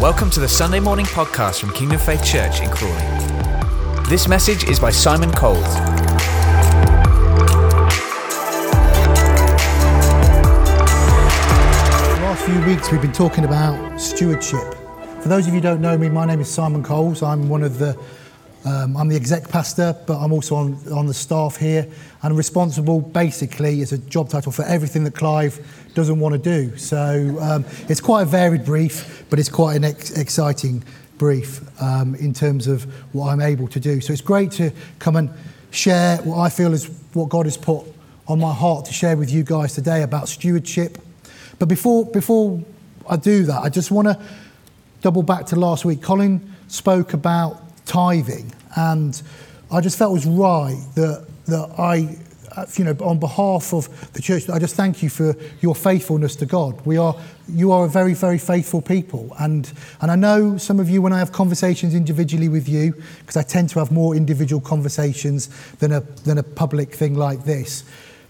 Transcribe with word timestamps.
Welcome 0.00 0.30
to 0.30 0.40
the 0.40 0.48
Sunday 0.48 0.80
morning 0.80 1.04
podcast 1.04 1.60
from 1.60 1.74
Kingdom 1.74 1.98
Faith 1.98 2.24
Church 2.24 2.62
in 2.62 2.70
Crawley. 2.70 2.94
This 4.08 4.28
message 4.28 4.64
is 4.64 4.80
by 4.80 4.88
Simon 4.88 5.30
Coles. 5.30 5.58
The 5.58 5.90
last 12.22 12.46
few 12.46 12.64
weeks 12.64 12.90
we've 12.90 13.02
been 13.02 13.12
talking 13.12 13.44
about 13.44 14.00
stewardship. 14.00 14.72
For 15.20 15.28
those 15.28 15.46
of 15.46 15.52
you 15.52 15.60
who 15.60 15.60
don't 15.60 15.82
know 15.82 15.98
me, 15.98 16.08
my 16.08 16.24
name 16.24 16.40
is 16.40 16.48
Simon 16.48 16.82
Coles. 16.82 17.22
I'm 17.22 17.50
one 17.50 17.62
of 17.62 17.78
the 17.78 17.94
um, 18.64 18.96
I'm 18.96 19.08
the 19.08 19.16
exec 19.16 19.48
pastor, 19.48 19.96
but 20.06 20.18
I'm 20.18 20.32
also 20.32 20.54
on, 20.54 20.78
on 20.92 21.06
the 21.06 21.14
staff 21.14 21.56
here 21.56 21.88
and 22.22 22.36
responsible 22.36 23.00
basically 23.00 23.80
is 23.80 23.92
a 23.92 23.98
job 23.98 24.28
title 24.28 24.52
for 24.52 24.64
everything 24.64 25.04
that 25.04 25.14
Clive 25.14 25.58
doesn't 25.94 26.20
want 26.20 26.34
to 26.34 26.38
do. 26.38 26.76
So 26.76 27.38
um, 27.40 27.64
it's 27.88 28.00
quite 28.00 28.22
a 28.22 28.26
varied 28.26 28.64
brief, 28.64 29.24
but 29.30 29.38
it's 29.38 29.48
quite 29.48 29.76
an 29.76 29.84
ex- 29.84 30.10
exciting 30.10 30.84
brief 31.16 31.60
um, 31.80 32.14
in 32.16 32.34
terms 32.34 32.66
of 32.66 32.84
what 33.14 33.28
I'm 33.28 33.40
able 33.40 33.68
to 33.68 33.80
do. 33.80 34.00
So 34.00 34.12
it's 34.12 34.22
great 34.22 34.50
to 34.52 34.72
come 34.98 35.16
and 35.16 35.30
share 35.70 36.18
what 36.18 36.38
I 36.38 36.50
feel 36.50 36.74
is 36.74 36.86
what 37.14 37.30
God 37.30 37.46
has 37.46 37.56
put 37.56 37.86
on 38.28 38.40
my 38.40 38.52
heart 38.52 38.84
to 38.86 38.92
share 38.92 39.16
with 39.16 39.30
you 39.30 39.42
guys 39.42 39.74
today 39.74 40.02
about 40.02 40.28
stewardship. 40.28 40.98
But 41.58 41.68
before, 41.68 42.04
before 42.06 42.62
I 43.08 43.16
do 43.16 43.44
that, 43.44 43.62
I 43.62 43.68
just 43.70 43.90
want 43.90 44.08
to 44.08 44.20
double 45.00 45.22
back 45.22 45.46
to 45.46 45.56
last 45.56 45.84
week. 45.84 46.02
Colin 46.02 46.54
spoke 46.68 47.14
about 47.14 47.69
tithing, 47.90 48.52
and 48.76 49.20
I 49.70 49.80
just 49.80 49.98
felt 49.98 50.10
it 50.10 50.14
was 50.14 50.26
right 50.26 50.80
that, 50.94 51.26
that 51.46 51.68
I, 51.78 52.16
you 52.76 52.84
know, 52.84 52.96
on 53.00 53.18
behalf 53.18 53.72
of 53.72 54.12
the 54.12 54.22
church, 54.22 54.48
I 54.48 54.58
just 54.58 54.76
thank 54.76 55.02
you 55.02 55.10
for 55.10 55.34
your 55.60 55.74
faithfulness 55.74 56.36
to 56.36 56.46
God. 56.46 56.84
We 56.86 56.98
are, 56.98 57.14
you 57.48 57.72
are 57.72 57.84
a 57.84 57.88
very, 57.88 58.14
very 58.14 58.38
faithful 58.38 58.82
people, 58.82 59.34
and 59.38 59.72
and 60.00 60.10
I 60.10 60.16
know 60.16 60.58
some 60.58 60.80
of 60.80 60.88
you 60.88 61.02
when 61.02 61.12
I 61.12 61.18
have 61.18 61.32
conversations 61.32 61.94
individually 61.94 62.48
with 62.48 62.68
you, 62.68 62.94
because 63.20 63.36
I 63.36 63.42
tend 63.42 63.70
to 63.70 63.78
have 63.78 63.90
more 63.90 64.16
individual 64.16 64.60
conversations 64.60 65.48
than 65.80 65.92
a 65.92 66.00
than 66.24 66.38
a 66.38 66.42
public 66.42 66.94
thing 66.94 67.14
like 67.14 67.44
this, 67.44 67.84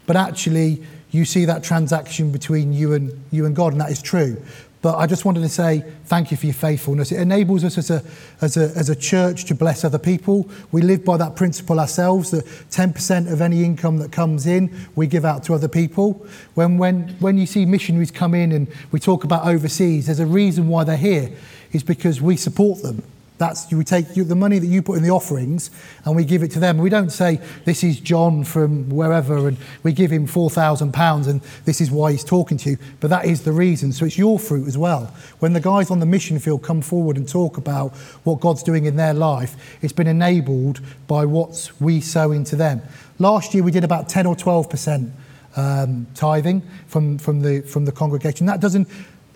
but 0.07 0.17
actually 0.17 0.83
you 1.13 1.25
see 1.25 1.45
that 1.47 1.63
transaction 1.65 2.31
between 2.33 2.73
you 2.73 2.95
and 2.95 3.11
you 3.31 3.47
and 3.47 3.57
God, 3.57 3.73
and 3.73 3.81
that 3.81 3.91
is 3.91 4.03
true. 4.03 4.37
But 4.83 4.97
I 4.97 5.07
just 5.07 5.27
wanted 5.27 5.41
to 5.41 5.49
say 5.49 5.85
thank 6.07 6.31
you 6.31 6.39
for 6.39 6.47
your 6.47 6.55
faithfulness. 6.55 7.13
It 7.13 7.21
enables 7.21 7.65
us 7.65 7.77
as 7.77 7.91
a, 7.91 8.03
as 8.41 8.57
a, 8.57 8.73
as 8.77 8.89
a 8.89 8.97
church 8.97 9.45
to 9.47 9.55
bless 9.55 9.85
other 9.85 9.99
people. 9.99 10.49
We 10.73 10.81
live 10.81 11.05
by 11.05 11.19
that 11.19 11.37
principle 11.37 11.79
ourselves 11.79 12.31
that 12.31 12.47
10% 12.71 13.31
of 13.31 13.43
any 13.43 13.63
income 13.63 13.99
that 13.99 14.11
comes 14.11 14.47
in, 14.47 14.75
we 14.97 15.07
give 15.07 15.27
out 15.27 15.45
to 15.45 15.55
other 15.55 15.69
people. 15.69 16.27
When, 16.55 16.79
when, 16.79 17.09
when 17.21 17.37
you 17.37 17.45
see 17.47 17.67
missionaries 17.67 18.11
come 18.11 18.35
in 18.35 18.53
and 18.53 18.69
we 18.91 19.01
talk 19.01 19.25
about 19.25 19.47
overseas, 19.47 20.07
there's 20.07 20.21
a 20.21 20.27
reason 20.27 20.69
why 20.69 20.85
they're 20.85 20.97
here, 20.97 21.31
is 21.73 21.83
because 21.83 22.23
we 22.23 22.37
support 22.37 22.83
them. 22.83 23.03
That's 23.41 23.73
we 23.73 23.85
take 23.85 24.13
the 24.13 24.37
money 24.37 24.59
that 24.59 24.67
you 24.67 24.83
put 24.83 24.99
in 24.99 25.03
the 25.03 25.09
offerings 25.09 25.71
and 26.05 26.15
we 26.15 26.27
give 26.27 26.43
it 26.43 26.51
to 26.51 26.61
them. 26.61 26.77
We 26.77 26.91
don't 26.91 27.09
say 27.09 27.41
this 27.65 27.83
is 27.83 27.99
John 27.99 28.45
from 28.45 28.91
wherever 28.91 29.49
and 29.49 29.57
we 29.83 29.95
give 29.95 30.11
him 30.11 30.27
four 30.27 30.51
thousand 30.51 30.93
pounds 30.93 31.27
and 31.27 31.41
this 31.65 31.81
is 31.81 31.91
why 31.91 32.13
he's 32.13 32.23
talking 32.23 32.59
to 32.59 32.71
you. 32.73 32.79
But 33.01 33.09
that 33.09 33.25
is 33.25 33.43
the 33.45 33.53
reason. 33.53 33.93
So 33.93 34.05
it's 34.05 34.19
your 34.19 34.39
fruit 34.39 34.69
as 34.69 34.77
well. 34.77 35.07
When 35.39 35.55
the 35.55 35.61
guys 35.61 35.91
on 35.91 36.01
the 36.01 36.07
mission 36.07 36.39
field 36.39 36.63
come 36.63 36.83
forward 36.83 37.17
and 37.17 37.27
talk 37.27 37.57
about 37.57 37.97
what 38.25 38.41
God's 38.41 38.63
doing 38.63 38.85
in 38.85 38.97
their 38.97 39.15
life, 39.15 39.57
it's 39.81 39.95
been 39.95 40.07
enabled 40.07 40.83
by 41.07 41.25
what 41.25 41.73
we 41.81 42.03
sow 42.03 42.33
into 42.33 42.57
them. 42.57 42.83
Last 43.19 43.55
year 43.55 43.63
we 43.63 43.71
did 43.71 43.85
about 43.85 44.11
ten 44.11 44.27
or 44.27 44.37
twelve 44.37 44.69
percent 44.69 45.13
um, 45.57 46.07
tithing 46.15 46.63
from 46.89 47.17
from 47.17 47.41
the 47.41 47.63
from 47.63 47.87
the 47.87 47.93
congregation. 47.93 48.45
That 48.45 48.61
doesn't 48.61 48.87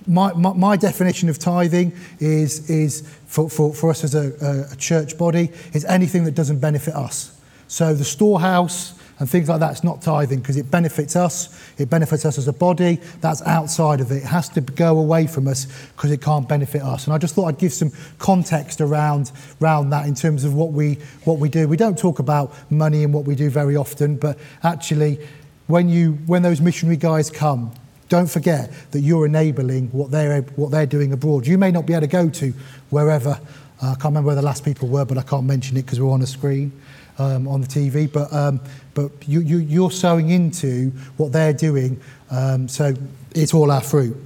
my, 0.06 0.32
my, 0.34 0.52
my, 0.52 0.76
definition 0.76 1.28
of 1.28 1.38
tithing 1.38 1.92
is, 2.18 2.68
is 2.68 3.08
for, 3.26 3.48
for, 3.48 3.72
for 3.72 3.90
us 3.90 4.04
as 4.04 4.14
a, 4.14 4.68
a, 4.70 4.76
church 4.76 5.16
body, 5.16 5.50
is 5.72 5.84
anything 5.86 6.24
that 6.24 6.34
doesn't 6.34 6.58
benefit 6.58 6.94
us. 6.94 7.40
So 7.68 7.94
the 7.94 8.04
storehouse 8.04 8.98
and 9.18 9.30
things 9.30 9.48
like 9.48 9.60
that 9.60 9.72
is 9.72 9.84
not 9.84 10.02
tithing 10.02 10.40
because 10.40 10.56
it 10.56 10.70
benefits 10.70 11.16
us, 11.16 11.72
it 11.78 11.88
benefits 11.88 12.24
us 12.24 12.36
as 12.36 12.48
a 12.48 12.52
body, 12.52 13.00
that's 13.20 13.42
outside 13.42 14.00
of 14.00 14.10
it. 14.10 14.16
It 14.16 14.24
has 14.24 14.48
to 14.50 14.60
go 14.60 14.98
away 14.98 15.26
from 15.26 15.46
us 15.48 15.66
because 15.96 16.10
it 16.10 16.20
can't 16.20 16.48
benefit 16.48 16.82
us. 16.82 17.06
And 17.06 17.14
I 17.14 17.18
just 17.18 17.34
thought 17.34 17.46
I'd 17.46 17.58
give 17.58 17.72
some 17.72 17.92
context 18.18 18.80
around, 18.80 19.30
around 19.62 19.90
that 19.90 20.06
in 20.06 20.14
terms 20.14 20.44
of 20.44 20.54
what 20.54 20.72
we, 20.72 20.94
what 21.24 21.38
we 21.38 21.48
do. 21.48 21.68
We 21.68 21.76
don't 21.76 21.98
talk 21.98 22.18
about 22.18 22.52
money 22.70 23.04
and 23.04 23.14
what 23.14 23.24
we 23.24 23.34
do 23.34 23.50
very 23.50 23.76
often, 23.76 24.16
but 24.16 24.38
actually, 24.62 25.26
when, 25.66 25.88
you, 25.88 26.12
when 26.26 26.42
those 26.42 26.60
missionary 26.60 26.96
guys 26.96 27.30
come, 27.30 27.72
don't 28.08 28.30
forget 28.30 28.70
that 28.90 29.00
you're 29.00 29.26
enabling 29.26 29.88
what 29.88 30.10
they're, 30.10 30.42
what 30.42 30.70
they're 30.70 30.86
doing 30.86 31.12
abroad. 31.12 31.46
You 31.46 31.58
may 31.58 31.70
not 31.70 31.86
be 31.86 31.94
able 31.94 32.02
to 32.02 32.06
go 32.06 32.28
to 32.28 32.52
wherever, 32.90 33.40
uh, 33.82 33.90
I 33.90 33.94
can't 33.94 34.04
remember 34.04 34.28
where 34.28 34.36
the 34.36 34.42
last 34.42 34.64
people 34.64 34.88
were, 34.88 35.04
but 35.04 35.18
I 35.18 35.22
can't 35.22 35.44
mention 35.44 35.76
it 35.76 35.82
because 35.82 36.00
we're 36.00 36.10
on 36.10 36.22
a 36.22 36.26
screen 36.26 36.72
um, 37.18 37.48
on 37.48 37.60
the 37.60 37.66
TV. 37.66 38.10
But, 38.12 38.32
um, 38.32 38.60
but 38.94 39.10
you, 39.26 39.40
you, 39.40 39.58
you're 39.58 39.90
sowing 39.90 40.30
into 40.30 40.90
what 41.16 41.32
they're 41.32 41.52
doing, 41.52 42.00
um, 42.30 42.68
so 42.68 42.94
it's 43.34 43.54
all 43.54 43.70
our 43.70 43.80
fruit. 43.80 44.16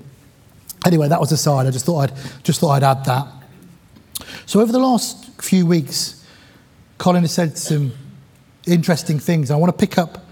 Anyway, 0.85 1.09
that 1.09 1.21
was 1.21 1.33
aside. 1.33 1.67
I 1.67 1.71
just 1.71 1.87
thought 1.87 2.11
I'd, 2.11 2.45
just 2.45 2.61
thought 2.61 2.71
I'd 2.71 2.85
add 2.85 3.05
that. 3.05 3.27
So 4.47 4.61
over 4.61 4.73
the 4.73 4.79
last 4.79 5.43
few 5.43 5.67
weeks, 5.67 6.25
Colin 6.99 7.23
has 7.23 7.33
said 7.33 7.57
some 7.59 7.93
interesting 8.67 9.19
things. 9.19 9.51
I 9.51 9.57
want 9.57 9.77
to 9.77 9.87
pick 9.87 9.99
up 9.99 10.25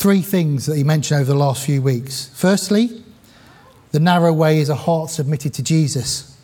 three 0.00 0.22
things 0.22 0.64
that 0.64 0.78
he 0.78 0.82
mentioned 0.82 1.20
over 1.20 1.30
the 1.30 1.38
last 1.38 1.62
few 1.62 1.82
weeks. 1.82 2.30
Firstly, 2.32 3.02
the 3.92 4.00
narrow 4.00 4.32
way 4.32 4.58
is 4.58 4.70
a 4.70 4.74
heart 4.74 5.10
submitted 5.10 5.52
to 5.52 5.62
Jesus. 5.62 6.38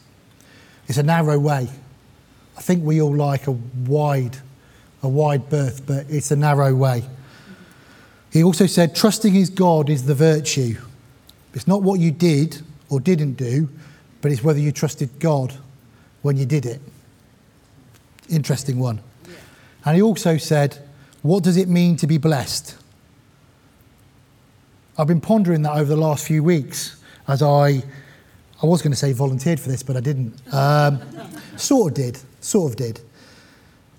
It's 0.89 0.99
a 0.99 1.03
narrow 1.03 1.39
way. 1.39 1.67
I 2.59 2.61
think 2.61 2.85
we 2.85 3.01
all 3.01 3.17
like 3.17 3.47
a 3.47 3.53
wide, 3.53 4.37
a 5.03 5.09
wide 5.09 5.49
berth, 5.49 5.87
but 5.87 6.05
it's 6.11 6.31
a 6.31 6.37
narrow 6.37 6.75
way. 6.75 7.05
He 8.31 8.43
also 8.43 8.67
said, 8.67 8.95
trusting 8.95 9.33
his 9.33 9.49
God 9.49 9.89
is 9.89 10.05
the 10.05 10.15
virtue. 10.15 10.77
It's 11.55 11.67
not 11.67 11.83
what 11.83 11.99
you 11.99 12.11
did 12.11 12.61
or 12.91 13.01
didn't 13.01 13.39
do, 13.39 13.71
but 14.21 14.31
it's 14.31 14.45
whether 14.45 14.61
you 14.61 14.71
trusted 14.71 15.19
God 15.19 15.55
when 16.21 16.37
you 16.37 16.45
did 16.45 16.67
it. 16.67 16.83
Interesting 18.29 18.79
one. 18.79 19.01
And 19.87 19.97
he 19.97 20.03
also 20.03 20.37
said, 20.37 20.87
what 21.23 21.43
does 21.43 21.57
it 21.57 21.69
mean 21.69 21.97
to 21.97 22.07
be 22.07 22.19
blessed? 22.19 22.77
I've 24.99 25.07
been 25.07 25.21
pondering 25.21 25.63
that 25.63 25.73
over 25.73 25.85
the 25.85 25.97
last 25.97 26.27
few 26.27 26.43
weeks 26.43 27.03
as 27.29 27.43
I, 27.43 27.83
I 28.63 28.67
was 28.67 28.81
going 28.81 28.93
to 28.93 28.97
say 28.97 29.13
volunteered 29.13 29.61
for 29.61 29.69
this, 29.69 29.83
but 29.83 29.97
I 29.97 30.01
didn't. 30.01 30.35
Um, 30.53 31.01
sort 31.57 31.93
of 31.93 31.95
did, 31.95 32.19
sort 32.41 32.73
of 32.73 32.77
did. 32.77 33.01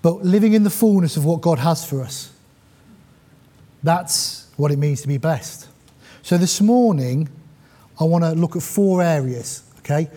But 0.02 0.24
living 0.24 0.54
in 0.54 0.64
the 0.64 0.70
fullness 0.70 1.16
of 1.16 1.24
what 1.24 1.40
God 1.40 1.60
has 1.60 1.88
for 1.88 2.02
us, 2.02 2.32
that's 3.82 4.50
what 4.56 4.72
it 4.72 4.78
means 4.78 5.00
to 5.02 5.08
be 5.08 5.18
blessed. 5.18 5.68
So 6.22 6.36
this 6.36 6.60
morning, 6.60 7.28
I 8.00 8.04
want 8.04 8.24
to 8.24 8.32
look 8.32 8.56
at 8.56 8.62
four 8.62 9.02
areas, 9.02 9.62
okay? 9.80 10.08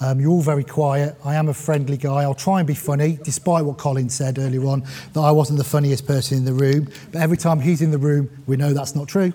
Um, 0.00 0.20
you're 0.20 0.30
all 0.30 0.42
very 0.42 0.62
quiet. 0.62 1.16
I 1.24 1.34
am 1.34 1.48
a 1.48 1.54
friendly 1.54 1.96
guy. 1.96 2.22
I'll 2.22 2.34
try 2.34 2.60
and 2.60 2.66
be 2.66 2.74
funny, 2.74 3.18
despite 3.22 3.64
what 3.64 3.78
Colin 3.78 4.08
said 4.08 4.38
earlier 4.38 4.64
on, 4.66 4.84
that 5.12 5.20
I 5.20 5.32
wasn't 5.32 5.58
the 5.58 5.64
funniest 5.64 6.06
person 6.06 6.38
in 6.38 6.44
the 6.44 6.52
room. 6.52 6.88
But 7.10 7.20
every 7.20 7.36
time 7.36 7.58
he's 7.58 7.82
in 7.82 7.90
the 7.90 7.98
room, 7.98 8.30
we 8.46 8.56
know 8.56 8.72
that's 8.72 8.94
not 8.94 9.08
true. 9.08 9.32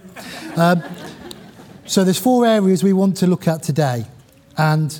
Um, 0.55 0.81
so 1.85 2.05
there's 2.05 2.19
four 2.19 2.45
areas 2.45 2.81
we 2.81 2.93
want 2.93 3.17
to 3.17 3.27
look 3.27 3.47
at 3.47 3.61
today. 3.61 4.05
And 4.57 4.97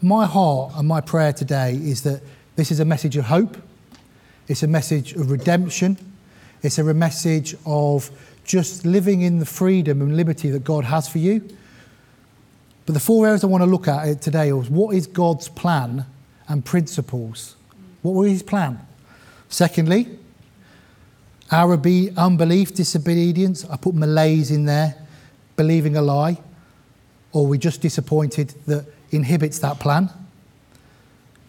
my 0.00 0.24
heart 0.24 0.72
and 0.76 0.88
my 0.88 1.02
prayer 1.02 1.34
today 1.34 1.74
is 1.74 2.02
that 2.04 2.22
this 2.56 2.70
is 2.70 2.80
a 2.80 2.86
message 2.86 3.16
of 3.18 3.26
hope. 3.26 3.58
It's 4.48 4.62
a 4.62 4.66
message 4.66 5.12
of 5.12 5.30
redemption. 5.30 5.98
It's 6.62 6.78
a 6.78 6.84
message 6.94 7.54
of 7.66 8.10
just 8.44 8.86
living 8.86 9.20
in 9.20 9.40
the 9.40 9.46
freedom 9.46 10.00
and 10.00 10.16
liberty 10.16 10.50
that 10.50 10.64
God 10.64 10.84
has 10.84 11.06
for 11.06 11.18
you 11.18 11.46
but 12.86 12.94
the 12.94 13.00
four 13.00 13.26
areas 13.26 13.44
I 13.44 13.46
want 13.46 13.62
to 13.62 13.70
look 13.70 13.88
at 13.88 14.20
today 14.20 14.48
is 14.48 14.68
what 14.68 14.94
is 14.94 15.06
God's 15.06 15.48
plan 15.48 16.06
and 16.48 16.64
principles? 16.64 17.56
What 18.02 18.12
was 18.12 18.30
his 18.30 18.42
plan? 18.42 18.80
Secondly, 19.48 20.18
our 21.50 21.74
unbelief, 21.74 22.74
disobedience. 22.74 23.64
I 23.66 23.76
put 23.76 23.94
malaise 23.94 24.50
in 24.50 24.64
there, 24.64 24.96
believing 25.56 25.96
a 25.96 26.02
lie, 26.02 26.38
or 27.32 27.46
we're 27.46 27.60
just 27.60 27.82
disappointed 27.82 28.54
that 28.66 28.86
inhibits 29.10 29.58
that 29.58 29.78
plan. 29.78 30.10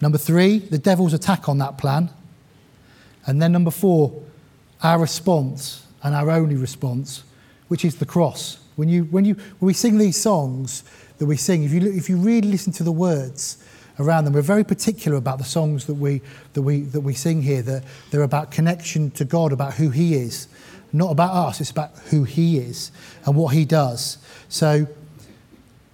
Number 0.02 0.18
three, 0.18 0.60
the 0.60 0.78
devil's 0.78 1.14
attack 1.14 1.48
on 1.48 1.58
that 1.60 1.78
plan. 1.78 2.10
And 3.26 3.42
then 3.42 3.54
number 3.54 3.72
four, 3.72 4.22
our 4.84 5.00
response 5.00 5.88
and 6.04 6.14
our 6.14 6.30
only 6.30 6.58
response, 6.58 7.24
which 7.70 7.86
is 7.86 7.96
the 7.96 8.06
cross. 8.06 8.60
When, 8.76 8.90
you, 8.90 9.06
when, 9.06 9.24
you, 9.24 9.36
when 9.36 9.68
we 9.68 9.74
sing 9.74 9.98
these 9.98 10.20
songs, 10.22 10.84
that 11.24 11.28
we 11.30 11.38
sing, 11.38 11.64
if 11.64 11.72
you, 11.72 11.80
if 11.90 12.10
you 12.10 12.18
really 12.18 12.50
listen 12.50 12.74
to 12.74 12.84
the 12.84 12.92
words 12.92 13.64
around 13.98 14.26
them, 14.26 14.34
we're 14.34 14.42
very 14.42 14.66
particular 14.66 15.16
about 15.16 15.38
the 15.38 15.46
songs 15.46 15.86
that 15.86 15.94
we, 15.94 16.22
that 16.52 16.62
we, 16.62 16.82
that 16.82 17.00
we 17.00 17.14
sing 17.14 17.42
here, 17.42 17.62
that 17.62 17.86
they're 18.12 18.24
about 18.24 18.52
connection 18.52 19.10
to 19.12 19.24
God, 19.24 19.54
about 19.54 19.76
who 19.76 19.90
He 19.90 20.16
is. 20.16 20.50
Not 20.92 21.12
about 21.12 21.32
us, 21.32 21.62
it's 21.62 21.72
about 21.72 21.98
who 22.10 22.26
He 22.26 22.58
is 22.58 22.92
and 23.26 23.38
what 23.38 23.54
He 23.54 23.64
does. 23.64 24.18
So 24.50 24.86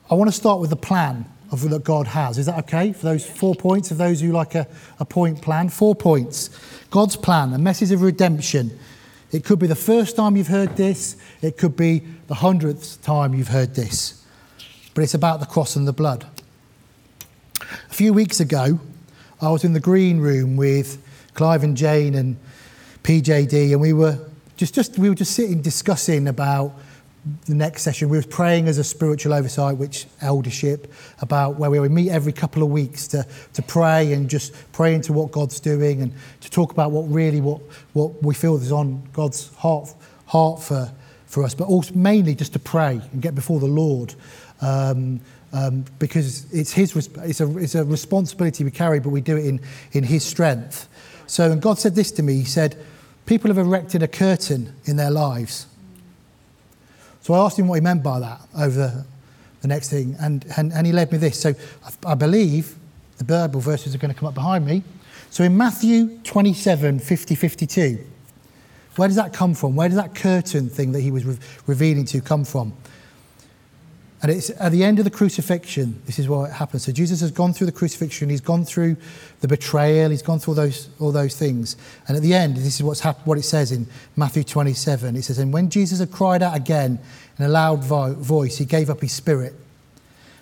I 0.09 0.15
want 0.15 0.29
to 0.29 0.35
start 0.35 0.61
with 0.61 0.71
the 0.71 0.75
plan 0.75 1.25
of 1.51 1.69
that 1.69 1.83
God 1.83 2.07
has. 2.07 2.39
Is 2.39 2.47
that 2.47 2.57
okay? 2.63 2.91
For 2.91 3.03
those 3.05 3.23
four 3.23 3.53
points, 3.53 3.91
of 3.91 3.99
those 3.99 4.21
who 4.21 4.31
like 4.31 4.55
a, 4.55 4.67
a 4.99 5.05
point 5.05 5.43
plan, 5.43 5.69
four 5.69 5.93
points. 5.93 6.49
God's 6.89 7.15
plan, 7.15 7.53
a 7.53 7.59
message 7.59 7.91
of 7.91 8.01
redemption. 8.01 8.79
It 9.31 9.45
could 9.45 9.59
be 9.59 9.67
the 9.67 9.75
first 9.75 10.15
time 10.15 10.35
you've 10.35 10.47
heard 10.47 10.75
this, 10.75 11.17
it 11.43 11.55
could 11.59 11.75
be 11.75 11.99
the 12.25 12.33
hundredth 12.33 13.03
time 13.03 13.35
you've 13.35 13.49
heard 13.49 13.75
this. 13.75 14.15
But 14.99 15.03
it's 15.03 15.13
about 15.13 15.39
the 15.39 15.45
cross 15.45 15.77
and 15.77 15.87
the 15.87 15.93
blood. 15.93 16.25
A 17.61 17.93
few 17.93 18.11
weeks 18.11 18.41
ago, 18.41 18.81
I 19.41 19.49
was 19.49 19.63
in 19.63 19.71
the 19.71 19.79
green 19.79 20.19
room 20.19 20.57
with 20.57 21.01
Clive 21.35 21.63
and 21.63 21.77
Jane 21.77 22.15
and 22.15 22.35
PJD, 23.03 23.71
and 23.71 23.79
we 23.79 23.93
were 23.93 24.19
just, 24.57 24.75
just, 24.75 24.99
we 24.99 25.07
were 25.07 25.15
just 25.15 25.33
sitting 25.33 25.61
discussing 25.61 26.27
about 26.27 26.73
the 27.45 27.55
next 27.55 27.83
session. 27.83 28.09
We 28.09 28.17
were 28.17 28.25
praying 28.25 28.67
as 28.67 28.77
a 28.77 28.83
spiritual 28.83 29.33
oversight, 29.33 29.77
which 29.77 30.05
eldership, 30.19 30.91
about 31.21 31.55
where 31.55 31.71
we 31.71 31.87
meet 31.87 32.09
every 32.09 32.33
couple 32.33 32.61
of 32.61 32.69
weeks 32.69 33.07
to, 33.07 33.25
to 33.53 33.61
pray 33.61 34.11
and 34.11 34.29
just 34.29 34.53
pray 34.73 34.93
into 34.93 35.13
what 35.13 35.31
God's 35.31 35.61
doing 35.61 36.01
and 36.01 36.13
to 36.41 36.51
talk 36.51 36.73
about 36.73 36.91
what 36.91 37.03
really 37.03 37.39
what, 37.39 37.61
what 37.93 38.21
we 38.21 38.33
feel 38.33 38.57
is 38.57 38.73
on 38.73 39.01
God's 39.13 39.47
heart, 39.55 39.93
heart 40.25 40.61
for, 40.61 40.91
for 41.25 41.45
us, 41.45 41.55
but 41.55 41.69
also 41.69 41.93
mainly 41.93 42.35
just 42.35 42.51
to 42.51 42.59
pray 42.59 42.99
and 43.13 43.21
get 43.21 43.33
before 43.33 43.61
the 43.61 43.65
Lord. 43.65 44.13
Um, 44.61 45.21
um, 45.51 45.85
because 45.97 46.51
it's 46.53 46.71
his 46.71 46.95
it's 46.95 47.41
a, 47.41 47.57
it's 47.57 47.73
a 47.73 47.83
responsibility 47.83 48.63
we 48.63 48.71
carry, 48.71 48.99
but 48.99 49.09
we 49.09 49.21
do 49.21 49.35
it 49.35 49.45
in, 49.45 49.59
in 49.93 50.03
his 50.03 50.23
strength. 50.23 50.87
So, 51.25 51.51
and 51.51 51.61
God 51.61 51.79
said 51.79 51.95
this 51.95 52.11
to 52.13 52.23
me 52.23 52.35
He 52.35 52.45
said, 52.45 52.77
People 53.25 53.49
have 53.49 53.57
erected 53.57 54.03
a 54.03 54.07
curtain 54.07 54.73
in 54.85 54.97
their 54.97 55.09
lives 55.09 55.65
so 57.29 57.35
I 57.35 57.45
asked 57.45 57.59
him 57.59 57.67
what 57.67 57.75
he 57.75 57.81
meant 57.81 58.01
by 58.01 58.19
that 58.19 58.41
over 58.57 59.05
the 59.61 59.67
next 59.67 59.89
thing, 59.89 60.15
and, 60.19 60.45
and, 60.57 60.71
and 60.73 60.87
he 60.87 60.93
led 60.93 61.11
me 61.11 61.19
this. 61.19 61.39
So 61.39 61.53
I, 61.85 62.11
I 62.11 62.15
believe 62.15 62.75
the 63.17 63.23
Bible 63.23 63.59
verses 63.59 63.93
are 63.93 63.97
going 63.97 64.11
to 64.13 64.19
come 64.19 64.27
up 64.27 64.33
behind 64.33 64.65
me. 64.65 64.83
So 65.29 65.43
in 65.43 65.55
Matthew 65.55 66.17
27 66.23 66.97
50 66.99 67.35
52, 67.35 67.99
where 68.95 69.07
does 69.07 69.17
that 69.17 69.31
come 69.31 69.53
from? 69.53 69.75
Where 69.75 69.87
does 69.87 69.97
that 69.97 70.15
curtain 70.15 70.69
thing 70.69 70.91
that 70.93 71.01
he 71.01 71.11
was 71.11 71.23
re- 71.23 71.37
revealing 71.67 72.05
to 72.05 72.19
come 72.21 72.45
from? 72.45 72.73
And 74.21 74.31
it's 74.31 74.49
at 74.49 74.73
the 74.73 74.83
end 74.83 74.99
of 74.99 75.05
the 75.05 75.11
crucifixion, 75.11 76.01
this 76.05 76.19
is 76.19 76.27
what 76.27 76.51
happens. 76.51 76.83
So 76.83 76.91
Jesus 76.91 77.21
has 77.21 77.31
gone 77.31 77.53
through 77.53 77.67
the 77.67 77.73
crucifixion, 77.73 78.29
he's 78.29 78.41
gone 78.41 78.65
through 78.65 78.97
the 79.39 79.47
betrayal, 79.47 80.09
he's 80.09 80.21
gone 80.21 80.39
through 80.39 80.51
all 80.51 80.55
those, 80.55 80.89
all 80.99 81.11
those 81.13 81.37
things. 81.37 81.77
And 82.07 82.17
at 82.17 82.23
the 82.23 82.33
end, 82.33 82.57
this 82.57 82.75
is 82.75 82.83
what's 82.83 82.99
hap- 82.99 83.25
what 83.25 83.37
it 83.37 83.43
says 83.43 83.71
in 83.71 83.87
Matthew 84.17 84.43
27. 84.43 85.15
It 85.15 85.23
says, 85.23 85.37
And 85.37 85.53
when 85.53 85.69
Jesus 85.69 85.99
had 85.99 86.11
cried 86.11 86.43
out 86.43 86.55
again 86.55 86.99
in 87.37 87.45
a 87.45 87.47
loud 87.47 87.81
vo- 87.81 88.13
voice, 88.13 88.57
he 88.57 88.65
gave 88.65 88.89
up 88.89 88.99
his 88.99 89.13
spirit. 89.13 89.53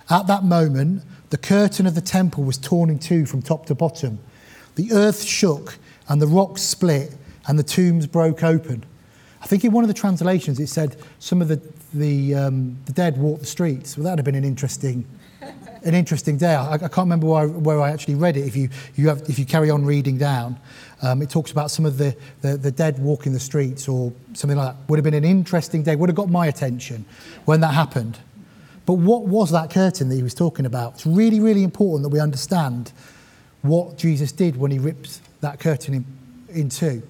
At 0.09 0.25
that 0.25 0.44
moment, 0.44 1.03
the 1.29 1.38
curtain 1.38 1.85
of 1.85 1.94
the 1.94 2.01
temple 2.01 2.45
was 2.45 2.57
torn 2.57 2.89
in 2.89 2.97
two 2.97 3.27
from 3.27 3.44
top 3.44 3.68
to 3.68 3.75
bottom. 3.75 4.18
The 4.75 4.91
earth 4.91 5.24
shook, 5.24 5.77
and 6.07 6.19
the 6.19 6.27
rocks 6.27 6.63
split, 6.63 7.13
and 7.47 7.59
the 7.59 7.63
tombs 7.63 8.07
broke 8.07 8.44
open. 8.44 8.85
I 9.41 9.45
think 9.45 9.63
in 9.63 9.71
one 9.71 9.83
of 9.83 9.88
the 9.88 9.94
translations 9.94 10.59
it 10.59 10.68
said 10.68 10.97
some 11.19 11.41
of 11.41 11.47
the, 11.47 11.62
the, 11.98 12.36
um, 12.36 12.78
the 12.86 12.94
dead 12.94 13.18
walked 13.18 13.42
the 13.42 13.48
streets. 13.48 13.98
Well, 13.98 14.06
that 14.06 14.12
would 14.12 14.20
have 14.20 14.26
been 14.26 14.36
an 14.36 14.44
interesting, 14.44 15.06
an 15.84 15.94
interesting 15.94 16.38
day. 16.38 16.56
I, 16.56 16.74
I 16.74 16.78
can't 16.78 16.98
remember 16.98 17.28
where 17.28 17.44
I, 17.44 17.46
where 17.46 17.82
I, 17.82 17.92
actually 17.92 18.16
read 18.16 18.38
it. 18.38 18.46
If 18.46 18.56
you, 18.56 18.70
you 18.96 19.08
have, 19.10 19.22
if 19.30 19.38
you 19.40 19.46
carry 19.46 19.70
on 19.70 19.86
reading 19.86 20.18
down, 20.18 20.60
um, 21.02 21.22
it 21.22 21.30
talks 21.30 21.52
about 21.52 21.72
some 21.72 21.86
of 21.86 21.98
the, 21.98 22.16
the, 22.42 22.58
the 22.58 22.72
dead 22.72 23.00
walking 23.00 23.34
the 23.34 23.40
streets 23.40 23.88
or 23.88 24.12
something 24.34 24.58
like 24.58 24.76
that. 24.76 24.90
Would 24.90 24.98
have 24.98 25.04
been 25.04 25.14
an 25.14 25.24
interesting 25.26 25.84
day. 25.84 25.96
Would 25.96 26.10
have 26.10 26.16
got 26.16 26.30
my 26.30 26.48
attention 26.48 27.06
when 27.46 27.62
that 27.62 27.74
happened. 27.74 28.18
But 28.86 28.94
what 28.94 29.24
was 29.24 29.52
that 29.52 29.70
curtain 29.70 30.10
that 30.10 30.16
he 30.16 30.24
was 30.24 30.34
talking 30.34 30.66
about? 30.66 30.94
It's 30.94 31.06
really, 31.06 31.40
really 31.40 31.64
important 31.64 32.04
that 32.04 32.10
we 32.10 32.22
understand 32.22 32.94
what 33.62 33.98
Jesus 33.98 34.32
did 34.32 34.56
when 34.56 34.72
he 34.72 34.80
ripped 34.80 35.20
that 35.42 35.60
curtain 35.60 35.94
in, 35.94 36.06
in 36.50 36.70
two. 36.70 37.04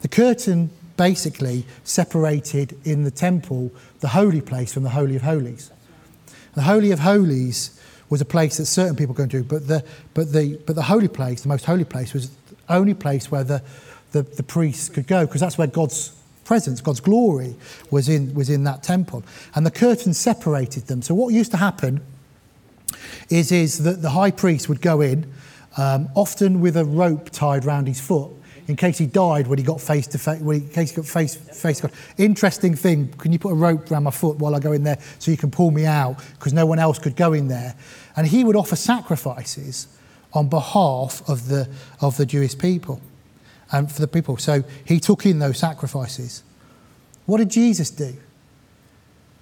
The 0.00 0.08
curtain 0.08 0.70
basically 0.96 1.64
separated 1.82 2.78
in 2.84 3.04
the 3.04 3.10
temple 3.10 3.72
the 4.00 4.08
holy 4.08 4.40
place 4.40 4.72
from 4.72 4.82
the 4.82 4.90
Holy 4.90 5.16
of 5.16 5.22
Holies. 5.22 5.70
The 6.54 6.62
Holy 6.62 6.92
of 6.92 7.00
Holies 7.00 7.80
was 8.10 8.20
a 8.20 8.24
place 8.24 8.58
that 8.58 8.66
certain 8.66 8.96
people 8.96 9.14
go 9.14 9.26
to, 9.26 9.42
but 9.42 9.66
the, 9.66 9.84
but 10.12 10.32
the, 10.32 10.60
but 10.66 10.76
the 10.76 10.82
holy 10.82 11.08
place, 11.08 11.42
the 11.42 11.48
most 11.48 11.64
holy 11.64 11.84
place, 11.84 12.12
was 12.12 12.30
the 12.30 12.56
only 12.68 12.94
place 12.94 13.30
where 13.30 13.42
the, 13.42 13.62
the, 14.12 14.22
the 14.22 14.42
priests 14.42 14.88
could 14.88 15.06
go, 15.06 15.26
because 15.26 15.40
that's 15.40 15.58
where 15.58 15.66
God's 15.66 16.14
presence, 16.44 16.80
God's 16.80 17.00
glory 17.00 17.56
was 17.90 18.08
in, 18.08 18.34
was 18.34 18.50
in 18.50 18.64
that 18.64 18.82
temple. 18.82 19.24
And 19.54 19.66
the 19.66 19.70
curtain 19.70 20.14
separated 20.14 20.86
them. 20.86 21.02
So 21.02 21.14
what 21.14 21.34
used 21.34 21.50
to 21.52 21.56
happen 21.56 22.02
is, 23.30 23.50
is 23.50 23.82
that 23.84 24.02
the 24.02 24.10
high 24.10 24.30
priest 24.30 24.68
would 24.68 24.80
go 24.80 25.00
in, 25.00 25.32
um, 25.76 26.08
often 26.14 26.60
with 26.60 26.76
a 26.76 26.84
rope 26.84 27.30
tied 27.30 27.64
around 27.64 27.88
his 27.88 28.00
foot, 28.00 28.30
in 28.66 28.76
case 28.76 28.98
he 28.98 29.06
died 29.06 29.46
when 29.46 29.58
he 29.58 29.64
got 29.64 29.80
face 29.80 30.06
to 30.08 30.18
face, 30.18 30.40
in 30.40 30.68
case 30.70 30.90
he 30.90 30.96
got 30.96 31.06
face 31.06 31.34
face. 31.34 31.82
Interesting 32.16 32.74
thing. 32.74 33.08
Can 33.18 33.32
you 33.32 33.38
put 33.38 33.50
a 33.50 33.54
rope 33.54 33.90
around 33.90 34.04
my 34.04 34.10
foot 34.10 34.38
while 34.38 34.54
I 34.54 34.60
go 34.60 34.72
in 34.72 34.84
there 34.84 34.98
so 35.18 35.30
you 35.30 35.36
can 35.36 35.50
pull 35.50 35.70
me 35.70 35.86
out 35.86 36.16
because 36.38 36.52
no 36.52 36.66
one 36.66 36.78
else 36.78 36.98
could 36.98 37.16
go 37.16 37.32
in 37.32 37.48
there? 37.48 37.74
And 38.16 38.26
he 38.26 38.44
would 38.44 38.56
offer 38.56 38.76
sacrifices 38.76 39.88
on 40.32 40.48
behalf 40.48 41.22
of 41.28 41.48
the 41.48 41.68
of 42.00 42.16
the 42.16 42.26
Jewish 42.26 42.56
people 42.56 43.00
and 43.70 43.90
for 43.90 44.00
the 44.00 44.08
people. 44.08 44.36
So 44.36 44.64
he 44.84 45.00
took 45.00 45.26
in 45.26 45.38
those 45.38 45.58
sacrifices. 45.58 46.42
What 47.26 47.38
did 47.38 47.50
Jesus 47.50 47.90
do? 47.90 48.14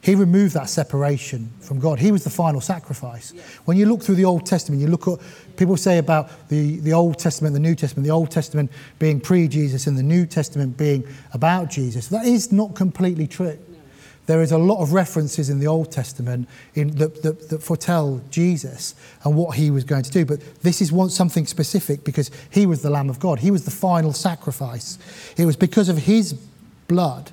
He 0.02 0.16
removed 0.16 0.54
that 0.54 0.68
separation 0.68 1.48
from 1.60 1.78
God. 1.78 2.00
He 2.00 2.10
was 2.10 2.24
the 2.24 2.30
final 2.30 2.60
sacrifice. 2.60 3.30
When 3.66 3.76
you 3.76 3.86
look 3.86 4.02
through 4.02 4.16
the 4.16 4.24
Old 4.24 4.44
Testament, 4.44 4.82
you 4.82 4.88
look 4.88 5.06
at 5.06 5.20
people 5.56 5.76
say 5.76 5.98
about 5.98 6.48
the, 6.48 6.80
the 6.80 6.92
Old 6.92 7.20
Testament, 7.20 7.54
the 7.54 7.60
New 7.60 7.76
Testament, 7.76 8.04
the 8.04 8.12
Old 8.12 8.32
Testament 8.32 8.72
being 8.98 9.20
pre 9.20 9.46
Jesus 9.46 9.86
and 9.86 9.96
the 9.96 10.02
New 10.02 10.26
Testament 10.26 10.76
being 10.76 11.06
about 11.32 11.70
Jesus. 11.70 12.08
That 12.08 12.26
is 12.26 12.50
not 12.50 12.74
completely 12.74 13.28
true. 13.28 13.56
There 14.26 14.42
is 14.42 14.50
a 14.50 14.58
lot 14.58 14.82
of 14.82 14.92
references 14.92 15.50
in 15.50 15.60
the 15.60 15.68
Old 15.68 15.92
Testament 15.92 16.48
in, 16.74 16.96
that, 16.96 17.22
that, 17.22 17.48
that, 17.50 17.62
foretell 17.62 18.22
Jesus 18.30 18.96
and 19.22 19.36
what 19.36 19.56
he 19.56 19.70
was 19.70 19.84
going 19.84 20.02
to 20.02 20.10
do. 20.10 20.24
But 20.24 20.40
this 20.62 20.80
is 20.80 20.90
one, 20.90 21.10
something 21.10 21.46
specific 21.46 22.02
because 22.02 22.30
he 22.50 22.66
was 22.66 22.82
the 22.82 22.90
Lamb 22.90 23.08
of 23.08 23.20
God. 23.20 23.38
He 23.38 23.52
was 23.52 23.64
the 23.64 23.72
final 23.72 24.12
sacrifice. 24.12 24.98
It 25.36 25.46
was 25.46 25.56
because 25.56 25.88
of 25.88 25.98
his 25.98 26.32
blood 26.88 27.30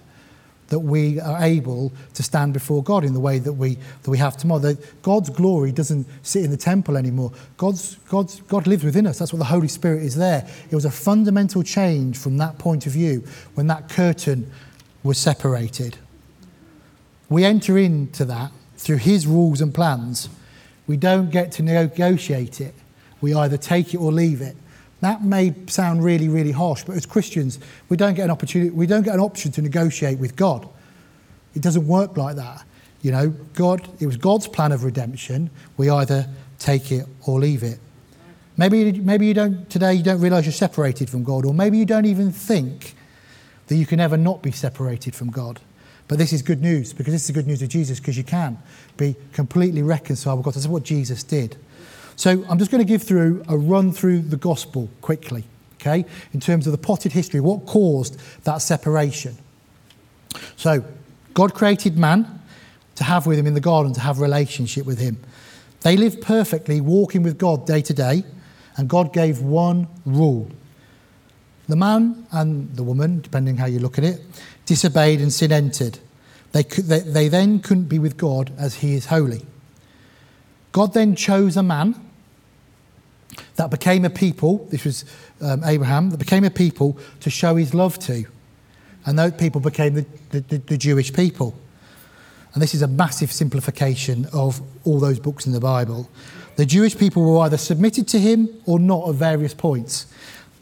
that 0.70 0.80
we 0.80 1.20
are 1.20 1.42
able 1.44 1.92
to 2.14 2.24
stand 2.24 2.54
before 2.54 2.84
God 2.84 3.04
in 3.04 3.14
the 3.14 3.20
way 3.20 3.40
that 3.40 3.54
we, 3.54 3.78
that 4.04 4.10
we 4.10 4.18
have 4.18 4.38
tomorrow. 4.38 4.60
That 4.60 5.02
God's 5.02 5.30
glory 5.30 5.72
doesn't 5.72 6.08
sit 6.22 6.44
in 6.44 6.52
the 6.52 6.58
temple 6.58 6.98
anymore. 6.98 7.32
God's, 7.58 7.96
God's, 8.08 8.42
God 8.42 8.68
lives 8.68 8.84
within 8.84 9.08
us. 9.08 9.20
That's 9.20 9.34
what 9.34 9.40
the 9.40 9.46
Holy 9.46 9.68
Spirit 9.68 10.04
is 10.04 10.16
there. 10.16 10.48
It 10.70 10.76
was 10.76 10.86
a 10.86 10.92
fundamental 10.92 11.64
change 11.64 12.18
from 12.18 12.38
that 12.38 12.58
point 12.58 12.86
of 12.86 12.94
view 12.94 13.24
when 13.56 13.68
that 13.68 13.90
curtain 13.90 14.52
was 15.04 15.18
separated. 15.18 15.98
We 17.30 17.44
enter 17.44 17.78
into 17.78 18.26
that 18.26 18.52
through 18.78 18.98
His 18.98 19.28
rules 19.28 19.62
and 19.62 19.74
plans. 19.74 20.30
We 20.88 20.98
don't 20.98 21.30
get 21.30 21.52
to 21.54 21.64
negotiate 21.64 22.62
it. 22.62 22.74
We 23.22 23.34
either 23.34 23.58
take 23.58 23.94
it 23.94 23.98
or 23.98 24.12
leave 24.12 24.42
it. 24.42 24.56
That 25.02 25.24
may 25.24 25.54
sound 25.68 26.04
really, 26.04 26.28
really 26.28 26.52
harsh, 26.52 26.84
but 26.84 26.96
as 26.96 27.06
Christians, 27.06 27.60
we 27.88 27.96
don't 27.96 28.16
get 28.16 28.26
an 28.26 28.32
opportunity, 28.32 28.70
we 28.70 28.86
don't 28.86 29.04
get 29.04 29.14
an 29.14 29.22
option 29.22 29.52
to 29.54 29.62
negotiate 29.62 30.20
with 30.20 30.36
God. 30.36 30.68
It 31.56 31.62
doesn't 31.62 31.88
work 31.88 32.18
like 32.18 32.36
that. 32.36 32.64
You 33.02 33.12
know, 33.12 33.30
God, 33.54 33.88
it 34.02 34.06
was 34.06 34.18
God's 34.18 34.48
plan 34.48 34.72
of 34.72 34.84
redemption. 34.84 35.50
We 35.78 35.90
either 35.90 36.28
take 36.58 36.92
it 36.92 37.06
or 37.26 37.40
leave 37.40 37.64
it. 37.64 37.80
Maybe, 38.58 38.92
maybe 38.92 39.26
you 39.26 39.34
don't, 39.34 39.70
today 39.70 39.94
you 39.94 40.04
don't 40.04 40.20
realize 40.20 40.46
you're 40.46 40.52
separated 40.52 41.10
from 41.10 41.24
God, 41.24 41.46
or 41.46 41.54
maybe 41.54 41.78
you 41.78 41.86
don't 41.86 42.06
even 42.06 42.32
think 42.32 42.94
that 43.68 43.76
you 43.76 43.86
can 43.86 44.02
ever 44.02 44.18
not 44.18 44.42
be 44.44 44.52
separated 44.52 45.16
from 45.16 45.32
God. 45.32 45.62
But 46.10 46.18
this 46.18 46.34
is 46.34 46.42
good 46.42 46.62
news 46.62 46.92
because 46.92 47.14
this 47.14 47.22
is 47.22 47.28
the 47.28 47.34
good 47.34 47.48
news 47.48 47.62
of 47.62 47.70
Jesus 47.70 48.00
because 48.00 48.18
you 48.18 48.24
can 48.24 48.58
be 48.98 49.16
completely 49.32 49.82
reconciled 49.82 50.40
with 50.40 50.46
God. 50.46 50.56
This 50.56 50.64
is 50.64 50.68
what 50.68 50.84
Jesus 50.84 51.24
did. 51.24 51.56
So 52.20 52.44
I'm 52.50 52.60
just 52.60 52.70
going 52.70 52.86
to 52.86 52.86
give 52.86 53.02
through 53.02 53.46
a 53.48 53.58
run 53.58 53.94
through 53.94 54.24
the 54.24 54.36
gospel 54.36 54.90
quickly, 55.00 55.46
okay, 55.76 56.04
in 56.34 56.42
terms 56.42 56.68
of 56.68 56.74
the 56.74 56.78
potted 56.78 57.14
history, 57.14 57.40
what 57.40 57.66
caused 57.66 58.20
that 58.44 58.58
separation. 58.58 59.38
So 60.58 60.84
God 61.34 61.54
created 61.54 61.98
man 61.98 62.42
to 62.96 63.06
have 63.06 63.26
with 63.26 63.40
him 63.40 63.48
in 63.48 63.54
the 63.54 63.62
garden, 63.62 63.94
to 63.94 64.02
have 64.02 64.20
relationship 64.20 64.86
with 64.86 65.00
him. 65.00 65.18
They 65.80 65.96
lived 65.96 66.22
perfectly, 66.22 66.82
walking 66.82 67.24
with 67.24 67.38
God 67.38 67.66
day 67.66 67.82
to 67.84 67.94
day, 67.94 68.26
and 68.76 68.90
God 68.90 69.14
gave 69.14 69.40
one 69.40 69.88
rule. 70.06 70.52
The 71.70 71.78
man 71.78 72.28
and 72.34 72.76
the 72.76 72.84
woman, 72.84 73.22
depending 73.22 73.56
how 73.56 73.68
you 73.68 73.80
look 73.80 73.98
at 73.98 74.04
it, 74.04 74.20
disobeyed 74.66 75.22
and 75.22 75.32
sin 75.32 75.54
entered. 75.54 76.00
They, 76.52 76.64
they, 76.64 77.00
they 77.00 77.28
then 77.30 77.62
couldn't 77.62 77.86
be 77.86 77.98
with 77.98 78.18
God 78.18 78.52
as 78.58 78.76
he 78.76 78.96
is 78.96 79.06
holy. 79.06 79.46
God 80.74 80.94
then 80.94 81.16
chose 81.16 81.56
a 81.56 81.64
man 81.64 82.08
that 83.60 83.70
became 83.70 84.06
a 84.06 84.10
people, 84.10 84.66
this 84.70 84.86
was 84.86 85.04
um, 85.42 85.66
Abraham, 85.66 86.12
that 86.12 86.18
became 86.18 86.46
a 86.46 86.50
people 86.50 86.98
to 87.20 87.30
show 87.30 87.56
his 87.56 87.74
love 87.74 88.00
to. 88.00 88.24
And 89.06 89.20
those 89.20 89.34
people 89.34 89.60
became 89.60 89.96
the, 89.96 90.06
the, 90.30 90.40
the 90.60 90.78
Jewish 90.78 91.12
people. 91.12 91.54
And 92.54 92.64
this 92.64 92.74
is 92.74 92.82
a 92.82 92.88
massive 92.88 93.34
simplification 93.34 94.28
of 94.32 94.62
all 94.86 94.98
those 94.98 95.20
books 95.20 95.46
in 95.46 95.52
the 95.52 95.60
Bible. 95.60 96.10
The 96.56 96.66
Jewish 96.66 96.98
people 96.98 97.30
were 97.30 97.40
either 97.40 97.58
submitted 97.58 98.08
to 98.08 98.20
him 98.20 98.48
or 98.66 98.80
not 98.80 99.10
at 99.10 99.16
various 99.16 99.54
points. 99.54 100.08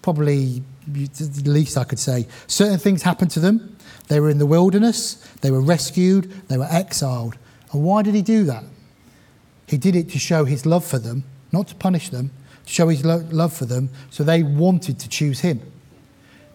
Probably 0.01 0.63
the 0.87 1.43
least 1.45 1.77
I 1.77 1.83
could 1.83 1.99
say. 1.99 2.25
Certain 2.47 2.79
things 2.79 3.03
happened 3.03 3.29
to 3.31 3.39
them. 3.39 3.77
They 4.07 4.19
were 4.19 4.31
in 4.31 4.39
the 4.39 4.47
wilderness, 4.47 5.23
they 5.41 5.51
were 5.51 5.61
rescued, 5.61 6.31
they 6.47 6.57
were 6.57 6.67
exiled. 6.71 7.37
And 7.71 7.83
why 7.83 8.01
did 8.01 8.15
he 8.15 8.23
do 8.23 8.43
that? 8.45 8.63
He 9.67 9.77
did 9.77 9.95
it 9.95 10.09
to 10.11 10.17
show 10.17 10.45
his 10.45 10.65
love 10.65 10.83
for 10.83 10.97
them, 10.97 11.25
not 11.51 11.67
to 11.67 11.75
punish 11.75 12.09
them, 12.09 12.31
show 12.67 12.89
his 12.89 13.03
lo- 13.03 13.25
love 13.31 13.53
for 13.53 13.65
them, 13.65 13.89
so 14.09 14.23
they 14.23 14.43
wanted 14.43 14.99
to 14.99 15.09
choose 15.09 15.39
him. 15.39 15.61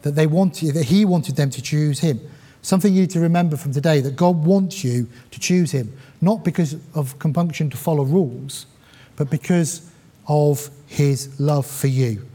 That 0.03 0.15
they 0.15 0.27
wanted, 0.27 0.75
that 0.75 0.85
he 0.85 1.05
wanted 1.05 1.37
them 1.37 1.51
to 1.51 1.63
choose 1.63 2.01
him. 2.01 2.21
Something 2.61 2.95
you 2.95 3.01
need 3.01 3.11
to 3.11 3.21
remember 3.21 3.57
from 3.57 3.73
today 3.73 4.01
that 4.01 4.15
God 4.15 4.45
wants 4.45 4.85
you 4.85 5.09
to 5.31 5.41
choose 5.41 5.73
him, 5.73 5.93
not 6.21 6.45
because 6.45 6.77
of 6.95 7.19
compunction 7.19 7.71
to 7.71 7.77
follow 7.77 8.05
rules, 8.05 8.67
but 9.17 9.31
because 9.31 9.91
of 10.29 10.71
his 10.87 11.41
love 11.41 11.67
for 11.67 11.89
you. 11.89 12.29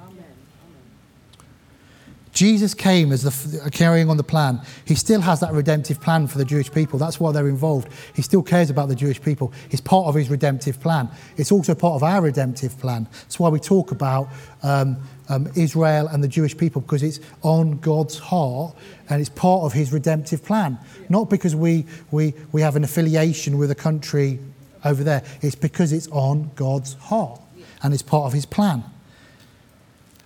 Jesus 2.38 2.75
came 2.75 3.12
as 3.12 3.24
the 3.24 3.72
carrying 3.72 4.12
on 4.12 4.17
the 4.17 4.24
plan. 4.24 4.62
He 4.86 4.94
still 4.94 5.22
has 5.22 5.39
that 5.39 5.53
redemptive 5.53 6.00
plan 6.00 6.27
for 6.27 6.38
the 6.38 6.46
Jewish 6.46 6.72
people. 6.72 7.00
That's 7.00 7.20
why 7.20 7.32
they're 7.32 7.50
involved. 7.50 7.91
He 8.13 8.22
still 8.22 8.44
cares 8.44 8.70
about 8.70 8.89
the 8.89 8.96
Jewish 8.96 9.20
people. 9.20 9.51
It's 9.72 9.82
part 9.82 10.06
of 10.06 10.13
his 10.13 10.29
redemptive 10.29 10.79
plan. 10.79 11.10
It's 11.38 11.51
also 11.51 11.74
part 11.74 11.96
of 11.96 12.03
our 12.03 12.22
redemptive 12.22 12.77
plan. 12.77 13.08
That's 13.12 13.39
why 13.39 13.50
we 13.50 13.60
talk 13.60 13.89
about 13.89 14.27
um, 14.62 14.98
um, 15.29 15.48
Israel 15.56 16.10
and 16.10 16.24
the 16.24 16.27
Jewish 16.27 16.56
people 16.56 16.79
because 16.82 17.01
it's 17.01 17.20
on 17.41 17.79
God's 17.79 18.20
heart 18.20 18.75
and 19.10 19.20
it's 19.20 19.32
part 19.32 19.63
of 19.63 19.74
his 19.74 19.91
redemptive 19.91 20.46
plan. 20.46 20.77
Not 21.10 21.32
because 21.32 21.56
we, 21.56 21.88
we, 22.12 22.36
we 22.51 22.62
have 22.62 22.75
an 22.75 22.84
affiliation 22.84 23.58
with 23.58 23.72
a 23.72 23.75
country 23.75 24.38
over 24.86 25.03
there, 25.03 25.24
it's 25.41 25.56
because 25.56 25.91
it's 25.91 26.08
on 26.10 26.51
God's 26.56 26.94
heart 26.94 27.41
and 27.82 27.96
it's 27.96 28.03
part 28.03 28.27
of 28.27 28.34
his 28.34 28.46
plan. 28.46 28.84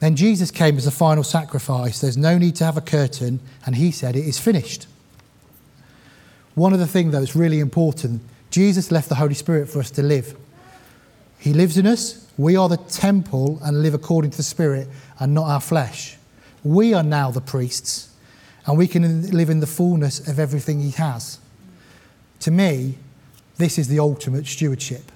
Then 0.02 0.16
Jesus 0.16 0.50
came 0.50 0.78
as 0.78 0.86
the 0.86 0.92
final 0.92 1.24
sacrifice. 1.24 2.02
There's 2.02 2.18
no 2.18 2.40
need 2.40 2.56
to 2.56 2.66
have 2.66 2.76
a 2.76 2.82
curtain, 2.82 3.40
and 3.66 3.76
he 3.76 3.92
said, 3.92 4.16
It 4.16 4.26
is 4.26 4.40
finished. 4.40 4.88
One 6.56 6.74
of 6.74 6.80
the 6.80 6.88
things 6.88 7.14
that's 7.14 7.36
really 7.36 7.60
important 7.60 8.22
Jesus 8.50 8.92
left 8.92 9.08
the 9.10 9.16
Holy 9.16 9.36
Spirit 9.36 9.70
for 9.70 9.80
us 9.80 9.92
to 9.92 10.04
live. 10.04 10.36
He 11.40 11.54
lives 11.54 11.78
in 11.78 11.88
us. 11.88 12.28
We 12.38 12.58
are 12.58 12.68
the 12.68 12.78
temple 12.78 13.60
and 13.64 13.82
live 13.82 13.94
according 13.94 14.32
to 14.32 14.38
the 14.38 14.44
Spirit 14.44 14.90
and 15.20 15.34
not 15.34 15.48
our 15.48 15.62
flesh. 15.62 16.18
We 16.64 16.94
are 16.96 17.04
now 17.04 17.30
the 17.30 17.40
priests, 17.40 18.10
and 18.66 18.80
we 18.80 18.88
can 18.88 19.30
live 19.32 19.52
in 19.52 19.60
the 19.60 19.68
fullness 19.68 20.28
of 20.28 20.40
everything 20.40 20.82
He 20.82 20.92
has. 20.92 21.40
To 22.42 22.52
me, 22.52 22.98
this 23.58 23.78
is 23.78 23.88
the 23.88 24.00
ultimate 24.00 24.48
stewardship 24.48 25.12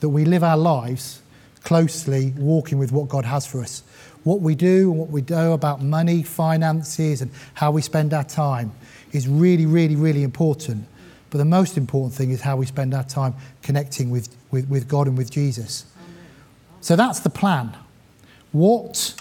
that 0.00 0.08
we 0.08 0.24
live 0.24 0.42
our 0.42 0.56
lives 0.56 1.22
closely 1.62 2.34
walking 2.36 2.78
with 2.78 2.92
what 2.92 3.08
God 3.08 3.24
has 3.24 3.46
for 3.46 3.60
us. 3.60 3.82
What 4.24 4.40
we 4.40 4.54
do 4.54 4.90
and 4.90 4.98
what 4.98 5.10
we 5.10 5.20
do 5.20 5.52
about 5.52 5.82
money, 5.82 6.22
finances, 6.22 7.22
and 7.22 7.30
how 7.54 7.70
we 7.70 7.82
spend 7.82 8.14
our 8.14 8.24
time 8.24 8.72
is 9.12 9.28
really, 9.28 9.66
really, 9.66 9.96
really 9.96 10.22
important. 10.22 10.86
But 11.30 11.38
the 11.38 11.44
most 11.44 11.76
important 11.76 12.14
thing 12.14 12.30
is 12.30 12.42
how 12.42 12.56
we 12.56 12.66
spend 12.66 12.94
our 12.94 13.04
time 13.04 13.34
connecting 13.62 14.10
with, 14.10 14.34
with, 14.50 14.68
with 14.68 14.86
God 14.86 15.08
and 15.08 15.16
with 15.16 15.30
Jesus. 15.30 15.86
So 16.80 16.94
that's 16.94 17.20
the 17.20 17.30
plan. 17.30 17.74
What 18.52 19.20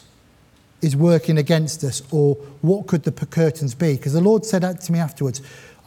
is 0.82 0.96
working 0.96 1.38
against 1.38 1.84
us, 1.84 2.02
or 2.12 2.36
what 2.62 2.88
could 2.88 3.04
the 3.04 3.12
curtains 3.12 3.76
be? 3.76 3.96
Because 3.96 4.14
the 4.14 4.22
Lord 4.22 4.46
said 4.46 4.64
that 4.64 4.82
to 4.82 4.92
me 4.92 5.00
afterwards. 5.00 5.42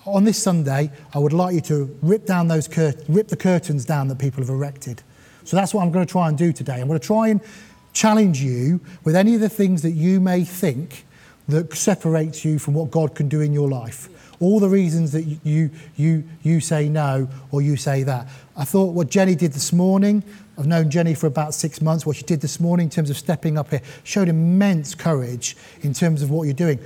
On 0.06 0.24
this 0.24 0.42
Sunday, 0.42 0.90
I 1.12 1.18
would 1.18 1.32
like 1.32 1.54
you 1.54 1.60
to 1.62 1.98
rip 2.02 2.26
down 2.26 2.48
those 2.48 2.68
cur- 2.68 2.94
rip 3.08 3.28
the 3.28 3.36
curtains 3.36 3.84
down 3.84 4.08
that 4.08 4.18
people 4.18 4.42
have 4.42 4.50
erected. 4.50 5.02
So 5.44 5.56
that's 5.56 5.74
what 5.74 5.82
I'm 5.82 5.90
going 5.90 6.06
to 6.06 6.10
try 6.10 6.28
and 6.28 6.38
do 6.38 6.52
today. 6.52 6.80
I'm 6.80 6.88
going 6.88 7.00
to 7.00 7.06
try 7.06 7.28
and 7.28 7.40
challenge 7.94 8.42
you 8.42 8.80
with 9.04 9.16
any 9.16 9.34
of 9.34 9.40
the 9.40 9.48
things 9.48 9.80
that 9.82 9.92
you 9.92 10.20
may 10.20 10.44
think 10.44 11.06
that 11.48 11.72
separates 11.74 12.44
you 12.44 12.58
from 12.58 12.74
what 12.74 12.90
God 12.90 13.14
can 13.14 13.28
do 13.28 13.40
in 13.40 13.52
your 13.52 13.68
life. 13.68 14.08
All 14.40 14.60
the 14.60 14.68
reasons 14.68 15.12
that 15.12 15.22
you, 15.22 15.70
you, 15.96 16.24
you 16.42 16.60
say 16.60 16.88
no 16.88 17.28
or 17.50 17.62
you 17.62 17.76
say 17.76 18.02
that. 18.02 18.28
I 18.56 18.64
thought 18.64 18.92
what 18.92 19.08
Jenny 19.08 19.34
did 19.34 19.52
this 19.52 19.72
morning, 19.72 20.22
I've 20.58 20.66
known 20.66 20.90
Jenny 20.90 21.14
for 21.14 21.26
about 21.26 21.54
six 21.54 21.80
months, 21.80 22.04
what 22.04 22.16
she 22.16 22.24
did 22.24 22.40
this 22.40 22.60
morning 22.60 22.84
in 22.84 22.90
terms 22.90 23.10
of 23.10 23.16
stepping 23.16 23.56
up 23.56 23.70
here 23.70 23.82
showed 24.02 24.28
immense 24.28 24.94
courage 24.94 25.56
in 25.82 25.94
terms 25.94 26.22
of 26.22 26.30
what 26.30 26.44
you're 26.44 26.52
doing. 26.54 26.80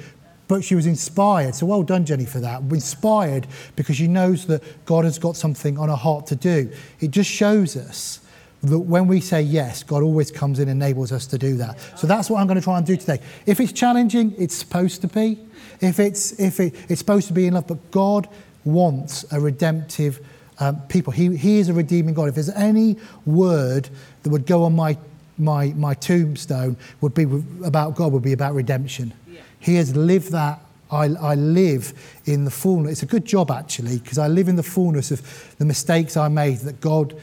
But 0.46 0.64
she 0.64 0.74
was 0.74 0.86
inspired. 0.86 1.54
So 1.54 1.66
well 1.66 1.82
done, 1.82 2.04
Jenny, 2.06 2.24
for 2.24 2.40
that. 2.40 2.62
Inspired 2.62 3.46
because 3.76 3.96
she 3.96 4.08
knows 4.08 4.46
that 4.46 4.62
God 4.86 5.04
has 5.04 5.18
got 5.18 5.36
something 5.36 5.78
on 5.78 5.88
her 5.88 5.96
heart 5.96 6.26
to 6.28 6.36
do. 6.36 6.70
It 7.00 7.10
just 7.10 7.30
shows 7.30 7.76
us 7.76 8.20
that 8.62 8.78
when 8.78 9.06
we 9.06 9.20
say 9.20 9.40
yes, 9.42 9.82
God 9.82 10.02
always 10.02 10.30
comes 10.30 10.58
in 10.58 10.68
and 10.68 10.82
enables 10.82 11.12
us 11.12 11.26
to 11.26 11.38
do 11.38 11.56
that. 11.58 11.78
So 11.98 12.06
that's 12.06 12.28
what 12.28 12.40
I'm 12.40 12.46
going 12.46 12.58
to 12.58 12.64
try 12.64 12.76
and 12.76 12.86
do 12.86 12.96
today. 12.96 13.20
If 13.46 13.60
it's 13.60 13.72
challenging, 13.72 14.34
it's 14.36 14.54
supposed 14.54 15.00
to 15.02 15.08
be. 15.08 15.38
If 15.80 16.00
it's, 16.00 16.38
if 16.40 16.58
it, 16.58 16.74
it's 16.88 16.98
supposed 16.98 17.28
to 17.28 17.32
be 17.32 17.46
in 17.46 17.54
love, 17.54 17.68
but 17.68 17.90
God 17.90 18.28
wants 18.64 19.24
a 19.32 19.40
redemptive 19.40 20.24
um, 20.58 20.80
people. 20.88 21.12
He, 21.12 21.36
he 21.36 21.58
is 21.58 21.68
a 21.68 21.72
redeeming 21.72 22.14
God. 22.14 22.28
If 22.28 22.34
there's 22.34 22.50
any 22.50 22.96
word 23.24 23.88
that 24.22 24.30
would 24.30 24.46
go 24.46 24.64
on 24.64 24.74
my, 24.74 24.98
my, 25.38 25.68
my 25.76 25.94
tombstone 25.94 26.76
would 27.00 27.14
be 27.14 27.26
about 27.64 27.94
God, 27.94 28.12
would 28.12 28.22
be 28.22 28.32
about 28.32 28.54
redemption. 28.54 29.12
Yeah. 29.30 29.40
He 29.60 29.76
has 29.76 29.94
lived 29.94 30.32
that 30.32 30.60
I, 30.90 31.04
I, 31.04 31.34
live 31.34 31.92
in 32.24 32.44
the 32.44 32.50
fullness. 32.50 32.92
It's 32.92 33.02
a 33.02 33.06
good 33.06 33.26
job, 33.26 33.50
actually, 33.50 33.98
because 33.98 34.18
I 34.18 34.26
live 34.26 34.48
in 34.48 34.56
the 34.56 34.62
fullness 34.62 35.10
of 35.10 35.56
the 35.58 35.66
mistakes 35.66 36.16
I 36.16 36.28
made 36.28 36.58
that 36.60 36.80
God 36.80 37.14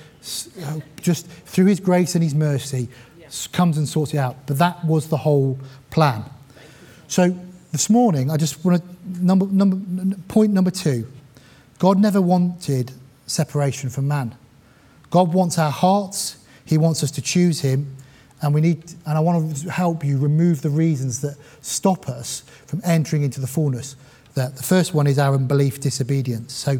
Uh, 0.64 0.80
just 1.02 1.28
through 1.28 1.66
his 1.66 1.80
grace 1.80 2.16
and 2.16 2.24
his 2.24 2.34
mercy 2.34 2.90
comes 3.52 3.78
and 3.78 3.88
sorts 3.88 4.14
it 4.14 4.18
out. 4.18 4.36
But 4.48 4.58
that 4.58 4.84
was 4.84 5.10
the 5.10 5.18
whole 5.18 5.60
plan. 5.92 6.24
So 7.08 7.38
this 7.72 7.90
morning, 7.90 8.32
I 8.32 8.38
just 8.38 8.64
want 8.66 8.82
to 8.82 9.24
number, 9.24 9.46
number 9.46 10.16
point 10.28 10.52
number 10.52 10.72
two. 10.72 11.08
God 11.78 12.00
never 12.00 12.22
wanted 12.22 12.92
separation 13.28 13.90
from 13.90 14.08
man. 14.08 14.36
God 15.10 15.34
wants 15.34 15.60
our 15.60 15.72
hearts. 15.72 16.38
He 16.66 16.78
wants 16.78 17.04
us 17.04 17.12
to 17.12 17.22
choose 17.22 17.62
Him, 17.62 17.96
and 18.42 18.54
we 18.54 18.62
need. 18.62 18.84
And 19.06 19.18
I 19.18 19.20
want 19.20 19.58
to 19.58 19.70
help 19.70 20.04
you 20.04 20.18
remove 20.18 20.62
the 20.62 20.70
reasons 20.70 21.22
that 21.22 21.38
stop 21.62 22.10
us 22.10 22.42
from 22.66 22.82
entering 22.84 23.24
into 23.24 23.40
the 23.40 23.48
fullness. 23.48 23.96
That 24.34 24.56
the 24.56 24.64
first 24.64 24.94
one 24.94 25.06
is 25.06 25.20
our 25.20 25.36
unbelief, 25.36 25.80
disobedience. 25.80 26.54
So, 26.54 26.80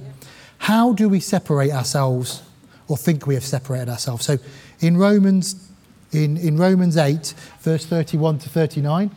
how 0.58 0.94
do 0.94 1.08
we 1.08 1.20
separate 1.20 1.72
ourselves 1.72 2.42
or 2.88 2.98
think 2.98 3.26
we 3.28 3.34
have 3.34 3.46
separated 3.46 3.90
ourselves. 3.90 4.26
So 4.26 4.38
in 4.80 4.98
Romans, 4.98 5.72
in, 6.12 6.38
in 6.38 6.58
Romans 6.58 6.98
8, 6.98 7.34
verse 7.62 7.86
31 7.86 8.40
to 8.40 8.50
39, 8.50 9.12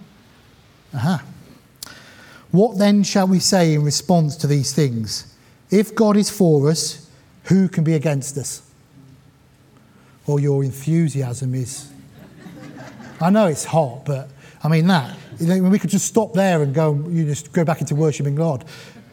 aha. 0.95 1.23
What 2.51 2.79
then 2.79 3.03
shall 3.03 3.27
we 3.27 3.41
say 3.41 3.75
in 3.75 3.83
response 3.83 4.37
to 4.37 4.47
these 4.47 4.73
things? 4.73 5.35
If 5.71 5.95
God 5.95 6.17
is 6.17 6.31
for 6.31 6.71
us, 6.71 7.11
who 7.45 7.69
can 7.69 7.85
be 7.85 7.95
against 7.95 8.37
us? 8.39 8.63
Or 10.27 10.41
your 10.41 10.65
enthusiasm 10.65 11.55
is. 11.55 11.91
I 13.21 13.31
know 13.31 13.47
it's 13.47 13.65
hot, 13.65 14.05
but 14.07 14.29
I 14.63 14.69
mean 14.69 14.87
that. 14.87 15.17
We 15.41 15.79
could 15.79 15.91
just 15.91 16.07
stop 16.07 16.33
there 16.33 16.63
and 16.63 16.75
go, 16.75 16.95
you 17.09 17.25
just 17.27 17.53
go 17.53 17.65
back 17.65 17.81
into 17.81 17.95
worshiping 17.95 18.35
God. 18.35 18.65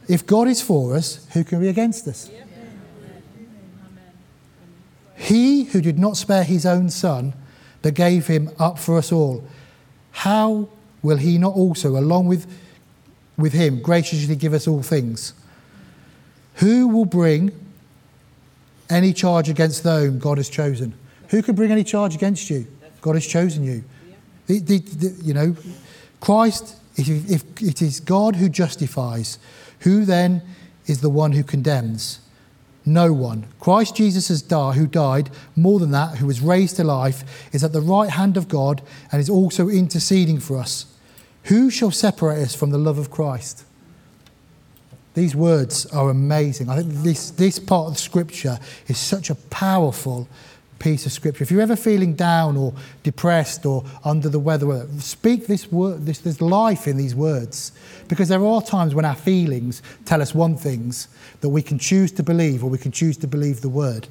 If 0.07 0.25
God 0.25 0.47
is 0.47 0.61
for 0.61 0.95
us, 0.95 1.25
who 1.33 1.43
can 1.43 1.59
be 1.59 1.67
against 1.67 2.07
us? 2.07 2.29
Yeah. 2.33 2.44
He 5.25 5.63
who 5.63 5.81
did 5.81 5.97
not 5.97 6.17
spare 6.17 6.43
his 6.43 6.67
own 6.67 6.91
son, 6.91 7.33
but 7.81 7.95
gave 7.95 8.27
him 8.27 8.51
up 8.59 8.77
for 8.77 8.95
us 8.95 9.11
all, 9.11 9.43
how 10.11 10.69
will 11.01 11.17
he 11.17 11.39
not 11.39 11.55
also, 11.55 11.97
along 11.97 12.27
with, 12.27 12.45
with 13.35 13.53
him, 13.53 13.81
graciously 13.81 14.35
give 14.35 14.53
us 14.53 14.67
all 14.67 14.83
things? 14.83 15.33
Who 16.55 16.87
will 16.87 17.05
bring 17.05 17.51
any 18.87 19.13
charge 19.13 19.49
against 19.49 19.83
those 19.83 20.11
God 20.11 20.37
has 20.37 20.47
chosen? 20.47 20.93
Who 21.29 21.41
can 21.41 21.55
bring 21.55 21.71
any 21.71 21.83
charge 21.83 22.13
against 22.13 22.51
you? 22.51 22.67
God 23.01 23.15
has 23.15 23.25
chosen 23.25 23.63
you. 23.63 23.83
The, 24.45 24.59
the, 24.59 24.77
the, 24.77 25.23
you 25.23 25.33
know, 25.33 25.55
Christ, 26.21 26.75
if, 26.97 27.09
if 27.31 27.43
it 27.63 27.81
is 27.81 27.99
God 27.99 28.35
who 28.35 28.47
justifies, 28.47 29.39
who 29.79 30.05
then 30.05 30.43
is 30.85 31.01
the 31.01 31.09
one 31.09 31.31
who 31.31 31.43
condemns? 31.43 32.19
No 32.85 33.11
one. 33.11 33.47
Christ 33.59 33.95
Jesus 33.95 34.27
has 34.27 34.41
died, 34.41 34.75
who 34.75 34.85
died, 34.85 35.31
more 35.55 35.79
than 35.79 35.91
that, 35.91 36.17
who 36.17 36.27
was 36.27 36.41
raised 36.41 36.75
to 36.75 36.83
life, 36.83 37.49
is 37.53 37.63
at 37.63 37.73
the 37.73 37.81
right 37.81 38.11
hand 38.11 38.37
of 38.37 38.47
God 38.47 38.83
and 39.11 39.19
is 39.19 39.29
also 39.29 39.69
interceding 39.69 40.39
for 40.39 40.57
us. 40.57 40.85
Who 41.45 41.69
shall 41.69 41.91
separate 41.91 42.41
us 42.41 42.55
from 42.55 42.69
the 42.69 42.77
love 42.77 42.97
of 42.97 43.09
Christ? 43.09 43.65
These 45.15 45.35
words 45.35 45.85
are 45.87 46.09
amazing. 46.09 46.69
I 46.69 46.77
think 46.77 46.91
this, 46.91 47.31
this 47.31 47.57
part 47.57 47.89
of 47.89 47.97
Scripture 47.97 48.59
is 48.87 48.97
such 48.97 49.29
a 49.29 49.35
powerful 49.35 50.27
piece 50.79 51.05
of 51.05 51.11
scripture. 51.11 51.43
If 51.43 51.51
you're 51.51 51.61
ever 51.61 51.75
feeling 51.75 52.15
down 52.15 52.57
or 52.57 52.73
depressed 53.03 53.65
or 53.65 53.83
under 54.03 54.29
the 54.29 54.39
weather, 54.39 54.87
speak 54.99 55.47
this 55.47 55.71
word, 55.71 56.05
this, 56.05 56.19
there's 56.19 56.41
life 56.41 56.87
in 56.87 56.97
these 56.97 57.15
words. 57.15 57.71
Because 58.07 58.29
there 58.29 58.45
are 58.45 58.61
times 58.61 58.93
when 58.93 59.05
our 59.05 59.15
feelings 59.15 59.81
tell 60.05 60.21
us 60.21 60.35
one 60.35 60.57
things 60.57 61.07
that 61.41 61.49
we 61.49 61.61
can 61.61 61.79
choose 61.79 62.11
to 62.13 62.23
believe 62.23 62.63
or 62.63 62.69
we 62.69 62.77
can 62.77 62.91
choose 62.91 63.17
to 63.17 63.27
believe 63.27 63.61
the 63.61 63.69
word. 63.69 64.07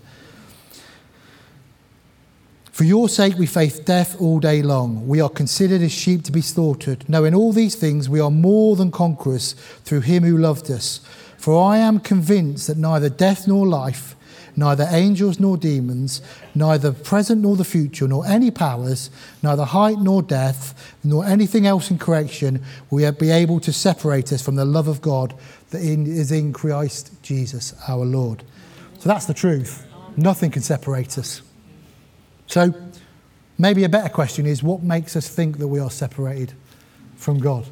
For 2.74 2.82
your 2.82 3.08
sake 3.08 3.36
we 3.38 3.46
face 3.46 3.78
death 3.78 4.20
all 4.20 4.40
day 4.40 4.60
long. 4.60 5.06
We 5.06 5.20
are 5.20 5.28
considered 5.28 5.80
as 5.80 5.92
sheep 5.92 6.24
to 6.24 6.32
be 6.32 6.40
slaughtered. 6.40 7.08
Knowing 7.08 7.32
all 7.32 7.52
these 7.52 7.76
things 7.76 8.08
we 8.08 8.18
are 8.18 8.32
more 8.32 8.74
than 8.74 8.90
conquerors 8.90 9.52
through 9.84 10.00
him 10.00 10.24
who 10.24 10.36
loved 10.36 10.68
us. 10.72 10.98
For 11.38 11.62
I 11.62 11.78
am 11.78 12.00
convinced 12.00 12.66
that 12.66 12.76
neither 12.76 13.08
death 13.08 13.46
nor 13.46 13.64
life, 13.64 14.16
neither 14.56 14.86
angels 14.90 15.40
nor 15.40 15.56
demons, 15.56 16.22
neither 16.54 16.92
present 16.92 17.42
nor 17.42 17.56
the 17.56 17.64
future, 17.64 18.06
nor 18.06 18.26
any 18.26 18.50
powers, 18.50 19.10
neither 19.42 19.64
height 19.64 19.98
nor 19.98 20.22
depth, 20.22 20.94
nor 21.02 21.24
anything 21.24 21.66
else 21.66 21.90
in 21.90 21.98
creation 21.98 22.62
will 22.90 23.10
be 23.12 23.30
able 23.30 23.60
to 23.60 23.72
separate 23.72 24.32
us 24.32 24.42
from 24.42 24.56
the 24.56 24.64
love 24.64 24.88
of 24.88 25.00
God 25.00 25.34
that 25.70 25.82
is 25.82 26.30
in 26.30 26.52
Christ 26.52 27.12
Jesus 27.22 27.74
our 27.88 28.04
Lord. 28.04 28.44
So 28.98 29.08
that's 29.08 29.26
the 29.26 29.34
truth. 29.34 29.86
Nothing 30.16 30.50
can 30.50 30.62
separate 30.62 31.18
us. 31.18 31.42
So 32.46 32.72
maybe 33.58 33.84
a 33.84 33.88
better 33.88 34.08
question 34.08 34.46
is 34.46 34.62
what 34.62 34.82
makes 34.82 35.16
us 35.16 35.28
think 35.28 35.58
that 35.58 35.68
we 35.68 35.80
are 35.80 35.90
separated 35.90 36.52
from 37.16 37.38
God? 37.38 37.66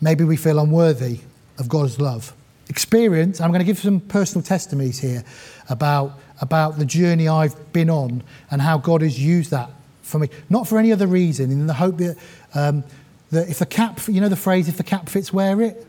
Maybe 0.00 0.24
we 0.24 0.36
feel 0.36 0.58
unworthy 0.58 1.20
of 1.58 1.68
God's 1.68 2.00
love. 2.00 2.34
Experience, 2.72 3.38
I'm 3.38 3.50
going 3.50 3.60
to 3.60 3.66
give 3.66 3.78
some 3.78 4.00
personal 4.00 4.42
testimonies 4.42 4.98
here 4.98 5.24
about, 5.68 6.18
about 6.40 6.78
the 6.78 6.86
journey 6.86 7.28
I've 7.28 7.70
been 7.74 7.90
on 7.90 8.22
and 8.50 8.62
how 8.62 8.78
God 8.78 9.02
has 9.02 9.20
used 9.20 9.50
that 9.50 9.68
for 10.00 10.18
me. 10.18 10.30
Not 10.48 10.66
for 10.66 10.78
any 10.78 10.90
other 10.90 11.06
reason, 11.06 11.50
in 11.50 11.66
the 11.66 11.74
hope 11.74 11.98
that, 11.98 12.16
um, 12.54 12.82
that 13.30 13.50
if 13.50 13.58
the 13.58 13.66
cap, 13.66 14.00
you 14.08 14.22
know 14.22 14.30
the 14.30 14.36
phrase, 14.36 14.70
if 14.70 14.78
the 14.78 14.84
cap 14.84 15.10
fits, 15.10 15.34
wear 15.34 15.60
it? 15.60 15.86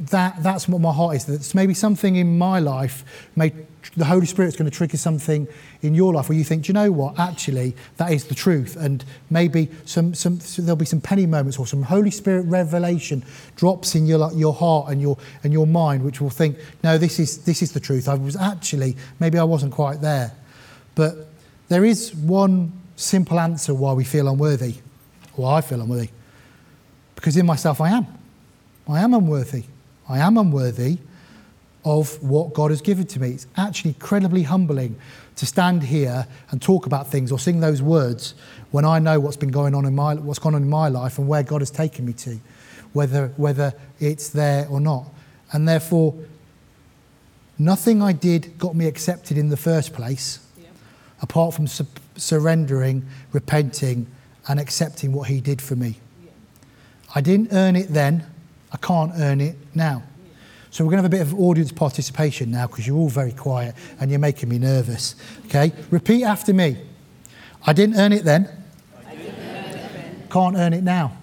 That, 0.00 0.42
that's 0.42 0.68
what 0.68 0.80
my 0.80 0.92
heart 0.92 1.16
is. 1.16 1.26
That's 1.26 1.54
maybe 1.54 1.74
something 1.74 2.16
in 2.16 2.38
my 2.38 2.58
life, 2.58 3.04
may, 3.36 3.52
the 3.96 4.04
Holy 4.04 4.26
Spirit's 4.26 4.56
going 4.56 4.70
to 4.70 4.76
trigger 4.76 4.96
something 4.96 5.48
in 5.82 5.94
your 5.94 6.12
life 6.12 6.28
where 6.28 6.36
you 6.36 6.44
think, 6.44 6.64
do 6.64 6.68
you 6.68 6.74
know 6.74 6.90
what? 6.90 7.18
Actually, 7.18 7.74
that 7.96 8.12
is 8.12 8.24
the 8.24 8.34
truth. 8.34 8.76
And 8.76 9.04
maybe 9.30 9.68
some, 9.84 10.14
some, 10.14 10.40
there'll 10.58 10.76
be 10.76 10.84
some 10.84 11.00
penny 11.00 11.26
moments 11.26 11.58
or 11.58 11.66
some 11.66 11.82
Holy 11.82 12.10
Spirit 12.10 12.42
revelation 12.42 13.24
drops 13.56 13.94
in 13.94 14.06
your, 14.06 14.32
your 14.32 14.52
heart 14.52 14.90
and 14.90 15.00
your, 15.00 15.16
and 15.42 15.52
your 15.52 15.66
mind, 15.66 16.04
which 16.04 16.20
will 16.20 16.30
think, 16.30 16.58
no, 16.82 16.98
this 16.98 17.18
is, 17.18 17.44
this 17.44 17.62
is 17.62 17.72
the 17.72 17.80
truth. 17.80 18.08
I 18.08 18.14
was 18.14 18.36
actually, 18.36 18.96
maybe 19.20 19.38
I 19.38 19.44
wasn't 19.44 19.72
quite 19.72 20.00
there. 20.00 20.32
But 20.94 21.28
there 21.68 21.84
is 21.84 22.14
one 22.14 22.72
simple 22.96 23.38
answer 23.38 23.74
why 23.74 23.92
we 23.92 24.04
feel 24.04 24.28
unworthy, 24.28 24.74
or 25.36 25.52
I 25.52 25.60
feel 25.60 25.80
unworthy. 25.80 26.10
Because 27.14 27.36
in 27.36 27.46
myself, 27.46 27.80
I 27.80 27.90
am. 27.90 28.17
I 28.88 29.00
am 29.00 29.12
unworthy. 29.12 29.64
I 30.08 30.18
am 30.18 30.38
unworthy 30.38 30.98
of 31.84 32.22
what 32.22 32.54
God 32.54 32.70
has 32.70 32.80
given 32.80 33.06
to 33.08 33.20
me. 33.20 33.30
It's 33.30 33.46
actually 33.56 33.90
incredibly 33.90 34.42
humbling 34.42 34.96
to 35.36 35.46
stand 35.46 35.82
here 35.82 36.26
and 36.50 36.60
talk 36.60 36.86
about 36.86 37.06
things 37.06 37.30
or 37.30 37.38
sing 37.38 37.60
those 37.60 37.80
words 37.80 38.34
when 38.70 38.84
I 38.84 38.98
know 38.98 39.20
what's 39.20 39.36
been 39.36 39.50
going 39.50 39.74
on 39.74 39.84
in 39.84 39.94
my 39.94 40.14
what's 40.14 40.38
gone 40.38 40.54
on 40.54 40.62
in 40.62 40.68
my 40.68 40.88
life 40.88 41.18
and 41.18 41.28
where 41.28 41.42
God 41.42 41.60
has 41.60 41.70
taken 41.70 42.06
me 42.06 42.12
to, 42.14 42.38
whether 42.92 43.28
whether 43.36 43.74
it's 44.00 44.30
there 44.30 44.66
or 44.68 44.80
not. 44.80 45.06
And 45.52 45.68
therefore, 45.68 46.14
nothing 47.58 48.02
I 48.02 48.12
did 48.12 48.58
got 48.58 48.74
me 48.74 48.86
accepted 48.86 49.38
in 49.38 49.48
the 49.48 49.56
first 49.56 49.92
place, 49.92 50.40
yeah. 50.60 50.68
apart 51.22 51.54
from 51.54 51.66
su- 51.66 51.86
surrendering, 52.16 53.06
repenting, 53.32 54.06
and 54.48 54.58
accepting 54.58 55.12
what 55.12 55.28
He 55.28 55.40
did 55.40 55.62
for 55.62 55.76
me. 55.76 55.98
Yeah. 56.24 56.30
I 57.14 57.20
didn't 57.20 57.52
earn 57.52 57.76
it 57.76 57.88
then. 57.94 58.26
I 58.72 58.76
can't 58.76 59.12
earn 59.16 59.40
it 59.40 59.56
now. 59.74 60.02
So 60.70 60.84
we're 60.84 60.90
going 60.90 61.02
to 61.02 61.08
have 61.08 61.12
a 61.12 61.24
bit 61.24 61.32
of 61.32 61.40
audience 61.40 61.72
participation 61.72 62.50
now 62.50 62.66
because 62.66 62.86
you're 62.86 62.96
all 62.96 63.08
very 63.08 63.32
quiet 63.32 63.74
and 64.00 64.10
you're 64.10 64.20
making 64.20 64.48
me 64.48 64.58
nervous. 64.58 65.14
Okay? 65.46 65.72
Repeat 65.90 66.24
after 66.24 66.52
me. 66.52 66.76
I 67.66 67.72
didn't 67.72 67.96
earn 67.96 68.12
it 68.12 68.24
then. 68.24 68.48
Can't 70.30 70.56
earn 70.56 70.74
it 70.74 70.82
now. 70.82 71.16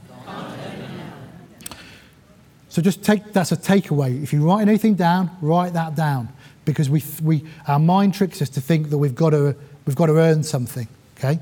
So 2.70 2.82
just 2.82 3.04
take 3.04 3.32
that's 3.32 3.54
a 3.54 3.56
takeaway. 3.56 4.22
If 4.22 4.34
you 4.34 4.46
write 4.46 4.68
anything 4.68 4.96
down, 4.96 5.32
write 5.40 5.72
that 5.74 5.96
down 5.96 6.28
because 6.66 6.90
we, 6.90 7.02
we 7.24 7.46
our 7.70 7.80
mind 7.80 8.14
tricks 8.14 8.42
us 8.42 8.50
to 8.50 8.60
think 8.60 8.90
that 8.90 8.98
we've 8.98 9.16
got 9.16 9.30
to 9.30 9.56
we've 9.86 9.96
got 9.96 10.08
to 10.08 10.18
earn 10.18 10.44
something. 10.44 10.88
Okay. 11.18 11.40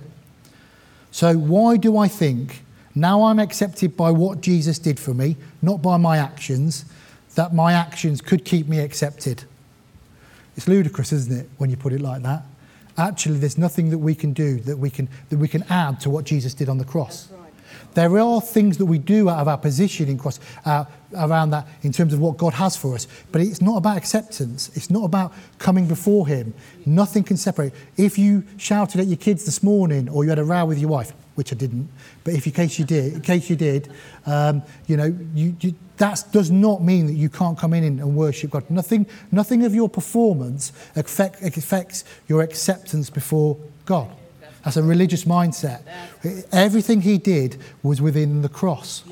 So 1.09 1.33
why 1.33 1.77
do 1.77 1.97
I 1.97 2.07
think 2.07 2.63
now 2.95 3.23
I'm 3.23 3.39
accepted 3.39 3.97
by 3.97 4.11
what 4.11 4.41
Jesus 4.41 4.79
did 4.79 4.99
for 4.99 5.13
me, 5.13 5.35
not 5.61 5.81
by 5.81 5.97
my 5.97 6.17
actions, 6.17 6.85
that 7.35 7.53
my 7.53 7.73
actions 7.73 8.21
could 8.21 8.45
keep 8.45 8.67
me 8.67 8.79
accepted. 8.79 9.43
It's 10.55 10.67
ludicrous, 10.67 11.11
isn't 11.11 11.35
it, 11.35 11.49
when 11.57 11.69
you 11.69 11.77
put 11.77 11.93
it 11.93 12.01
like 12.01 12.21
that? 12.23 12.43
Actually, 12.97 13.39
there's 13.39 13.57
nothing 13.57 13.89
that 13.89 13.97
we 13.97 14.13
can 14.13 14.33
do 14.33 14.59
that 14.61 14.77
we 14.77 14.89
can, 14.89 15.09
that 15.29 15.37
we 15.37 15.47
can 15.47 15.63
add 15.63 15.99
to 16.01 16.11
what 16.11 16.25
Jesus 16.25 16.53
did 16.53 16.69
on 16.69 16.77
the 16.77 16.85
cross. 16.85 17.29
There 17.95 18.17
are 18.19 18.41
things 18.41 18.77
that 18.77 18.85
we 18.85 18.97
do 18.97 19.29
out 19.29 19.39
of 19.39 19.47
our 19.47 19.57
position 19.57 20.09
in 20.09 20.17
cross, 20.17 20.39
uh, 20.65 20.85
around 21.15 21.51
that 21.51 21.67
in 21.83 21.91
terms 21.91 22.13
of 22.13 22.19
what 22.19 22.37
God 22.37 22.53
has 22.53 22.75
for 22.75 22.95
us, 22.95 23.07
but 23.31 23.41
it's 23.41 23.61
not 23.61 23.77
about 23.77 23.97
acceptance. 23.97 24.71
It's 24.75 24.89
not 24.89 25.03
about 25.03 25.33
coming 25.59 25.87
before 25.87 26.27
Him. 26.27 26.53
Nothing 26.85 27.23
can 27.23 27.37
separate. 27.37 27.73
If 27.97 28.17
you 28.17 28.43
shouted 28.57 29.01
at 29.01 29.07
your 29.07 29.17
kids 29.17 29.45
this 29.45 29.61
morning 29.61 30.09
or 30.09 30.23
you 30.23 30.29
had 30.29 30.39
a 30.39 30.43
row 30.43 30.65
with 30.65 30.79
your 30.79 30.89
wife, 30.89 31.13
which 31.35 31.51
I 31.51 31.55
didn't, 31.55 31.89
but 32.23 32.33
if 32.33 32.45
in 32.45 32.53
case 32.53 32.77
you 32.77 32.85
did, 32.85 33.13
in 33.13 33.21
case 33.21 33.49
you 33.49 33.55
did, 33.55 33.91
um, 34.25 34.61
you 34.87 34.97
know, 34.97 35.15
you, 35.33 35.55
you, 35.59 35.75
that 35.97 36.23
does 36.31 36.51
not 36.51 36.83
mean 36.83 37.07
that 37.07 37.13
you 37.13 37.29
can't 37.29 37.57
come 37.57 37.73
in 37.73 37.83
and 37.83 38.15
worship 38.15 38.51
God. 38.51 38.69
Nothing, 38.69 39.05
nothing 39.31 39.65
of 39.65 39.73
your 39.73 39.89
performance 39.89 40.71
affect, 40.95 41.41
affects 41.41 42.03
your 42.27 42.41
acceptance 42.41 43.09
before 43.09 43.57
God. 43.85 44.09
That's 44.63 44.77
a 44.77 44.83
religious 44.83 45.25
mindset. 45.25 45.81
Everything 46.51 47.01
he 47.01 47.17
did 47.17 47.57
was 47.81 48.01
within 48.01 48.41
the 48.41 48.49
cross. 48.49 49.03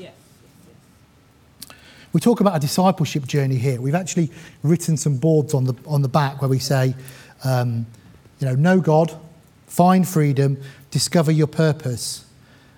We 2.12 2.20
talk 2.20 2.40
about 2.40 2.56
a 2.56 2.60
discipleship 2.60 3.26
journey 3.26 3.56
here. 3.56 3.80
We've 3.80 3.94
actually 3.94 4.30
written 4.62 4.96
some 4.96 5.16
boards 5.16 5.54
on 5.54 5.64
the, 5.64 5.74
on 5.86 6.02
the 6.02 6.08
back 6.08 6.40
where 6.42 6.48
we 6.48 6.58
say, 6.58 6.94
um, 7.44 7.86
you 8.38 8.46
know, 8.46 8.54
know 8.54 8.80
God, 8.80 9.18
find 9.66 10.06
freedom, 10.06 10.60
discover 10.92 11.32
your 11.32 11.48
purpose, 11.48 12.24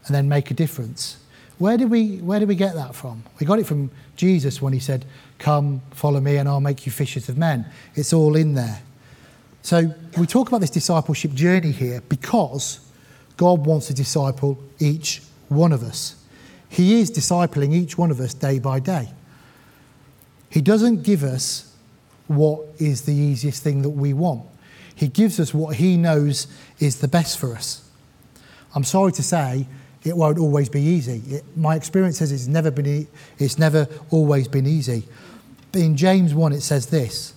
and 0.06 0.14
then 0.14 0.26
make 0.26 0.50
a 0.50 0.54
difference. 0.54 1.18
Where 1.58 1.76
did 1.76 1.90
we, 1.90 2.16
where 2.18 2.38
did 2.38 2.48
we 2.48 2.54
get 2.54 2.74
that 2.74 2.94
from? 2.94 3.22
We 3.38 3.46
got 3.46 3.58
it 3.58 3.66
from 3.66 3.90
Jesus 4.16 4.62
when 4.62 4.72
he 4.72 4.80
said, 4.80 5.04
Come, 5.38 5.82
follow 5.90 6.20
me, 6.20 6.36
and 6.38 6.48
I'll 6.48 6.60
make 6.60 6.86
you 6.86 6.92
fishers 6.92 7.28
of 7.28 7.36
men. 7.36 7.66
It's 7.94 8.12
all 8.12 8.34
in 8.36 8.54
there. 8.54 8.80
So 9.62 9.94
we 10.18 10.26
talk 10.26 10.48
about 10.48 10.60
this 10.60 10.70
discipleship 10.70 11.32
journey 11.32 11.70
here 11.70 12.02
because 12.08 12.80
God 13.36 13.66
wants 13.66 13.88
to 13.88 13.94
disciple 13.94 14.58
each 14.78 15.22
one 15.48 15.72
of 15.72 15.82
us. 15.82 16.16
He 16.68 17.00
is 17.00 17.10
discipling 17.10 17.72
each 17.72 17.96
one 17.96 18.10
of 18.10 18.20
us 18.20 18.34
day 18.34 18.58
by 18.58 18.80
day. 18.80 19.10
He 20.50 20.60
doesn't 20.60 21.02
give 21.02 21.24
us 21.24 21.72
what 22.26 22.60
is 22.78 23.02
the 23.02 23.14
easiest 23.14 23.62
thing 23.62 23.82
that 23.82 23.90
we 23.90 24.12
want. 24.12 24.42
He 24.94 25.08
gives 25.08 25.40
us 25.40 25.52
what 25.52 25.76
he 25.76 25.96
knows 25.96 26.46
is 26.78 27.00
the 27.00 27.08
best 27.08 27.38
for 27.38 27.54
us. 27.54 27.83
I'm 28.74 28.84
sorry 28.84 29.12
to 29.12 29.22
say, 29.22 29.66
it 30.04 30.16
won't 30.16 30.38
always 30.38 30.68
be 30.68 30.82
easy. 30.82 31.22
It, 31.34 31.44
my 31.56 31.76
experience 31.76 32.18
says 32.18 32.30
it's 32.30 32.46
never 32.46 32.70
been, 32.70 33.08
it's 33.38 33.58
never 33.58 33.88
always 34.10 34.48
been 34.48 34.66
easy. 34.66 35.08
But 35.72 35.80
in 35.80 35.96
James 35.96 36.34
1, 36.34 36.52
it 36.52 36.60
says 36.60 36.86
this 36.86 37.34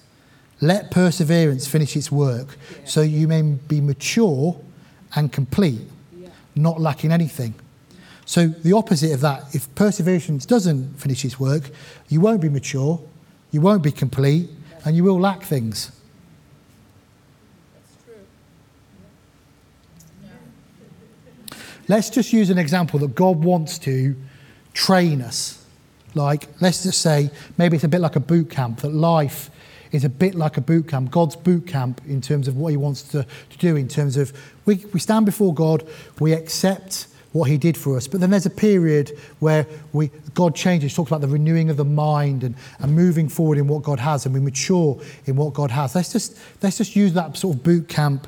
Let 0.61 0.91
perseverance 0.91 1.67
finish 1.67 1.95
its 1.95 2.11
work 2.11 2.57
yeah. 2.71 2.85
so 2.85 3.01
you 3.01 3.27
may 3.27 3.41
be 3.41 3.79
mature 3.79 4.59
and 5.15 5.31
complete, 5.31 5.81
yeah. 6.15 6.29
not 6.55 6.81
lacking 6.81 7.11
anything. 7.11 7.55
So, 8.25 8.47
the 8.47 8.73
opposite 8.73 9.13
of 9.13 9.21
that, 9.21 9.55
if 9.55 9.73
perseverance 9.73 10.45
doesn't 10.45 10.99
finish 10.99 11.23
its 11.23 11.39
work, 11.39 11.69
you 12.09 12.19
won't 12.19 12.41
be 12.41 12.49
mature, 12.49 12.99
you 13.51 13.61
won't 13.61 13.81
be 13.81 13.91
complete, 13.91 14.49
and 14.83 14.97
you 14.97 15.05
will 15.05 15.17
lack 15.17 15.43
things. 15.43 15.91
Let's 21.87 22.09
just 22.09 22.33
use 22.33 22.49
an 22.49 22.57
example 22.57 22.99
that 22.99 23.15
God 23.15 23.43
wants 23.43 23.79
to 23.79 24.15
train 24.73 25.21
us. 25.21 25.63
Like, 26.13 26.47
let's 26.59 26.83
just 26.83 27.01
say 27.01 27.29
maybe 27.57 27.75
it's 27.75 27.83
a 27.83 27.89
bit 27.89 28.01
like 28.01 28.15
a 28.15 28.21
boot 28.21 28.49
camp, 28.49 28.81
that 28.81 28.93
life 28.93 29.49
is 29.91 30.03
a 30.03 30.09
bit 30.09 30.35
like 30.35 30.57
a 30.57 30.61
boot 30.61 30.87
camp, 30.87 31.11
God's 31.11 31.35
boot 31.35 31.65
camp 31.65 32.01
in 32.07 32.19
terms 32.19 32.47
of 32.47 32.57
what 32.57 32.69
He 32.69 32.77
wants 32.77 33.03
to, 33.03 33.23
to 33.23 33.57
do, 33.57 33.75
in 33.75 33.87
terms 33.87 34.17
of 34.17 34.33
we, 34.65 34.83
we 34.93 34.99
stand 34.99 35.25
before 35.25 35.53
God, 35.53 35.87
we 36.19 36.33
accept 36.33 37.07
what 37.31 37.49
He 37.49 37.57
did 37.57 37.77
for 37.77 37.95
us. 37.95 38.07
But 38.07 38.19
then 38.19 38.31
there's 38.31 38.45
a 38.45 38.51
period 38.51 39.17
where 39.39 39.65
we, 39.93 40.11
God 40.33 40.55
changes, 40.55 40.93
talks 40.93 41.09
about 41.09 41.21
the 41.21 41.27
renewing 41.27 41.69
of 41.69 41.77
the 41.77 41.85
mind 41.85 42.43
and, 42.43 42.55
and 42.79 42.93
moving 42.93 43.29
forward 43.29 43.57
in 43.57 43.67
what 43.67 43.83
God 43.83 43.99
has, 43.99 44.25
and 44.25 44.33
we 44.33 44.41
mature 44.41 44.99
in 45.25 45.35
what 45.35 45.53
God 45.53 45.71
has. 45.71 45.95
Let's 45.95 46.11
just, 46.11 46.37
let's 46.61 46.77
just 46.77 46.95
use 46.95 47.13
that 47.13 47.37
sort 47.37 47.55
of 47.55 47.63
boot 47.63 47.87
camp 47.87 48.27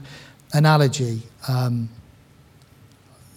analogy. 0.54 1.24
Um, 1.48 1.90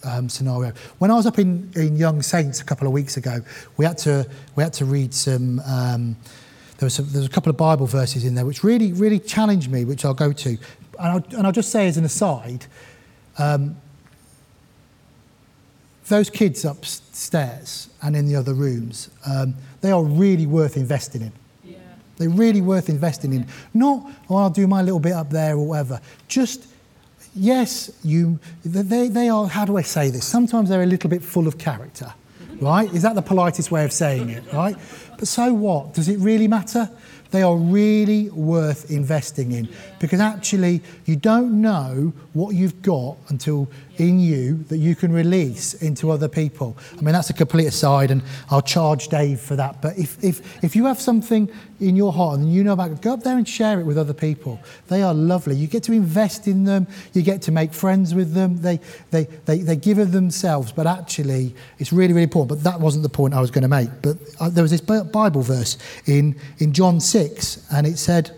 um, 0.03 0.29
scenario. 0.29 0.73
When 0.99 1.11
I 1.11 1.15
was 1.15 1.25
up 1.25 1.39
in, 1.39 1.71
in 1.75 1.95
Young 1.95 2.21
Saints 2.21 2.61
a 2.61 2.65
couple 2.65 2.87
of 2.87 2.93
weeks 2.93 3.17
ago, 3.17 3.39
we 3.77 3.85
had 3.85 3.97
to, 3.99 4.27
we 4.55 4.63
had 4.63 4.73
to 4.73 4.85
read 4.85 5.13
some, 5.13 5.59
um, 5.61 6.15
there 6.77 6.87
was, 6.87 6.93
some, 6.95 7.07
there 7.09 7.21
was 7.21 7.27
a 7.27 7.31
couple 7.31 7.49
of 7.49 7.57
Bible 7.57 7.85
verses 7.85 8.25
in 8.25 8.35
there 8.35 8.45
which 8.45 8.63
really, 8.63 8.93
really 8.93 9.19
challenged 9.19 9.71
me, 9.71 9.85
which 9.85 10.05
I'll 10.05 10.13
go 10.13 10.33
to. 10.33 10.49
And 10.49 10.59
I'll, 10.99 11.23
and 11.37 11.47
I'll 11.47 11.53
just 11.53 11.71
say 11.71 11.87
as 11.87 11.97
an 11.97 12.05
aside, 12.05 12.65
um, 13.37 13.77
those 16.07 16.29
kids 16.29 16.65
upstairs 16.65 17.89
and 18.01 18.15
in 18.15 18.27
the 18.27 18.35
other 18.35 18.53
rooms, 18.53 19.09
um, 19.25 19.55
they 19.81 19.91
are 19.91 20.03
really 20.03 20.45
worth 20.45 20.77
investing 20.77 21.21
in. 21.21 21.31
Yeah. 21.63 21.77
They're 22.17 22.29
really 22.29 22.61
worth 22.61 22.89
investing 22.89 23.33
in. 23.33 23.47
Not, 23.73 24.11
oh, 24.29 24.35
I'll 24.35 24.49
do 24.49 24.67
my 24.67 24.81
little 24.81 24.99
bit 24.99 25.13
up 25.13 25.29
there 25.29 25.55
or 25.55 25.65
whatever. 25.65 26.01
Just, 26.27 26.67
yes, 27.35 27.91
you, 28.03 28.39
they, 28.63 29.07
they 29.07 29.29
are, 29.29 29.47
how 29.47 29.65
do 29.65 29.77
I 29.77 29.81
say 29.81 30.09
this? 30.09 30.25
Sometimes 30.25 30.69
they're 30.69 30.83
a 30.83 30.87
little 30.87 31.09
bit 31.09 31.23
full 31.23 31.47
of 31.47 31.57
character, 31.57 32.13
right? 32.61 32.91
Is 32.93 33.01
that 33.03 33.15
the 33.15 33.21
politest 33.21 33.71
way 33.71 33.83
of 33.85 33.91
saying 33.91 34.29
it, 34.29 34.43
right? 34.53 34.75
But 35.17 35.27
so 35.27 35.53
what? 35.53 35.93
Does 35.93 36.09
it 36.09 36.19
really 36.19 36.47
matter? 36.47 36.89
They 37.31 37.41
are 37.41 37.55
really 37.55 38.29
worth 38.29 38.91
investing 38.91 39.53
in 39.53 39.67
because 39.99 40.19
actually 40.19 40.83
you 41.05 41.15
don't 41.15 41.61
know 41.61 42.13
what 42.33 42.53
you've 42.53 42.83
got 42.83 43.17
until 43.29 43.67
in 43.97 44.19
you 44.19 44.63
that 44.69 44.77
you 44.77 44.95
can 44.95 45.11
release 45.11 45.73
into 45.75 46.09
other 46.09 46.27
people. 46.27 46.77
I 46.97 47.01
mean, 47.01 47.13
that's 47.13 47.29
a 47.29 47.33
complete 47.33 47.67
aside, 47.67 48.11
and 48.11 48.23
I'll 48.49 48.61
charge 48.61 49.07
Dave 49.07 49.39
for 49.39 49.55
that. 49.55 49.81
But 49.81 49.97
if, 49.97 50.23
if, 50.23 50.63
if 50.63 50.75
you 50.75 50.85
have 50.85 50.99
something 50.99 51.49
in 51.79 51.95
your 51.95 52.11
heart 52.11 52.39
and 52.39 52.51
you 52.51 52.63
know 52.63 52.73
about 52.73 52.91
it, 52.91 53.01
go 53.01 53.13
up 53.13 53.23
there 53.23 53.37
and 53.37 53.47
share 53.47 53.79
it 53.79 53.85
with 53.85 53.97
other 53.97 54.13
people. 54.13 54.59
They 54.87 55.03
are 55.03 55.13
lovely. 55.13 55.55
You 55.55 55.67
get 55.67 55.83
to 55.83 55.93
invest 55.93 56.47
in 56.47 56.63
them, 56.63 56.87
you 57.13 57.21
get 57.21 57.41
to 57.43 57.51
make 57.51 57.73
friends 57.73 58.15
with 58.15 58.33
them. 58.33 58.61
They, 58.61 58.79
they, 59.11 59.25
they, 59.45 59.59
they 59.59 59.75
give 59.75 59.97
of 59.97 60.11
themselves, 60.11 60.71
but 60.71 60.87
actually, 60.87 61.55
it's 61.79 61.93
really, 61.93 62.13
really 62.13 62.23
important. 62.23 62.49
But 62.49 62.71
that 62.71 62.79
wasn't 62.79 63.03
the 63.03 63.09
point 63.09 63.33
I 63.33 63.41
was 63.41 63.51
going 63.51 63.63
to 63.63 63.67
make. 63.67 63.89
But 64.01 64.17
uh, 64.39 64.49
there 64.49 64.63
was 64.63 64.71
this 64.71 64.81
Bible 64.81 65.41
verse 65.41 65.77
in, 66.05 66.35
in 66.57 66.73
John 66.73 66.99
6, 66.99 67.67
and 67.71 67.85
it 67.85 67.97
said, 67.97 68.31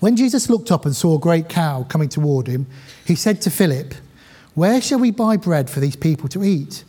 When 0.00 0.16
Jesus 0.16 0.48
looked 0.48 0.70
up 0.70 0.86
and 0.86 0.94
saw 0.94 1.16
a 1.16 1.20
great 1.20 1.48
cow 1.48 1.84
coming 1.88 2.08
toward 2.08 2.46
him, 2.46 2.66
he 3.04 3.14
said 3.14 3.42
to 3.42 3.50
Philip, 3.50 3.94
where 4.56 4.80
shall 4.80 4.98
we 4.98 5.10
buy 5.10 5.36
bread 5.36 5.68
for 5.68 5.80
these 5.80 5.96
people 5.96 6.28
to 6.30 6.42
eat? 6.42 6.82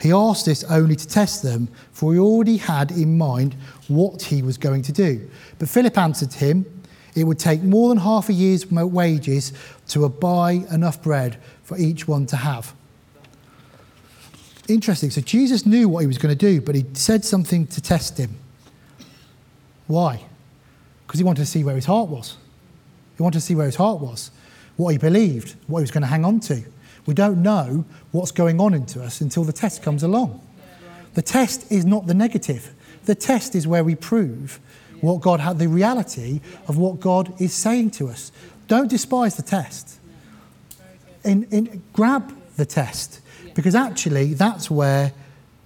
He 0.00 0.12
asked 0.12 0.46
this 0.46 0.62
only 0.64 0.94
to 0.94 1.08
test 1.08 1.42
them, 1.42 1.68
for 1.90 2.12
he 2.12 2.20
already 2.20 2.58
had 2.58 2.92
in 2.92 3.18
mind 3.18 3.56
what 3.88 4.22
he 4.22 4.40
was 4.40 4.56
going 4.56 4.82
to 4.82 4.92
do. 4.92 5.28
But 5.58 5.68
Philip 5.68 5.98
answered 5.98 6.32
him, 6.32 6.64
It 7.16 7.24
would 7.24 7.40
take 7.40 7.60
more 7.62 7.88
than 7.88 7.98
half 7.98 8.28
a 8.28 8.32
year's 8.32 8.70
wages 8.70 9.52
to 9.88 10.08
buy 10.08 10.64
enough 10.70 11.02
bread 11.02 11.38
for 11.64 11.76
each 11.76 12.06
one 12.06 12.26
to 12.26 12.36
have. 12.36 12.72
Interesting. 14.68 15.10
So 15.10 15.20
Jesus 15.20 15.66
knew 15.66 15.88
what 15.88 16.00
he 16.00 16.06
was 16.06 16.18
going 16.18 16.36
to 16.36 16.38
do, 16.38 16.60
but 16.60 16.76
he 16.76 16.84
said 16.92 17.24
something 17.24 17.66
to 17.66 17.80
test 17.80 18.16
him. 18.16 18.36
Why? 19.88 20.22
Because 21.04 21.18
he 21.18 21.24
wanted 21.24 21.40
to 21.40 21.46
see 21.46 21.64
where 21.64 21.74
his 21.74 21.86
heart 21.86 22.08
was. 22.08 22.36
He 23.16 23.24
wanted 23.24 23.40
to 23.40 23.44
see 23.44 23.56
where 23.56 23.66
his 23.66 23.74
heart 23.74 23.98
was, 24.00 24.30
what 24.76 24.90
he 24.90 24.98
believed, 24.98 25.56
what 25.66 25.80
he 25.80 25.82
was 25.82 25.90
going 25.90 26.02
to 26.02 26.06
hang 26.06 26.24
on 26.24 26.38
to. 26.40 26.62
We 27.08 27.14
don't 27.14 27.42
know 27.42 27.86
what's 28.12 28.32
going 28.32 28.60
on 28.60 28.74
into 28.74 29.02
us 29.02 29.22
until 29.22 29.42
the 29.42 29.52
test 29.52 29.82
comes 29.82 30.02
along. 30.02 30.46
The 31.14 31.22
test 31.22 31.72
is 31.72 31.86
not 31.86 32.06
the 32.06 32.12
negative. 32.12 32.74
The 33.06 33.14
test 33.14 33.54
is 33.54 33.66
where 33.66 33.82
we 33.82 33.94
prove 33.94 34.60
what 35.00 35.22
God 35.22 35.40
had, 35.40 35.58
the 35.58 35.68
reality 35.68 36.42
of 36.66 36.76
what 36.76 37.00
God 37.00 37.32
is 37.40 37.54
saying 37.54 37.92
to 37.92 38.08
us. 38.08 38.30
Don't 38.66 38.90
despise 38.90 39.36
the 39.36 39.42
test. 39.42 39.98
In, 41.24 41.44
in, 41.44 41.82
grab 41.94 42.30
the 42.56 42.66
test 42.66 43.22
because 43.54 43.74
actually 43.74 44.34
that's 44.34 44.70
where 44.70 45.14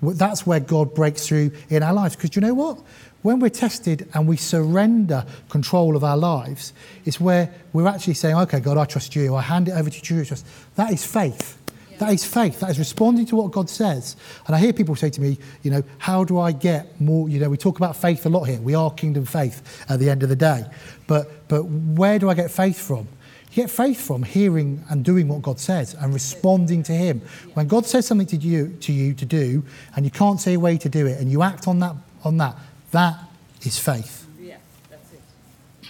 that's 0.00 0.46
where 0.46 0.60
God 0.60 0.94
breaks 0.94 1.26
through 1.26 1.50
in 1.68 1.82
our 1.82 1.92
lives. 1.92 2.14
Because 2.14 2.36
you 2.36 2.42
know 2.42 2.54
what? 2.54 2.78
When 3.22 3.38
we're 3.38 3.50
tested 3.50 4.08
and 4.14 4.26
we 4.26 4.36
surrender 4.36 5.24
control 5.48 5.96
of 5.96 6.02
our 6.04 6.16
lives, 6.16 6.72
it's 7.04 7.20
where 7.20 7.52
we're 7.72 7.86
actually 7.86 8.14
saying, 8.14 8.36
okay, 8.36 8.60
God, 8.60 8.76
I 8.76 8.84
trust 8.84 9.14
you. 9.14 9.34
I 9.36 9.42
hand 9.42 9.68
it 9.68 9.72
over 9.72 9.90
to 9.90 10.14
you. 10.14 10.24
Trust. 10.24 10.44
That 10.74 10.92
is 10.92 11.06
faith. 11.06 11.58
That 11.98 12.12
is 12.12 12.24
faith. 12.24 12.58
That 12.58 12.70
is 12.70 12.80
responding 12.80 13.26
to 13.26 13.36
what 13.36 13.52
God 13.52 13.70
says. 13.70 14.16
And 14.46 14.56
I 14.56 14.58
hear 14.58 14.72
people 14.72 14.96
say 14.96 15.08
to 15.10 15.20
me, 15.20 15.38
you 15.62 15.70
know, 15.70 15.84
how 15.98 16.24
do 16.24 16.40
I 16.40 16.50
get 16.50 17.00
more? 17.00 17.28
You 17.28 17.38
know, 17.38 17.48
we 17.48 17.56
talk 17.56 17.76
about 17.76 17.94
faith 17.94 18.26
a 18.26 18.28
lot 18.28 18.44
here. 18.44 18.60
We 18.60 18.74
are 18.74 18.90
kingdom 18.90 19.24
faith 19.24 19.84
at 19.88 20.00
the 20.00 20.10
end 20.10 20.24
of 20.24 20.28
the 20.28 20.34
day. 20.34 20.64
But, 21.06 21.46
but 21.46 21.62
where 21.62 22.18
do 22.18 22.28
I 22.28 22.34
get 22.34 22.50
faith 22.50 22.80
from? 22.80 23.06
You 23.52 23.62
get 23.62 23.70
faith 23.70 24.00
from 24.00 24.24
hearing 24.24 24.82
and 24.90 25.04
doing 25.04 25.28
what 25.28 25.42
God 25.42 25.60
says 25.60 25.94
and 25.94 26.12
responding 26.12 26.82
to 26.84 26.92
Him. 26.92 27.20
When 27.54 27.68
God 27.68 27.86
says 27.86 28.06
something 28.06 28.26
to 28.28 28.36
you, 28.36 28.76
to 28.80 28.92
you 28.92 29.14
to 29.14 29.24
do, 29.24 29.62
and 29.94 30.04
you 30.04 30.10
can't 30.10 30.40
see 30.40 30.54
a 30.54 30.58
way 30.58 30.78
to 30.78 30.88
do 30.88 31.06
it, 31.06 31.20
and 31.20 31.30
you 31.30 31.42
act 31.42 31.68
on 31.68 31.78
that, 31.80 31.94
on 32.24 32.38
that, 32.38 32.56
that 32.92 33.18
is 33.62 33.78
faith. 33.78 34.26
Yeah, 34.40 34.56
that's 34.88 35.12
it. 35.12 35.88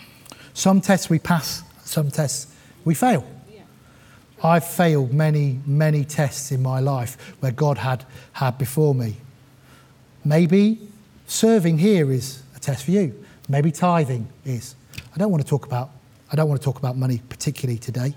Some 0.55 0.81
tests 0.81 1.11
we 1.11 1.19
pass, 1.19 1.63
some 1.85 2.11
tests 2.11 2.53
we 2.85 2.95
fail. 2.95 3.27
Yeah. 3.53 3.63
I've 4.43 4.67
failed 4.67 5.13
many, 5.13 5.61
many 5.67 6.05
tests 6.05 6.51
in 6.51 6.63
my 6.63 6.81
life 6.81 7.35
where 7.41 7.53
God 7.53 7.79
had 7.79 8.05
had 8.33 8.59
before 8.59 8.95
me. 8.95 9.17
Maybe 10.25 10.81
serving 11.27 11.79
here 11.79 12.11
is 12.13 12.43
a 12.57 12.61
test 12.61 12.85
for 12.85 12.93
you. 12.93 13.25
Maybe 13.49 13.71
tithing 13.71 14.29
is. 14.45 14.75
I 15.15 15.19
don't 15.19 15.31
want 15.31 15.43
to 15.43 15.49
talk 15.49 15.67
about 15.67 15.91
I 16.33 16.37
don't 16.37 16.49
want 16.49 16.61
to 16.61 16.65
talk 16.65 16.79
about 16.79 16.97
money 16.97 17.21
particularly 17.29 17.79
today. 17.79 18.15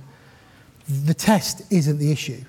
The 0.87 1.13
test 1.13 1.63
isn't 1.71 1.97
the 1.97 2.11
issue. 2.11 2.41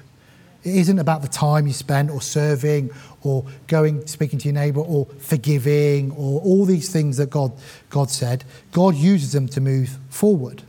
It 0.67 0.75
isn't 0.75 0.99
about 0.99 1.23
the 1.23 1.29
time 1.29 1.69
you 1.69 1.73
spend 1.73 2.11
or 2.11 2.21
serving 2.21 2.91
or 3.23 3.45
going, 3.69 4.05
speaking 4.09 4.41
to 4.41 4.47
your 4.47 4.55
neighbor 4.55 4.81
or 4.81 5.07
forgiving 5.21 6.11
or 6.11 6.41
all 6.41 6.65
these 6.65 6.93
things 6.93 7.19
that 7.19 7.31
God, 7.31 7.53
God 7.89 8.11
said. 8.11 8.43
God 8.73 8.97
uses 8.97 9.31
them 9.31 9.47
to 9.51 9.61
move 9.61 9.97
forward. 10.11 10.65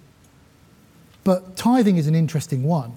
But 1.24 1.56
tithing 1.56 1.98
is 1.98 2.06
an 2.06 2.14
interesting 2.14 2.64
one 2.64 2.96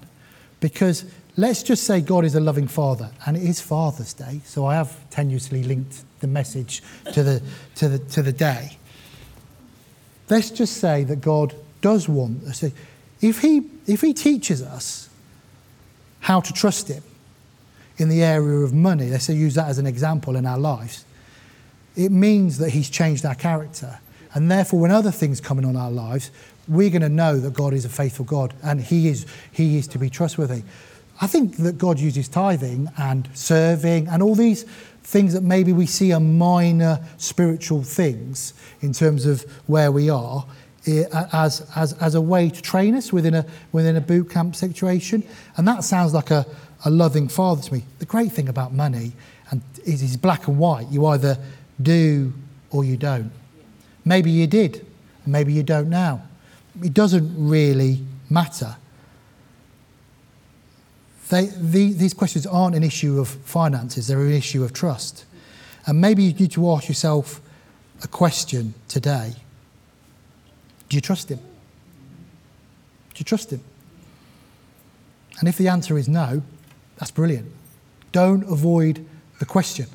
because 0.59 1.05
let's 1.37 1.63
just 1.63 1.85
say 1.85 2.01
God 2.01 2.23
is 2.23 2.35
a 2.35 2.39
loving 2.39 2.67
father 2.67 3.09
and 3.25 3.35
it 3.35 3.41
is 3.41 3.59
Father's 3.59 4.13
Day. 4.13 4.41
So 4.45 4.67
I 4.67 4.75
have 4.75 4.95
tenuously 5.09 5.65
linked 5.65 6.03
the 6.19 6.27
message 6.27 6.83
to 7.13 7.23
the, 7.23 7.41
to 7.77 7.89
the, 7.89 7.97
to 7.97 8.21
the 8.21 8.31
day. 8.31 8.77
Let's 10.29 10.51
just 10.51 10.77
say 10.77 11.03
that 11.05 11.19
God 11.21 11.55
does 11.81 12.07
want 12.07 12.43
us. 12.43 12.63
If 13.21 13.39
he, 13.39 13.63
if 13.87 14.01
he 14.01 14.13
teaches 14.13 14.61
us 14.61 15.09
how 16.21 16.39
to 16.39 16.53
trust 16.53 16.87
Him 16.87 17.03
in 17.97 18.09
the 18.09 18.23
area 18.23 18.59
of 18.59 18.73
money, 18.73 19.09
let's 19.09 19.25
say 19.25 19.33
use 19.33 19.55
that 19.55 19.67
as 19.67 19.77
an 19.77 19.85
example 19.85 20.35
in 20.35 20.45
our 20.45 20.57
lives, 20.57 21.05
it 21.95 22.11
means 22.11 22.57
that 22.57 22.69
He's 22.69 22.89
changed 22.89 23.25
our 23.25 23.35
character. 23.35 23.99
And 24.33 24.49
therefore, 24.49 24.79
when 24.79 24.91
other 24.91 25.11
things 25.11 25.41
come 25.41 25.59
in 25.59 25.65
on 25.65 25.75
our 25.75 25.91
lives, 25.91 26.31
we're 26.67 26.89
going 26.89 27.01
to 27.01 27.09
know 27.09 27.37
that 27.37 27.53
God 27.53 27.73
is 27.73 27.85
a 27.85 27.89
faithful 27.89 28.25
God 28.25 28.53
and 28.63 28.81
He 28.81 29.09
is, 29.09 29.25
he 29.51 29.77
is 29.77 29.87
to 29.89 29.99
be 29.99 30.09
trustworthy. 30.09 30.63
I 31.19 31.27
think 31.27 31.57
that 31.57 31.77
God 31.77 31.99
uses 31.99 32.27
tithing 32.27 32.89
and 32.97 33.29
serving 33.33 34.07
and 34.07 34.23
all 34.23 34.33
these 34.33 34.63
things 35.03 35.33
that 35.33 35.43
maybe 35.43 35.73
we 35.73 35.85
see 35.85 36.13
are 36.13 36.19
minor 36.19 36.99
spiritual 37.17 37.83
things 37.83 38.53
in 38.81 38.93
terms 38.93 39.25
of 39.25 39.41
where 39.67 39.91
we 39.91 40.09
are 40.09 40.45
as, 40.87 41.67
as, 41.75 41.93
as 41.93 42.15
a 42.15 42.21
way 42.21 42.49
to 42.49 42.61
train 42.61 42.95
us 42.95 43.13
within 43.13 43.35
a, 43.35 43.45
within 43.71 43.95
a 43.95 44.01
boot 44.01 44.29
camp 44.29 44.55
situation. 44.55 45.23
And 45.57 45.67
that 45.67 45.83
sounds 45.83 46.13
like 46.13 46.31
a, 46.31 46.45
a 46.85 46.89
loving 46.89 47.27
father 47.27 47.61
to 47.61 47.73
me. 47.73 47.83
The 47.99 48.05
great 48.05 48.31
thing 48.31 48.49
about 48.49 48.73
money 48.73 49.13
and 49.51 49.61
is 49.85 50.01
it's 50.01 50.15
black 50.15 50.47
and 50.47 50.57
white. 50.57 50.87
You 50.89 51.05
either 51.07 51.37
do 51.81 52.33
or 52.71 52.83
you 52.83 52.97
don't. 52.97 53.31
Maybe 54.05 54.31
you 54.31 54.47
did, 54.47 54.85
maybe 55.25 55.53
you 55.53 55.63
don't 55.63 55.89
now. 55.89 56.23
It 56.81 56.93
doesn't 56.93 57.33
really 57.37 57.99
matter. 58.29 58.77
They, 61.29 61.45
the, 61.45 61.93
these 61.93 62.13
questions 62.13 62.47
aren't 62.47 62.75
an 62.75 62.83
issue 62.83 63.19
of 63.19 63.27
finances, 63.27 64.07
they're 64.07 64.21
an 64.21 64.33
issue 64.33 64.63
of 64.63 64.73
trust. 64.73 65.25
And 65.85 65.99
maybe 65.99 66.23
you 66.23 66.33
need 66.33 66.51
to 66.51 66.71
ask 66.71 66.87
yourself 66.87 67.41
a 68.03 68.07
question 68.07 68.73
today 68.87 69.35
do 70.91 70.97
you 70.97 71.01
trust 71.01 71.31
him? 71.31 71.37
Do 71.37 73.19
you 73.19 73.23
trust 73.23 73.49
him? 73.49 73.61
And 75.39 75.47
if 75.47 75.57
the 75.57 75.69
answer 75.69 75.97
is 75.97 76.09
no, 76.09 76.43
that's 76.97 77.11
brilliant. 77.11 77.49
Don't 78.11 78.43
avoid 78.43 79.05
the 79.39 79.45
question. 79.45 79.85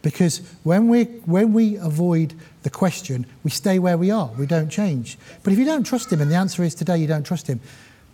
Because 0.00 0.40
when 0.62 0.88
we, 0.88 1.04
when 1.26 1.52
we 1.52 1.76
avoid 1.76 2.32
the 2.62 2.70
question, 2.70 3.26
we 3.44 3.50
stay 3.50 3.78
where 3.78 3.98
we 3.98 4.10
are. 4.10 4.28
We 4.38 4.46
don't 4.46 4.70
change. 4.70 5.18
But 5.42 5.52
if 5.52 5.58
you 5.58 5.66
don't 5.66 5.84
trust 5.84 6.10
him, 6.10 6.22
and 6.22 6.30
the 6.30 6.36
answer 6.36 6.64
is 6.64 6.74
today 6.74 6.96
you 6.96 7.06
don't 7.06 7.26
trust 7.26 7.46
him, 7.46 7.60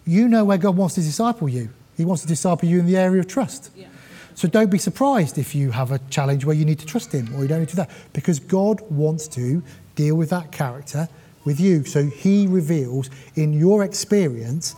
you 0.04 0.26
know 0.26 0.44
where 0.44 0.58
God 0.58 0.76
wants 0.76 0.96
to 0.96 1.02
disciple 1.02 1.48
you. 1.48 1.70
He 1.96 2.04
wants 2.04 2.22
to 2.22 2.28
disciple 2.28 2.68
you 2.68 2.80
in 2.80 2.86
the 2.86 2.96
area 2.96 3.20
of 3.20 3.28
trust. 3.28 3.70
Yeah. 3.76 3.86
So 4.34 4.48
don't 4.48 4.72
be 4.72 4.78
surprised 4.78 5.38
if 5.38 5.54
you 5.54 5.70
have 5.70 5.92
a 5.92 6.00
challenge 6.10 6.44
where 6.44 6.56
you 6.56 6.64
need 6.64 6.80
to 6.80 6.86
trust 6.86 7.12
him 7.12 7.32
or 7.36 7.42
you 7.42 7.48
don't 7.48 7.60
need 7.60 7.68
to 7.68 7.76
do 7.76 7.82
that. 7.82 7.90
Because 8.12 8.40
God 8.40 8.80
wants 8.90 9.28
to 9.28 9.62
deal 9.94 10.16
with 10.16 10.30
that 10.30 10.50
character 10.50 11.08
with 11.44 11.60
you. 11.60 11.84
So 11.84 12.06
he 12.06 12.46
reveals 12.46 13.10
in 13.34 13.52
your 13.52 13.82
experience 13.84 14.74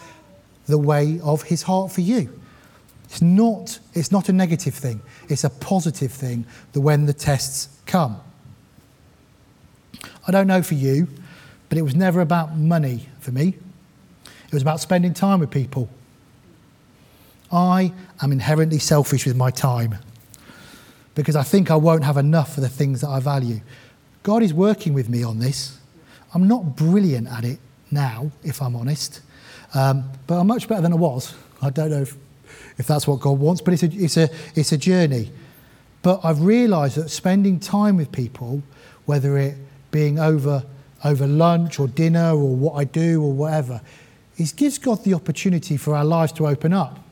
the 0.66 0.78
way 0.78 1.20
of 1.22 1.42
his 1.42 1.62
heart 1.62 1.92
for 1.92 2.00
you. 2.00 2.40
It's 3.04 3.22
not, 3.22 3.78
it's 3.92 4.10
not 4.10 4.28
a 4.28 4.32
negative 4.32 4.74
thing, 4.74 5.00
it's 5.28 5.44
a 5.44 5.50
positive 5.50 6.10
thing 6.10 6.46
that 6.72 6.80
when 6.80 7.06
the 7.06 7.12
tests 7.12 7.68
come. 7.86 8.20
I 10.26 10.32
don't 10.32 10.46
know 10.46 10.62
for 10.62 10.74
you, 10.74 11.08
but 11.68 11.78
it 11.78 11.82
was 11.82 11.94
never 11.94 12.20
about 12.20 12.56
money 12.56 13.08
for 13.20 13.30
me. 13.30 13.56
It 14.24 14.52
was 14.52 14.62
about 14.62 14.80
spending 14.80 15.14
time 15.14 15.40
with 15.40 15.50
people. 15.50 15.88
I 17.52 17.92
am 18.22 18.32
inherently 18.32 18.78
selfish 18.78 19.26
with 19.26 19.36
my 19.36 19.50
time 19.50 19.98
because 21.14 21.36
I 21.36 21.42
think 21.42 21.70
I 21.70 21.76
won't 21.76 22.04
have 22.04 22.16
enough 22.16 22.54
for 22.54 22.60
the 22.60 22.68
things 22.68 23.00
that 23.02 23.08
I 23.08 23.20
value. 23.20 23.60
God 24.22 24.42
is 24.42 24.52
working 24.52 24.94
with 24.94 25.08
me 25.08 25.22
on 25.22 25.38
this. 25.38 25.78
I'm 26.34 26.48
not 26.48 26.76
brilliant 26.76 27.28
at 27.28 27.44
it 27.44 27.58
now, 27.90 28.30
if 28.42 28.60
I'm 28.60 28.74
honest, 28.74 29.20
um, 29.72 30.10
but 30.26 30.40
I'm 30.40 30.46
much 30.48 30.68
better 30.68 30.82
than 30.82 30.92
I 30.92 30.96
was. 30.96 31.34
I 31.62 31.70
don't 31.70 31.90
know 31.90 32.02
if, 32.02 32.16
if 32.76 32.86
that's 32.86 33.06
what 33.06 33.20
God 33.20 33.38
wants, 33.38 33.60
but 33.60 33.74
it's 33.74 33.84
a, 33.84 33.86
it's 33.86 34.16
a, 34.16 34.28
it's 34.54 34.72
a 34.72 34.76
journey. 34.76 35.30
But 36.02 36.20
I've 36.24 36.42
realised 36.42 36.96
that 36.96 37.08
spending 37.08 37.60
time 37.60 37.96
with 37.96 38.10
people, 38.10 38.62
whether 39.06 39.38
it 39.38 39.56
being 39.90 40.18
over, 40.18 40.64
over 41.04 41.26
lunch 41.26 41.78
or 41.78 41.86
dinner 41.86 42.30
or 42.30 42.54
what 42.54 42.74
I 42.74 42.84
do 42.84 43.22
or 43.22 43.32
whatever, 43.32 43.80
it 44.36 44.52
gives 44.56 44.78
God 44.78 45.04
the 45.04 45.14
opportunity 45.14 45.76
for 45.76 45.94
our 45.94 46.04
lives 46.04 46.32
to 46.32 46.48
open 46.48 46.72
up 46.72 47.03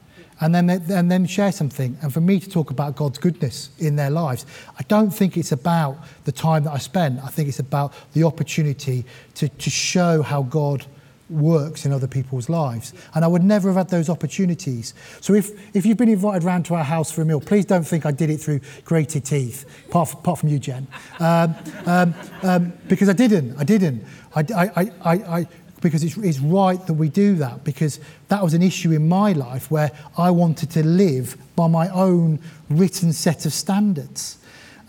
and 0.42 0.54
then, 0.54 0.68
and 0.68 1.10
then 1.10 1.24
share 1.26 1.52
something. 1.52 1.96
And 2.02 2.12
for 2.12 2.20
me 2.20 2.40
to 2.40 2.50
talk 2.50 2.70
about 2.70 2.96
God's 2.96 3.18
goodness 3.18 3.70
in 3.78 3.94
their 3.96 4.10
lives, 4.10 4.44
I 4.78 4.82
don't 4.88 5.10
think 5.10 5.36
it's 5.36 5.52
about 5.52 5.98
the 6.24 6.32
time 6.32 6.64
that 6.64 6.72
I 6.72 6.78
spend. 6.78 7.20
I 7.20 7.28
think 7.28 7.48
it's 7.48 7.60
about 7.60 7.94
the 8.12 8.24
opportunity 8.24 9.04
to, 9.34 9.48
to 9.48 9.70
show 9.70 10.22
how 10.22 10.42
God 10.42 10.84
works 11.30 11.86
in 11.86 11.92
other 11.92 12.08
people's 12.08 12.48
lives. 12.48 12.92
And 13.14 13.24
I 13.24 13.28
would 13.28 13.44
never 13.44 13.68
have 13.68 13.76
had 13.76 13.88
those 13.88 14.10
opportunities. 14.10 14.94
So 15.20 15.32
if, 15.32 15.74
if 15.74 15.86
you've 15.86 15.96
been 15.96 16.08
invited 16.08 16.44
round 16.44 16.66
to 16.66 16.74
our 16.74 16.84
house 16.84 17.10
for 17.10 17.22
a 17.22 17.24
meal, 17.24 17.40
please 17.40 17.64
don't 17.64 17.84
think 17.84 18.04
I 18.04 18.10
did 18.10 18.28
it 18.28 18.38
through 18.38 18.60
grated 18.84 19.24
teeth, 19.24 19.64
apart 19.88 20.10
from, 20.10 20.20
apart 20.20 20.38
from 20.40 20.48
you, 20.48 20.58
Jen. 20.58 20.86
Um, 21.20 21.54
um, 21.86 22.14
um, 22.42 22.72
because 22.88 23.08
I 23.08 23.14
didn't. 23.14 23.56
I 23.56 23.64
didn't. 23.64 24.04
I, 24.34 24.40
I, 24.54 24.90
I, 25.04 25.12
I, 25.14 25.48
because 25.82 26.02
it's, 26.02 26.16
it's 26.16 26.38
right 26.38 26.84
that 26.86 26.94
we 26.94 27.10
do 27.10 27.34
that 27.34 27.64
because 27.64 28.00
that 28.28 28.42
was 28.42 28.54
an 28.54 28.62
issue 28.62 28.92
in 28.92 29.08
my 29.08 29.32
life 29.32 29.70
where 29.70 29.90
I 30.16 30.30
wanted 30.30 30.70
to 30.70 30.86
live 30.86 31.36
by 31.56 31.66
my 31.66 31.88
own 31.88 32.38
written 32.70 33.12
set 33.12 33.44
of 33.44 33.52
standards. 33.52 34.38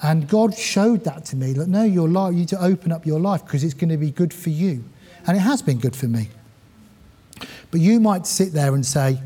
And 0.01 0.29
God 0.29 0.53
showed 0.56 1.03
that 1.06 1.25
to 1.25 1.36
me. 1.36 1.53
Like, 1.53 1.67
no, 1.67 1.84
your 1.84 2.08
life, 2.08 2.34
you 2.34 2.39
need 2.41 2.49
to 2.49 2.63
open 2.63 2.91
up 2.91 3.06
your 3.06 3.19
life 3.19 3.43
because 3.43 3.63
it's 3.63 3.73
going 3.73 3.89
to 3.89 3.97
be 3.97 4.12
good 4.12 4.34
for 4.34 4.49
you. 4.49 4.84
And 5.25 5.36
it 5.36 5.41
has 5.41 5.62
been 5.62 5.79
good 5.79 5.95
for 5.95 6.08
me. 6.08 6.29
But 7.71 7.82
you 7.82 7.99
might 7.99 8.27
sit 8.27 8.53
there 8.53 8.75
and 8.75 8.86
say, 8.86 9.19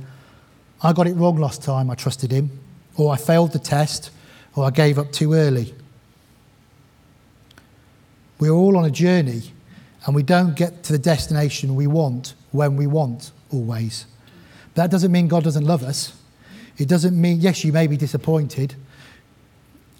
I 0.81 0.93
got 0.93 1.07
it 1.07 1.13
wrong 1.13 1.37
last 1.37 1.63
time, 1.63 1.89
I 1.89 1.95
trusted 1.95 2.31
him, 2.31 2.51
or 2.95 3.11
I 3.11 3.17
failed 3.17 3.51
the 3.51 3.59
test, 3.59 4.11
or 4.55 4.63
I 4.63 4.69
gave 4.69 4.97
up 4.97 5.11
too 5.11 5.33
early. 5.33 5.73
We're 8.39 8.51
all 8.51 8.77
on 8.77 8.85
a 8.85 8.91
journey 8.91 9.51
and 10.07 10.15
we 10.15 10.23
don't 10.23 10.55
get 10.55 10.83
to 10.83 10.93
the 10.93 10.97
destination 10.97 11.75
we 11.75 11.85
want 11.85 12.33
when 12.51 12.77
we 12.77 12.87
want 12.87 13.31
always. 13.51 14.05
That 14.75 14.89
doesn't 14.89 15.11
mean 15.11 15.27
God 15.27 15.43
doesn't 15.43 15.65
love 15.65 15.83
us. 15.83 16.13
It 16.77 16.87
doesn't 16.87 17.19
mean, 17.19 17.41
yes, 17.41 17.65
you 17.65 17.73
may 17.73 17.87
be 17.87 17.97
disappointed. 17.97 18.75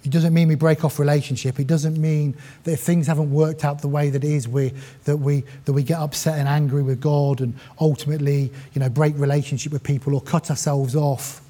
It 0.04 0.10
doesn't 0.10 0.32
mean 0.32 0.48
we 0.48 0.54
break 0.54 0.82
off 0.82 0.98
relationship. 0.98 1.60
It 1.60 1.66
doesn't 1.66 2.00
mean 2.00 2.34
that 2.64 2.72
if 2.72 2.80
things 2.80 3.06
haven't 3.06 3.30
worked 3.30 3.66
out 3.66 3.82
the 3.82 3.88
way 3.88 4.08
that 4.08 4.24
it 4.24 4.30
is, 4.30 4.48
we, 4.48 4.72
that, 5.04 5.18
we, 5.18 5.44
that 5.66 5.74
we 5.74 5.82
get 5.82 5.98
upset 5.98 6.38
and 6.38 6.48
angry 6.48 6.82
with 6.82 7.00
God 7.00 7.42
and 7.42 7.54
ultimately, 7.78 8.50
you 8.72 8.80
know, 8.80 8.88
break 8.88 9.18
relationship 9.18 9.72
with 9.72 9.82
people 9.82 10.14
or 10.14 10.22
cut 10.22 10.48
ourselves 10.48 10.96
off, 10.96 11.42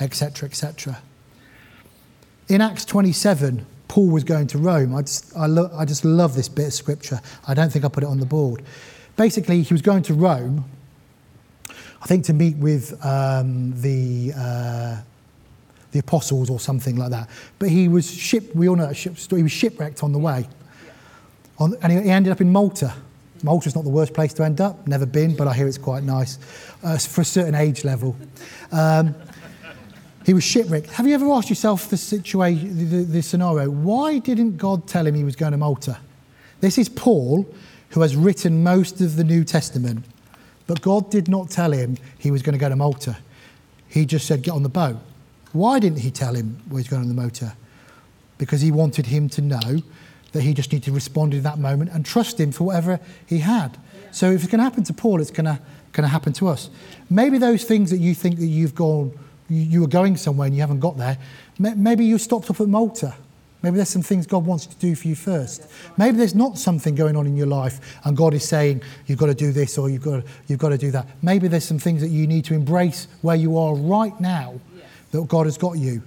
etc., 0.00 0.48
etc. 0.48 0.98
In 2.48 2.60
Acts 2.60 2.84
27, 2.84 3.64
Paul 3.92 4.08
was 4.08 4.24
going 4.24 4.46
to 4.46 4.56
Rome. 4.56 4.94
I 4.94 5.02
just, 5.02 5.36
I, 5.36 5.44
lo- 5.44 5.70
I 5.76 5.84
just 5.84 6.02
love 6.02 6.34
this 6.34 6.48
bit 6.48 6.68
of 6.68 6.72
scripture. 6.72 7.20
I 7.46 7.52
don't 7.52 7.70
think 7.70 7.84
I 7.84 7.88
put 7.88 8.02
it 8.02 8.06
on 8.06 8.20
the 8.20 8.24
board. 8.24 8.62
Basically, 9.18 9.60
he 9.60 9.74
was 9.74 9.82
going 9.82 10.02
to 10.04 10.14
Rome, 10.14 10.64
I 12.00 12.06
think 12.06 12.24
to 12.24 12.32
meet 12.32 12.56
with 12.56 12.98
um, 13.04 13.78
the, 13.82 14.32
uh, 14.34 14.96
the 15.90 15.98
apostles 15.98 16.48
or 16.48 16.58
something 16.58 16.96
like 16.96 17.10
that. 17.10 17.28
But 17.58 17.68
he 17.68 17.88
was 17.88 18.10
ship. 18.10 18.54
We 18.54 18.66
all 18.66 18.76
know 18.76 18.86
that 18.86 18.96
ship 18.96 19.18
story. 19.18 19.40
He 19.40 19.42
was 19.42 19.52
shipwrecked 19.52 20.02
on 20.02 20.12
the 20.12 20.18
way, 20.18 20.48
on, 21.58 21.74
and 21.82 21.92
he, 21.92 22.08
ended 22.08 22.32
up 22.32 22.40
in 22.40 22.50
Malta. 22.50 22.94
Malta's 23.42 23.74
not 23.74 23.84
the 23.84 23.90
worst 23.90 24.14
place 24.14 24.32
to 24.34 24.42
end 24.42 24.62
up. 24.62 24.86
Never 24.88 25.04
been, 25.04 25.36
but 25.36 25.48
I 25.48 25.52
hear 25.52 25.68
it's 25.68 25.76
quite 25.76 26.02
nice 26.02 26.38
uh, 26.82 26.96
for 26.96 27.20
a 27.20 27.26
certain 27.26 27.54
age 27.54 27.84
level. 27.84 28.16
Um, 28.70 29.14
he 30.24 30.34
was 30.34 30.44
shipwrecked. 30.44 30.86
Have 30.90 31.06
you 31.06 31.14
ever 31.14 31.30
asked 31.30 31.48
yourself 31.48 31.88
the 31.88 31.96
situation, 31.96 32.90
the, 32.90 33.04
the 33.04 33.22
scenario? 33.22 33.70
Why 33.70 34.18
didn't 34.18 34.56
God 34.56 34.86
tell 34.86 35.06
him 35.06 35.14
he 35.14 35.24
was 35.24 35.36
going 35.36 35.52
to 35.52 35.58
Malta? 35.58 35.98
This 36.60 36.78
is 36.78 36.88
Paul, 36.88 37.46
who 37.90 38.00
has 38.02 38.14
written 38.14 38.62
most 38.62 39.00
of 39.00 39.16
the 39.16 39.24
New 39.24 39.44
Testament, 39.44 40.04
but 40.66 40.80
God 40.80 41.10
did 41.10 41.28
not 41.28 41.50
tell 41.50 41.72
him 41.72 41.96
he 42.18 42.30
was 42.30 42.42
going 42.42 42.52
to 42.52 42.58
go 42.58 42.68
to 42.68 42.76
Malta. 42.76 43.18
He 43.88 44.06
just 44.06 44.26
said, 44.26 44.42
Get 44.42 44.52
on 44.52 44.62
the 44.62 44.68
boat. 44.68 44.96
Why 45.52 45.78
didn't 45.78 45.98
he 45.98 46.10
tell 46.10 46.34
him 46.34 46.58
where 46.68 46.78
he's 46.78 46.88
going 46.88 47.02
on 47.02 47.08
the 47.08 47.20
motor? 47.20 47.52
Because 48.38 48.60
he 48.60 48.70
wanted 48.70 49.06
him 49.06 49.28
to 49.30 49.42
know 49.42 49.82
that 50.32 50.42
he 50.42 50.54
just 50.54 50.72
needed 50.72 50.86
to 50.86 50.92
respond 50.92 51.34
in 51.34 51.42
that 51.42 51.58
moment 51.58 51.90
and 51.92 52.06
trust 52.06 52.40
him 52.40 52.52
for 52.52 52.64
whatever 52.64 53.00
he 53.26 53.38
had. 53.38 53.76
So 54.10 54.30
if 54.30 54.42
it's 54.42 54.50
going 54.50 54.60
to 54.60 54.64
happen 54.64 54.84
to 54.84 54.94
Paul, 54.94 55.20
it's 55.20 55.30
going 55.30 55.44
to, 55.44 55.60
going 55.92 56.04
to 56.04 56.08
happen 56.08 56.32
to 56.34 56.48
us. 56.48 56.70
Maybe 57.10 57.38
those 57.38 57.64
things 57.64 57.90
that 57.90 57.98
you 57.98 58.14
think 58.14 58.38
that 58.38 58.46
you've 58.46 58.74
gone 58.74 59.18
you 59.54 59.80
were 59.82 59.88
going 59.88 60.16
somewhere 60.16 60.46
and 60.46 60.54
you 60.54 60.60
haven't 60.60 60.80
got 60.80 60.96
there, 60.96 61.18
maybe 61.58 62.04
you 62.04 62.18
stopped 62.18 62.50
up 62.50 62.60
at 62.60 62.68
Malta. 62.68 63.14
Maybe 63.62 63.76
there's 63.76 63.90
some 63.90 64.02
things 64.02 64.26
God 64.26 64.44
wants 64.44 64.66
to 64.66 64.76
do 64.76 64.96
for 64.96 65.06
you 65.06 65.14
first. 65.14 65.68
Maybe 65.96 66.16
there's 66.16 66.34
not 66.34 66.58
something 66.58 66.96
going 66.96 67.16
on 67.16 67.26
in 67.26 67.36
your 67.36 67.46
life 67.46 67.98
and 68.04 68.16
God 68.16 68.34
is 68.34 68.46
saying 68.46 68.82
you've 69.06 69.18
got 69.18 69.26
to 69.26 69.34
do 69.34 69.52
this 69.52 69.78
or 69.78 69.88
you've 69.88 70.02
got 70.02 70.24
to, 70.24 70.30
you've 70.48 70.58
got 70.58 70.70
to 70.70 70.78
do 70.78 70.90
that. 70.90 71.06
Maybe 71.22 71.46
there's 71.46 71.64
some 71.64 71.78
things 71.78 72.00
that 72.00 72.08
you 72.08 72.26
need 72.26 72.44
to 72.46 72.54
embrace 72.54 73.06
where 73.20 73.36
you 73.36 73.56
are 73.56 73.74
right 73.74 74.18
now 74.20 74.60
that 75.12 75.28
God 75.28 75.46
has 75.46 75.56
got 75.56 75.78
you. 75.78 76.02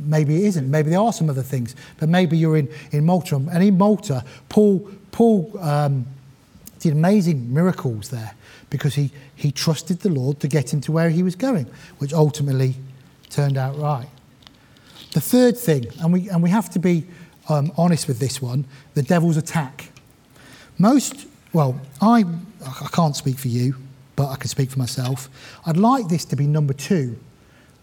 Maybe 0.00 0.36
it 0.36 0.44
isn't. 0.46 0.68
Maybe 0.68 0.90
there 0.90 0.98
are 0.98 1.12
some 1.12 1.30
other 1.30 1.42
things. 1.42 1.76
But 1.98 2.08
maybe 2.08 2.36
you're 2.36 2.56
in, 2.56 2.68
in 2.90 3.06
Malta. 3.06 3.36
And 3.36 3.62
in 3.62 3.78
Malta, 3.78 4.24
Paul, 4.48 4.90
Paul 5.12 5.56
um, 5.60 6.06
did 6.80 6.92
amazing 6.92 7.54
miracles 7.54 8.10
there 8.10 8.34
because 8.68 8.94
he, 8.94 9.10
he 9.34 9.52
trusted 9.52 10.00
the 10.00 10.08
Lord 10.08 10.40
to 10.40 10.48
get 10.48 10.72
him 10.72 10.80
to 10.82 10.92
where 10.92 11.10
he 11.10 11.22
was 11.22 11.36
going, 11.36 11.66
which 11.98 12.12
ultimately 12.12 12.74
turned 13.30 13.56
out 13.56 13.78
right. 13.78 14.08
The 15.12 15.20
third 15.20 15.56
thing, 15.56 15.86
and 16.00 16.12
we, 16.12 16.28
and 16.28 16.42
we 16.42 16.50
have 16.50 16.70
to 16.70 16.78
be 16.78 17.06
um, 17.48 17.72
honest 17.76 18.08
with 18.08 18.18
this 18.18 18.42
one 18.42 18.64
the 18.94 19.02
devil's 19.02 19.36
attack. 19.36 19.90
Most, 20.78 21.26
well, 21.52 21.80
I, 22.00 22.24
I 22.64 22.88
can't 22.92 23.16
speak 23.16 23.38
for 23.38 23.48
you, 23.48 23.76
but 24.14 24.28
I 24.28 24.36
can 24.36 24.48
speak 24.48 24.70
for 24.70 24.78
myself. 24.78 25.28
I'd 25.64 25.76
like 25.76 26.08
this 26.08 26.24
to 26.26 26.36
be 26.36 26.46
number 26.46 26.72
two 26.72 27.18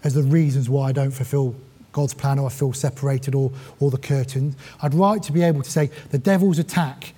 as 0.03 0.13
the 0.13 0.23
reasons 0.23 0.69
why 0.69 0.89
I 0.89 0.91
don't 0.91 1.11
fulfill 1.11 1.55
God's 1.91 2.13
plan 2.13 2.39
or 2.39 2.47
I 2.47 2.49
feel 2.49 2.73
separated 2.73 3.35
or, 3.35 3.51
or 3.79 3.91
the 3.91 3.97
curtain. 3.97 4.55
I'd 4.81 4.93
like 4.93 5.21
to 5.23 5.31
be 5.31 5.43
able 5.43 5.61
to 5.61 5.71
say 5.71 5.91
the 6.11 6.17
devil's 6.17 6.59
attack 6.59 7.13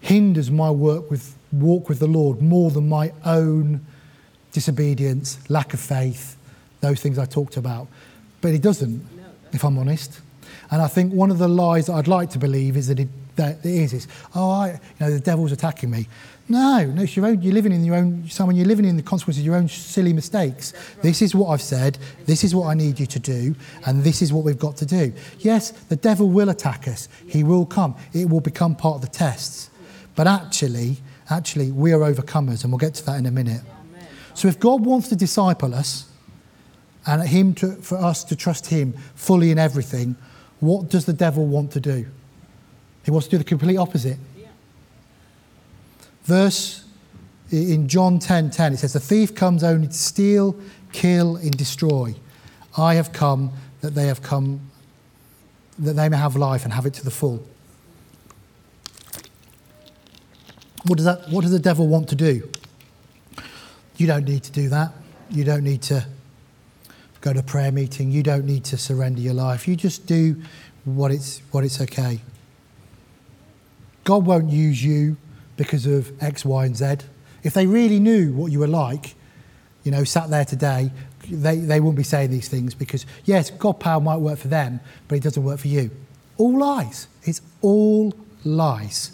hinders 0.00 0.50
my 0.50 0.70
work 0.70 1.10
with 1.10 1.36
walk 1.50 1.88
with 1.88 2.00
the 2.00 2.06
Lord 2.06 2.42
more 2.42 2.70
than 2.70 2.88
my 2.88 3.12
own 3.24 3.86
disobedience, 4.52 5.38
lack 5.48 5.72
of 5.72 5.80
faith, 5.80 6.33
those 6.84 7.00
things 7.00 7.18
I 7.18 7.24
talked 7.24 7.56
about. 7.56 7.88
But 8.40 8.52
it 8.52 8.62
doesn't, 8.62 9.06
if 9.52 9.64
I'm 9.64 9.78
honest. 9.78 10.20
And 10.70 10.82
I 10.82 10.88
think 10.88 11.12
one 11.12 11.30
of 11.30 11.38
the 11.38 11.48
lies 11.48 11.86
that 11.86 11.94
I'd 11.94 12.08
like 12.08 12.30
to 12.30 12.38
believe 12.38 12.76
is 12.76 12.88
that 12.88 13.00
it, 13.00 13.08
that 13.36 13.58
it 13.64 13.66
is, 13.66 13.92
is, 13.92 14.08
oh, 14.34 14.50
I, 14.50 14.72
you 14.72 14.78
know, 15.00 15.10
the 15.10 15.20
devil's 15.20 15.52
attacking 15.52 15.90
me. 15.90 16.08
No, 16.46 16.84
no, 16.84 17.02
it's 17.02 17.16
your 17.16 17.24
own, 17.24 17.40
you're 17.40 17.54
living 17.54 17.72
in 17.72 17.84
your 17.84 17.96
own, 17.96 18.28
someone, 18.28 18.54
you're 18.54 18.66
living 18.66 18.84
in 18.84 18.96
the 18.96 19.02
consequences 19.02 19.40
of 19.40 19.46
your 19.46 19.54
own 19.54 19.66
silly 19.66 20.12
mistakes. 20.12 20.74
Right. 20.74 21.02
This 21.02 21.22
is 21.22 21.34
what 21.34 21.48
I've 21.48 21.62
said, 21.62 21.96
this 22.26 22.44
is 22.44 22.54
what 22.54 22.66
I 22.66 22.74
need 22.74 23.00
you 23.00 23.06
to 23.06 23.18
do, 23.18 23.54
and 23.86 24.04
this 24.04 24.20
is 24.20 24.30
what 24.30 24.44
we've 24.44 24.58
got 24.58 24.76
to 24.78 24.86
do. 24.86 25.14
Yes, 25.38 25.70
the 25.70 25.96
devil 25.96 26.28
will 26.28 26.50
attack 26.50 26.86
us, 26.86 27.08
he 27.26 27.44
will 27.44 27.64
come, 27.64 27.96
it 28.12 28.28
will 28.28 28.42
become 28.42 28.76
part 28.76 28.96
of 28.96 29.00
the 29.00 29.08
tests. 29.08 29.70
But 30.14 30.26
actually, 30.26 30.98
actually, 31.30 31.72
we 31.72 31.94
are 31.94 32.00
overcomers, 32.00 32.62
and 32.62 32.70
we'll 32.70 32.78
get 32.78 32.92
to 32.96 33.06
that 33.06 33.18
in 33.18 33.24
a 33.24 33.30
minute. 33.30 33.62
So 34.34 34.48
if 34.48 34.60
God 34.60 34.84
wants 34.84 35.08
to 35.08 35.16
disciple 35.16 35.74
us, 35.74 36.10
and 37.06 37.22
him 37.28 37.54
to, 37.54 37.72
for 37.76 37.98
us 37.98 38.24
to 38.24 38.36
trust 38.36 38.66
him 38.66 38.94
fully 39.14 39.50
in 39.50 39.58
everything, 39.58 40.16
what 40.60 40.88
does 40.88 41.04
the 41.04 41.12
devil 41.12 41.46
want 41.46 41.70
to 41.72 41.80
do? 41.80 42.06
He 43.04 43.10
wants 43.10 43.26
to 43.26 43.32
do 43.32 43.38
the 43.38 43.44
complete 43.44 43.76
opposite. 43.76 44.18
Verse 46.24 46.84
in 47.50 47.86
John 47.88 48.18
10:10 48.18 48.26
10, 48.26 48.50
10, 48.50 48.72
it 48.72 48.76
says, 48.78 48.94
"The 48.94 49.00
thief 49.00 49.34
comes 49.34 49.62
only 49.62 49.88
to 49.88 49.92
steal, 49.92 50.56
kill, 50.92 51.36
and 51.36 51.56
destroy. 51.56 52.14
I 52.76 52.94
have 52.94 53.12
come 53.12 53.52
that 53.82 53.94
they 53.94 54.06
have 54.06 54.22
come 54.22 54.60
that 55.78 55.94
they 55.94 56.08
may 56.08 56.16
have 56.16 56.36
life 56.36 56.64
and 56.64 56.72
have 56.72 56.86
it 56.86 56.94
to 56.94 57.04
the 57.04 57.10
full." 57.10 57.42
What 60.86 60.96
does 60.96 61.04
that 61.04 61.30
what 61.30 61.42
does 61.42 61.50
the 61.50 61.58
devil 61.58 61.86
want 61.86 62.08
to 62.08 62.14
do? 62.14 62.48
You 63.96 64.06
don't 64.06 64.24
need 64.24 64.42
to 64.44 64.52
do 64.52 64.68
that. 64.70 64.92
You 65.30 65.44
don't 65.44 65.62
need 65.62 65.82
to 65.82 66.06
go 67.24 67.32
to 67.32 67.42
prayer 67.42 67.72
meeting. 67.72 68.10
You 68.10 68.22
don't 68.22 68.44
need 68.44 68.64
to 68.64 68.76
surrender 68.76 69.18
your 69.18 69.32
life. 69.32 69.66
You 69.66 69.76
just 69.76 70.06
do 70.06 70.42
what 70.84 71.10
it's, 71.10 71.40
what 71.52 71.64
it's 71.64 71.80
okay. 71.80 72.20
God 74.04 74.26
won't 74.26 74.50
use 74.50 74.84
you 74.84 75.16
because 75.56 75.86
of 75.86 76.12
X, 76.22 76.44
Y, 76.44 76.66
and 76.66 76.76
Z. 76.76 76.96
If 77.42 77.54
they 77.54 77.66
really 77.66 77.98
knew 77.98 78.34
what 78.34 78.52
you 78.52 78.58
were 78.58 78.68
like, 78.68 79.14
you 79.84 79.90
know, 79.90 80.04
sat 80.04 80.28
there 80.28 80.44
today, 80.44 80.92
they, 81.26 81.56
they 81.56 81.80
wouldn't 81.80 81.96
be 81.96 82.02
saying 82.02 82.30
these 82.30 82.48
things 82.48 82.74
because, 82.74 83.06
yes, 83.24 83.48
God 83.50 83.80
power 83.80 84.00
might 84.00 84.18
work 84.18 84.38
for 84.38 84.48
them, 84.48 84.80
but 85.08 85.16
it 85.16 85.22
doesn't 85.22 85.42
work 85.42 85.60
for 85.60 85.68
you. 85.68 85.90
All 86.36 86.58
lies. 86.58 87.08
It's 87.22 87.40
all 87.62 88.12
lies. 88.44 89.12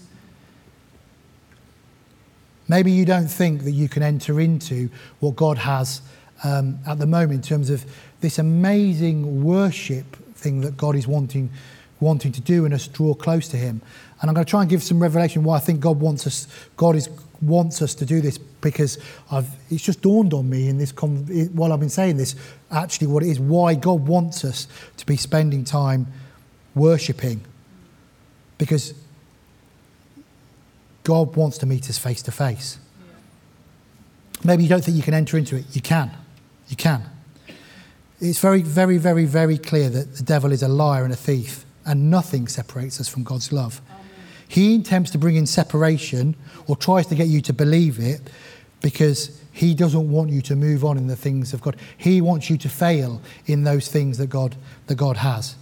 Maybe 2.66 2.90
you 2.90 3.04
don't 3.04 3.28
think 3.28 3.62
that 3.62 3.72
you 3.72 3.88
can 3.88 4.02
enter 4.02 4.40
into 4.40 4.90
what 5.20 5.36
God 5.36 5.58
has 5.58 6.02
um, 6.44 6.78
at 6.86 6.98
the 6.98 7.06
moment 7.06 7.32
in 7.32 7.42
terms 7.42 7.70
of 7.70 7.84
this 8.20 8.38
amazing 8.38 9.44
worship 9.44 10.16
thing 10.34 10.60
that 10.62 10.76
God 10.76 10.96
is 10.96 11.06
wanting, 11.06 11.50
wanting 12.00 12.32
to 12.32 12.40
do 12.40 12.64
and 12.64 12.74
us 12.74 12.88
draw 12.88 13.14
close 13.14 13.48
to 13.48 13.56
Him. 13.56 13.82
And 14.20 14.28
I'm 14.28 14.34
going 14.34 14.44
to 14.44 14.50
try 14.50 14.60
and 14.60 14.70
give 14.70 14.82
some 14.82 15.00
revelation 15.00 15.44
why 15.44 15.56
I 15.56 15.60
think 15.60 15.80
God 15.80 16.00
wants 16.00 16.26
us. 16.26 16.46
God 16.76 16.96
is 16.96 17.08
wants 17.40 17.80
us 17.80 17.94
to 17.94 18.04
do 18.04 18.20
this 18.20 18.38
because 18.38 18.98
I've, 19.30 19.48
it's 19.70 19.82
just 19.82 20.02
dawned 20.02 20.34
on 20.34 20.48
me 20.48 20.68
in 20.68 20.78
this 20.78 20.92
while 20.92 21.72
I've 21.72 21.80
been 21.80 21.88
saying 21.88 22.16
this. 22.16 22.36
Actually, 22.70 23.08
what 23.08 23.22
it 23.22 23.28
is, 23.28 23.40
why 23.40 23.74
God 23.74 24.06
wants 24.06 24.44
us 24.44 24.68
to 24.98 25.06
be 25.06 25.16
spending 25.16 25.64
time 25.64 26.06
worshipping, 26.74 27.42
because 28.58 28.94
God 31.04 31.34
wants 31.34 31.58
to 31.58 31.66
meet 31.66 31.88
us 31.88 31.98
face 31.98 32.22
to 32.22 32.32
face. 32.32 32.78
Maybe 34.44 34.62
you 34.62 34.68
don't 34.68 34.84
think 34.84 34.96
you 34.96 35.02
can 35.02 35.14
enter 35.14 35.36
into 35.36 35.56
it. 35.56 35.64
You 35.72 35.82
can. 35.82 36.10
You 36.70 36.76
can. 36.76 37.02
It's 38.20 38.38
very, 38.38 38.62
very, 38.62 38.96
very, 38.96 39.26
very 39.26 39.58
clear 39.58 39.90
that 39.90 40.16
the 40.16 40.22
devil 40.22 40.52
is 40.52 40.62
a 40.62 40.68
liar 40.68 41.04
and 41.04 41.12
a 41.12 41.16
thief, 41.16 41.64
and 41.84 42.10
nothing 42.10 42.48
separates 42.48 43.00
us 43.00 43.08
from 43.08 43.24
God's 43.24 43.52
love. 43.52 43.80
Amen. 43.90 44.06
He 44.46 44.76
attempts 44.76 45.10
to 45.10 45.18
bring 45.18 45.36
in 45.36 45.46
separation 45.46 46.36
or 46.66 46.76
tries 46.76 47.06
to 47.08 47.14
get 47.14 47.26
you 47.26 47.40
to 47.42 47.52
believe 47.52 47.98
it 47.98 48.20
because 48.80 49.40
he 49.52 49.74
doesn't 49.74 50.10
want 50.10 50.30
you 50.30 50.42
to 50.42 50.54
move 50.54 50.84
on 50.84 50.96
in 50.96 51.06
the 51.06 51.16
things 51.16 51.52
of 51.52 51.60
God. 51.60 51.76
He 51.96 52.20
wants 52.20 52.48
you 52.48 52.56
to 52.58 52.68
fail 52.68 53.20
in 53.46 53.64
those 53.64 53.88
things 53.88 54.18
that 54.18 54.28
God, 54.28 54.54
that 54.86 54.94
God 54.94 55.16
has. 55.18 55.56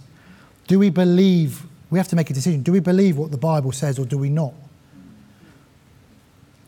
Do 0.67 0.77
we 0.77 0.89
believe? 0.89 1.63
We 1.89 1.97
have 1.97 2.07
to 2.09 2.15
make 2.15 2.29
a 2.29 2.33
decision. 2.33 2.61
Do 2.61 2.71
we 2.71 2.79
believe 2.79 3.17
what 3.17 3.31
the 3.31 3.37
Bible 3.37 3.71
says 3.71 3.97
or 3.97 4.05
do 4.05 4.17
we 4.17 4.29
not? 4.29 4.53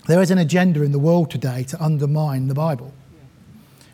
There 0.07 0.21
is 0.21 0.31
an 0.31 0.39
agenda 0.39 0.81
in 0.81 0.91
the 0.91 0.99
world 0.99 1.29
today 1.29 1.63
to 1.65 1.81
undermine 1.81 2.47
the 2.47 2.55
Bible. 2.55 2.91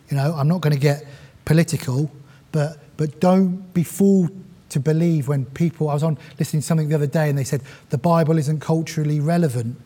You 0.10 0.18
know, 0.18 0.34
I'm 0.34 0.48
not 0.48 0.62
going 0.62 0.74
to 0.74 0.80
get 0.80 1.06
political, 1.46 2.12
but, 2.52 2.78
but 2.98 3.20
don't 3.20 3.74
be 3.74 3.84
fooled 3.84 4.32
to 4.70 4.80
believe 4.80 5.28
when 5.28 5.46
people, 5.46 5.90
I 5.90 5.94
was 5.94 6.04
on 6.04 6.18
listening 6.40 6.62
to 6.62 6.68
something 6.68 6.90
the 6.90 6.96
other 6.96 7.08
day 7.08 7.30
and 7.30 7.38
they 7.38 7.44
said 7.44 7.62
the 7.90 7.98
Bible 7.98 8.38
isn't 8.38 8.60
culturally 8.60 9.20
relevant 9.20 9.80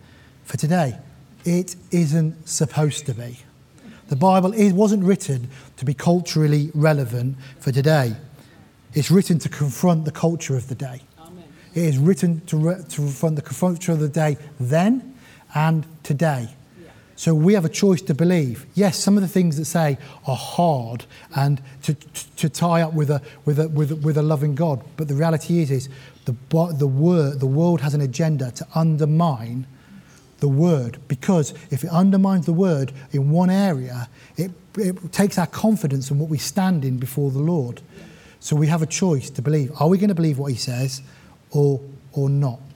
for 0.44 0.58
today. 0.58 0.98
It 1.46 1.76
isn't 1.92 2.48
supposed 2.48 3.06
to 3.08 3.14
be. 3.14 3.40
The 4.08 4.16
Bible 4.16 4.54
is, 4.54 4.74
wasn't 4.74 5.04
written 5.04 5.50
to 5.78 5.86
be 5.86 5.94
culturally 5.94 6.70
relevant 6.74 7.38
for 7.60 7.72
today. 7.72 8.16
It's 8.94 9.10
written 9.10 9.40
to 9.40 9.50
confront 9.50 10.06
the 10.06 10.12
culture 10.12 10.56
of 10.56 10.68
the 10.68 10.76
day. 10.76 11.02
Amen. 11.20 11.46
It 11.74 11.84
is 11.84 11.98
written 11.98 12.42
to, 12.48 12.58
re- 12.58 12.84
to 12.90 12.96
confront 12.96 13.38
the 13.38 13.42
culture 13.42 13.94
of 13.94 14.00
the 14.00 14.10
day 14.10 14.38
then 14.60 15.16
and 15.56 15.86
today. 16.04 16.50
So 17.22 17.36
we 17.36 17.54
have 17.54 17.66
a 17.66 17.70
choice 17.70 18.02
to 18.02 18.16
believe. 18.16 18.66
Yes, 18.74 18.98
some 18.98 19.16
of 19.16 19.22
the 19.22 19.28
things 19.28 19.56
that 19.58 19.66
say 19.66 20.00
are 20.26 20.36
hard 20.36 21.06
and 21.36 21.62
to, 21.84 21.94
to, 21.94 22.36
to 22.38 22.50
tie 22.50 22.82
up 22.82 22.96
with 22.96 23.12
a, 23.12 23.22
with, 23.46 23.60
a, 23.60 23.70
with, 23.70 23.92
a, 23.92 23.96
with 23.98 24.18
a 24.18 24.24
loving 24.24 24.56
God. 24.56 24.82
But 24.98 25.08
the 25.08 25.14
reality 25.14 25.60
is, 25.60 25.70
is 25.70 25.88
the, 26.26 26.34
the, 26.74 26.88
word, 26.88 27.40
the 27.40 27.46
world 27.46 27.82
has 27.82 27.94
an 27.94 28.02
agenda 28.02 28.50
to 28.54 28.66
undermine 28.74 29.68
the 30.40 30.48
word 30.48 30.98
because 31.08 31.54
if 31.70 31.84
it 31.84 31.92
undermines 31.92 32.48
the 32.48 32.54
word 32.54 32.92
in 33.12 33.30
one 33.30 33.52
area, 33.52 34.10
it, 34.36 34.50
it 34.80 35.12
takes 35.12 35.38
our 35.38 35.46
confidence 35.46 36.10
in 36.10 36.18
what 36.18 36.28
we 36.28 36.40
stand 36.40 36.84
in 36.84 36.98
before 36.98 37.30
the 37.30 37.38
Lord. 37.38 37.82
So 38.40 38.56
we 38.56 38.66
have 38.66 38.82
a 38.82 38.88
choice 38.88 39.30
to 39.30 39.44
believe. 39.44 39.72
Are 39.80 39.88
we 39.88 40.00
going 40.00 40.10
to 40.10 40.16
believe 40.16 40.40
what 40.40 40.52
he 40.52 40.58
says 40.58 41.04
or, 41.52 41.82
or 42.14 42.32
not? 42.32 42.71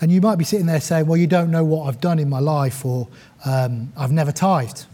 And 0.00 0.10
you 0.10 0.20
might 0.20 0.36
be 0.36 0.44
sitting 0.44 0.66
there 0.66 0.80
saying, 0.80 1.06
Well, 1.06 1.16
you 1.16 1.26
don't 1.26 1.50
know 1.50 1.64
what 1.64 1.88
I've 1.88 2.00
done 2.00 2.18
in 2.18 2.28
my 2.28 2.40
life, 2.40 2.84
or 2.84 3.08
um, 3.44 3.92
I've 3.96 4.12
never 4.12 4.32
tithed. 4.32 4.86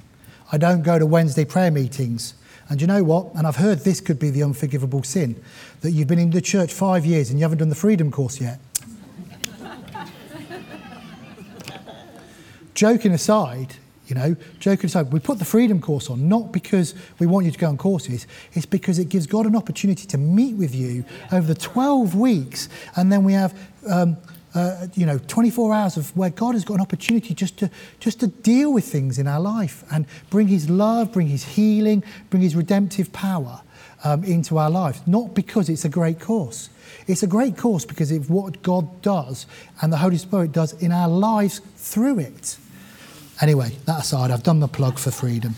I 0.53 0.59
don't 0.59 0.83
go 0.83 0.99
to 0.99 1.07
Wednesday 1.07 1.45
prayer 1.45 1.71
meetings. 1.71 2.35
And 2.69 2.81
you 2.81 2.87
know 2.87 3.03
what? 3.03 3.35
And 3.35 3.47
I've 3.47 3.57
heard 3.57 3.81
this 3.81 4.01
could 4.01 4.19
be 4.19 4.31
the 4.31 4.43
unforgivable 4.45 5.03
sin 5.03 5.43
that 5.81 5.91
you've 5.91 6.09
been 6.09 6.21
in 6.21 6.31
the 6.31 6.41
church 6.41 6.73
five 6.73 7.05
years 7.05 7.31
and 7.31 7.39
you 7.39 7.45
haven't 7.45 7.59
done 7.59 7.69
the 7.69 7.75
freedom 7.75 8.13
course 8.13 8.41
yet. 8.41 8.61
Joking 12.75 13.13
aside, 13.13 13.75
you 14.11 14.17
know, 14.17 14.37
joking 14.59 14.87
aside, 14.87 15.13
we 15.13 15.21
put 15.21 15.39
the 15.39 15.45
freedom 15.45 15.81
course 15.81 16.11
on 16.11 16.29
not 16.29 16.51
because 16.53 16.95
we 17.21 17.27
want 17.27 17.47
you 17.47 17.53
to 17.53 17.59
go 17.59 17.69
on 17.69 17.77
courses, 17.77 18.27
it's 18.53 18.67
because 18.67 18.99
it 18.99 19.09
gives 19.09 19.27
God 19.27 19.47
an 19.47 19.55
opportunity 19.55 20.05
to 20.09 20.19
meet 20.19 20.57
with 20.57 20.75
you 20.75 21.05
over 21.31 21.47
the 21.47 21.55
12 21.55 22.17
weeks. 22.17 22.69
And 22.97 23.13
then 23.13 23.23
we 23.23 23.35
have 23.35 23.57
um, 23.89 24.17
uh, 24.55 24.89
you 24.95 25.07
know, 25.07 25.19
24 25.19 25.75
hours 25.75 25.97
of 25.97 26.17
where 26.17 26.31
God 26.31 26.55
has 26.55 26.65
got 26.65 26.75
an 26.75 26.81
opportunity 26.81 27.35
just 27.35 27.59
to, 27.59 27.71
just 28.01 28.21
to 28.21 28.27
deal 28.27 28.73
with 28.73 28.85
things 28.85 29.19
in 29.19 29.27
our 29.27 29.41
life 29.41 29.85
and 29.93 30.07
bring 30.29 30.49
His 30.49 30.69
love, 30.69 31.13
bring 31.13 31.29
His 31.29 31.45
healing, 31.45 32.03
bring 32.31 32.43
His 32.43 32.57
redemptive 32.57 33.13
power 33.13 33.63
um, 34.03 34.25
into 34.25 34.59
our 34.59 34.71
lives. 34.71 35.01
Not 35.07 35.35
because 35.35 35.69
it's 35.69 35.85
a 35.85 35.89
great 35.89 36.21
course. 36.21 36.69
It's 37.07 37.23
a 37.23 37.27
great 37.27 37.57
course 37.57 37.85
because 37.85 38.11
of 38.11 38.31
what 38.31 38.63
God 38.63 39.03
does 39.03 39.47
and 39.81 39.93
the 39.93 39.99
Holy 39.99 40.19
Spirit 40.19 40.53
does 40.53 40.73
in 40.83 40.93
our 40.93 41.09
lives 41.09 41.61
through 41.77 42.19
it. 42.19 42.57
Anyway, 43.41 43.71
that 43.87 44.01
aside, 44.01 44.31
I've 44.31 44.43
done 44.43 44.61
the 44.61 44.69
plug 44.69 44.99
for 44.99 45.11
freedom. 45.11 45.55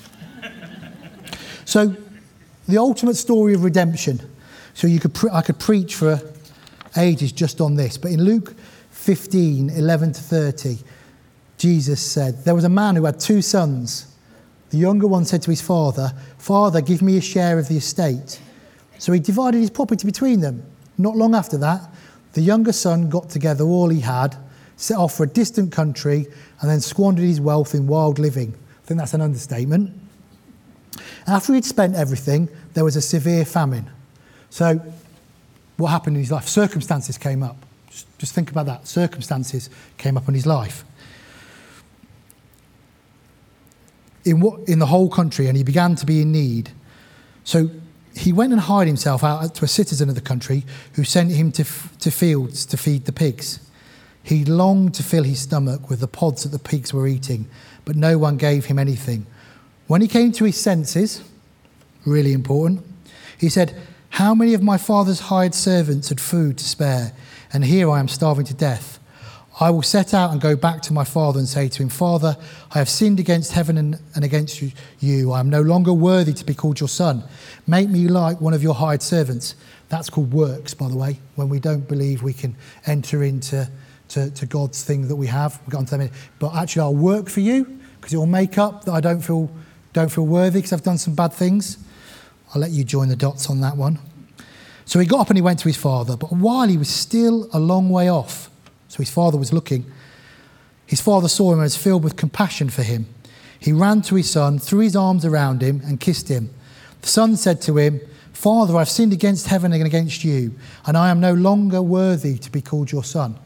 So, 1.64 1.96
the 2.68 2.78
ultimate 2.78 3.16
story 3.16 3.54
of 3.54 3.64
redemption. 3.64 4.20
So 4.74 4.86
you 4.86 5.00
could 5.00 5.14
pre- 5.14 5.30
I 5.30 5.42
could 5.42 5.58
preach 5.58 5.94
for 5.94 6.20
ages 6.96 7.32
just 7.32 7.60
on 7.60 7.74
this, 7.74 7.96
but 7.96 8.10
in 8.10 8.22
Luke 8.22 8.54
15, 8.92 9.70
11 9.70 10.12
to 10.12 10.20
30, 10.20 10.78
Jesus 11.58 12.00
said, 12.00 12.44
There 12.44 12.54
was 12.54 12.64
a 12.64 12.68
man 12.68 12.96
who 12.96 13.04
had 13.04 13.18
two 13.18 13.42
sons. 13.42 14.06
The 14.70 14.78
younger 14.78 15.06
one 15.06 15.24
said 15.24 15.42
to 15.42 15.50
his 15.50 15.60
father, 15.60 16.12
Father, 16.38 16.80
give 16.80 17.02
me 17.02 17.16
a 17.16 17.20
share 17.20 17.58
of 17.58 17.68
the 17.68 17.76
estate. 17.76 18.40
So 18.98 19.12
he 19.12 19.20
divided 19.20 19.58
his 19.58 19.70
property 19.70 20.06
between 20.06 20.40
them. 20.40 20.62
Not 20.96 21.16
long 21.16 21.34
after 21.34 21.58
that, 21.58 21.90
the 22.32 22.40
younger 22.40 22.72
son 22.72 23.08
got 23.08 23.28
together 23.28 23.64
all 23.64 23.88
he 23.88 24.00
had, 24.00 24.36
set 24.76 24.96
off 24.96 25.16
for 25.16 25.24
a 25.24 25.28
distant 25.28 25.72
country, 25.72 26.26
and 26.60 26.70
then 26.70 26.80
squandered 26.80 27.24
his 27.24 27.40
wealth 27.40 27.74
in 27.74 27.86
wild 27.86 28.18
living. 28.18 28.54
I 28.82 28.86
think 28.86 28.98
that's 28.98 29.14
an 29.14 29.20
understatement. 29.20 29.92
After 31.26 31.54
he'd 31.54 31.64
spent 31.64 31.94
everything, 31.94 32.48
there 32.74 32.84
was 32.84 32.96
a 32.96 33.02
severe 33.02 33.44
famine. 33.44 33.90
So, 34.50 34.80
what 35.76 35.88
happened 35.88 36.16
in 36.16 36.22
his 36.22 36.30
life? 36.30 36.48
Circumstances 36.48 37.18
came 37.18 37.42
up. 37.42 37.56
Just, 37.92 38.18
just 38.18 38.34
think 38.34 38.50
about 38.50 38.66
that. 38.66 38.88
Circumstances 38.88 39.68
came 39.98 40.16
up 40.16 40.26
in 40.28 40.34
his 40.34 40.46
life. 40.46 40.84
In, 44.24 44.40
what, 44.40 44.60
in 44.68 44.78
the 44.78 44.86
whole 44.86 45.10
country, 45.10 45.46
and 45.46 45.56
he 45.56 45.62
began 45.62 45.94
to 45.96 46.06
be 46.06 46.22
in 46.22 46.32
need. 46.32 46.70
So 47.44 47.70
he 48.14 48.32
went 48.32 48.52
and 48.52 48.60
hired 48.60 48.86
himself 48.86 49.22
out 49.22 49.54
to 49.56 49.64
a 49.64 49.68
citizen 49.68 50.08
of 50.08 50.14
the 50.14 50.20
country 50.20 50.64
who 50.94 51.04
sent 51.04 51.32
him 51.32 51.52
to, 51.52 51.64
to 52.00 52.10
fields 52.10 52.64
to 52.66 52.76
feed 52.76 53.04
the 53.04 53.12
pigs. 53.12 53.58
He 54.22 54.44
longed 54.44 54.94
to 54.94 55.02
fill 55.02 55.24
his 55.24 55.40
stomach 55.40 55.90
with 55.90 56.00
the 56.00 56.08
pods 56.08 56.44
that 56.44 56.50
the 56.50 56.58
pigs 56.58 56.94
were 56.94 57.06
eating, 57.06 57.48
but 57.84 57.96
no 57.96 58.16
one 58.16 58.36
gave 58.36 58.66
him 58.66 58.78
anything. 58.78 59.26
When 59.88 60.00
he 60.00 60.08
came 60.08 60.32
to 60.32 60.44
his 60.44 60.56
senses, 60.56 61.22
really 62.06 62.32
important, 62.32 62.86
he 63.36 63.48
said, 63.48 63.76
How 64.10 64.34
many 64.34 64.54
of 64.54 64.62
my 64.62 64.78
father's 64.78 65.20
hired 65.20 65.54
servants 65.54 66.08
had 66.08 66.20
food 66.20 66.58
to 66.58 66.64
spare? 66.64 67.12
And 67.52 67.64
here 67.64 67.90
I 67.90 68.00
am 68.00 68.08
starving 68.08 68.44
to 68.46 68.54
death. 68.54 68.98
I 69.60 69.70
will 69.70 69.82
set 69.82 70.14
out 70.14 70.32
and 70.32 70.40
go 70.40 70.56
back 70.56 70.80
to 70.82 70.92
my 70.92 71.04
father 71.04 71.38
and 71.38 71.46
say 71.46 71.68
to 71.68 71.82
him, 71.82 71.90
Father, 71.90 72.36
I 72.74 72.78
have 72.78 72.88
sinned 72.88 73.20
against 73.20 73.52
heaven 73.52 73.76
and, 73.76 73.98
and 74.14 74.24
against 74.24 74.62
you. 75.00 75.32
I 75.32 75.40
am 75.40 75.50
no 75.50 75.60
longer 75.60 75.92
worthy 75.92 76.32
to 76.32 76.44
be 76.44 76.54
called 76.54 76.80
your 76.80 76.88
son. 76.88 77.22
Make 77.66 77.90
me 77.90 78.08
like 78.08 78.40
one 78.40 78.54
of 78.54 78.62
your 78.62 78.74
hired 78.74 79.02
servants. 79.02 79.54
That's 79.90 80.08
called 80.08 80.32
works, 80.32 80.72
by 80.72 80.88
the 80.88 80.96
way, 80.96 81.20
when 81.34 81.50
we 81.50 81.60
don't 81.60 81.86
believe 81.86 82.22
we 82.22 82.32
can 82.32 82.56
enter 82.86 83.22
into 83.22 83.68
to, 84.08 84.30
to 84.30 84.46
God's 84.46 84.82
thing 84.84 85.08
that 85.08 85.16
we 85.16 85.26
have. 85.26 85.60
We'll 85.60 85.70
get 85.70 85.78
on 85.78 85.86
to 85.86 85.96
that 85.98 86.10
But 86.38 86.54
actually, 86.54 86.82
I'll 86.82 86.94
work 86.94 87.28
for 87.28 87.40
you 87.40 87.78
because 88.00 88.14
it 88.14 88.16
will 88.16 88.26
make 88.26 88.56
up 88.56 88.84
that 88.84 88.92
I 88.92 89.00
don't 89.00 89.20
feel, 89.20 89.50
don't 89.92 90.10
feel 90.10 90.26
worthy 90.26 90.60
because 90.60 90.72
I've 90.72 90.82
done 90.82 90.98
some 90.98 91.14
bad 91.14 91.34
things. 91.34 91.76
I'll 92.54 92.60
let 92.60 92.70
you 92.70 92.84
join 92.84 93.08
the 93.08 93.16
dots 93.16 93.50
on 93.50 93.60
that 93.60 93.76
one. 93.76 93.98
So 94.84 94.98
he 94.98 95.06
got 95.06 95.20
up 95.20 95.30
and 95.30 95.36
he 95.36 95.42
went 95.42 95.58
to 95.60 95.68
his 95.68 95.76
father. 95.76 96.16
But 96.16 96.32
while 96.32 96.68
he 96.68 96.76
was 96.76 96.88
still 96.88 97.48
a 97.52 97.60
long 97.60 97.88
way 97.90 98.08
off, 98.10 98.50
so 98.88 98.98
his 98.98 99.10
father 99.10 99.38
was 99.38 99.52
looking, 99.52 99.90
his 100.86 101.00
father 101.00 101.28
saw 101.28 101.52
him 101.52 101.58
and 101.58 101.62
was 101.62 101.76
filled 101.76 102.04
with 102.04 102.16
compassion 102.16 102.68
for 102.68 102.82
him. 102.82 103.06
He 103.58 103.72
ran 103.72 104.02
to 104.02 104.16
his 104.16 104.30
son, 104.30 104.58
threw 104.58 104.80
his 104.80 104.96
arms 104.96 105.24
around 105.24 105.62
him, 105.62 105.80
and 105.84 106.00
kissed 106.00 106.28
him. 106.28 106.50
The 107.00 107.08
son 107.08 107.36
said 107.36 107.62
to 107.62 107.78
him, 107.78 108.00
Father, 108.32 108.76
I've 108.76 108.88
sinned 108.88 109.12
against 109.12 109.46
heaven 109.46 109.72
and 109.72 109.84
against 109.84 110.24
you, 110.24 110.54
and 110.84 110.96
I 110.96 111.10
am 111.10 111.20
no 111.20 111.32
longer 111.32 111.80
worthy 111.80 112.38
to 112.38 112.50
be 112.50 112.60
called 112.60 112.90
your 112.90 113.04
son. 113.04 113.38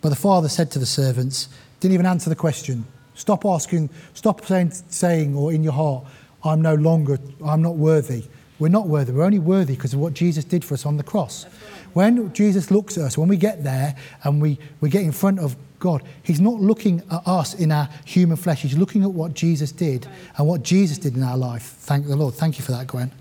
But 0.00 0.10
the 0.10 0.16
father 0.16 0.48
said 0.48 0.70
to 0.72 0.78
the 0.78 0.86
servants, 0.86 1.48
Didn't 1.80 1.94
even 1.94 2.06
answer 2.06 2.30
the 2.30 2.36
question. 2.36 2.86
Stop 3.14 3.44
asking, 3.44 3.90
stop 4.14 4.44
saying, 4.44 4.70
saying 4.70 5.34
or 5.34 5.52
in 5.52 5.64
your 5.64 5.72
heart, 5.72 6.04
I'm 6.44 6.62
no 6.62 6.76
longer, 6.76 7.18
I'm 7.44 7.62
not 7.62 7.74
worthy. 7.74 8.24
We're 8.58 8.68
not 8.68 8.88
worthy. 8.88 9.12
We're 9.12 9.24
only 9.24 9.38
worthy 9.38 9.74
because 9.74 9.94
of 9.94 10.00
what 10.00 10.14
Jesus 10.14 10.44
did 10.44 10.64
for 10.64 10.74
us 10.74 10.84
on 10.84 10.96
the 10.96 11.02
cross. 11.02 11.44
When 11.92 12.32
Jesus 12.32 12.70
looks 12.70 12.98
at 12.98 13.04
us, 13.04 13.18
when 13.18 13.28
we 13.28 13.36
get 13.36 13.64
there 13.64 13.94
and 14.24 14.42
we, 14.42 14.58
we 14.80 14.90
get 14.90 15.02
in 15.02 15.12
front 15.12 15.38
of 15.38 15.56
God, 15.78 16.02
He's 16.22 16.40
not 16.40 16.54
looking 16.54 17.02
at 17.10 17.22
us 17.26 17.54
in 17.54 17.70
our 17.70 17.88
human 18.04 18.36
flesh. 18.36 18.62
He's 18.62 18.76
looking 18.76 19.04
at 19.04 19.10
what 19.10 19.34
Jesus 19.34 19.72
did 19.72 20.06
and 20.36 20.46
what 20.46 20.62
Jesus 20.62 20.98
did 20.98 21.16
in 21.16 21.22
our 21.22 21.36
life. 21.36 21.62
Thank 21.62 22.06
the 22.06 22.16
Lord. 22.16 22.34
Thank 22.34 22.58
you 22.58 22.64
for 22.64 22.72
that, 22.72 22.88
Gwen. 22.88 23.12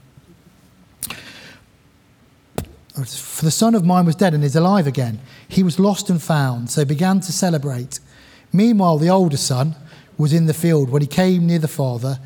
For 3.06 3.46
the 3.46 3.52
son 3.52 3.76
of 3.76 3.86
mine 3.86 4.06
was 4.06 4.16
dead 4.16 4.34
and 4.34 4.44
is 4.44 4.56
alive 4.56 4.88
again. 4.88 5.20
He 5.48 5.62
was 5.62 5.78
lost 5.78 6.10
and 6.10 6.20
found, 6.22 6.72
so 6.72 6.84
began 6.84 7.20
to 7.20 7.32
celebrate. 7.32 8.00
Meanwhile, 8.52 8.98
the 8.98 9.10
older 9.10 9.38
son 9.38 9.76
was 10.18 10.34
in 10.34 10.48
the 10.48 10.54
field 10.54 10.90
when 10.90 11.04
he 11.04 11.08
came 11.08 11.46
near 11.46 11.60
the 11.60 11.68
father. 11.68 12.20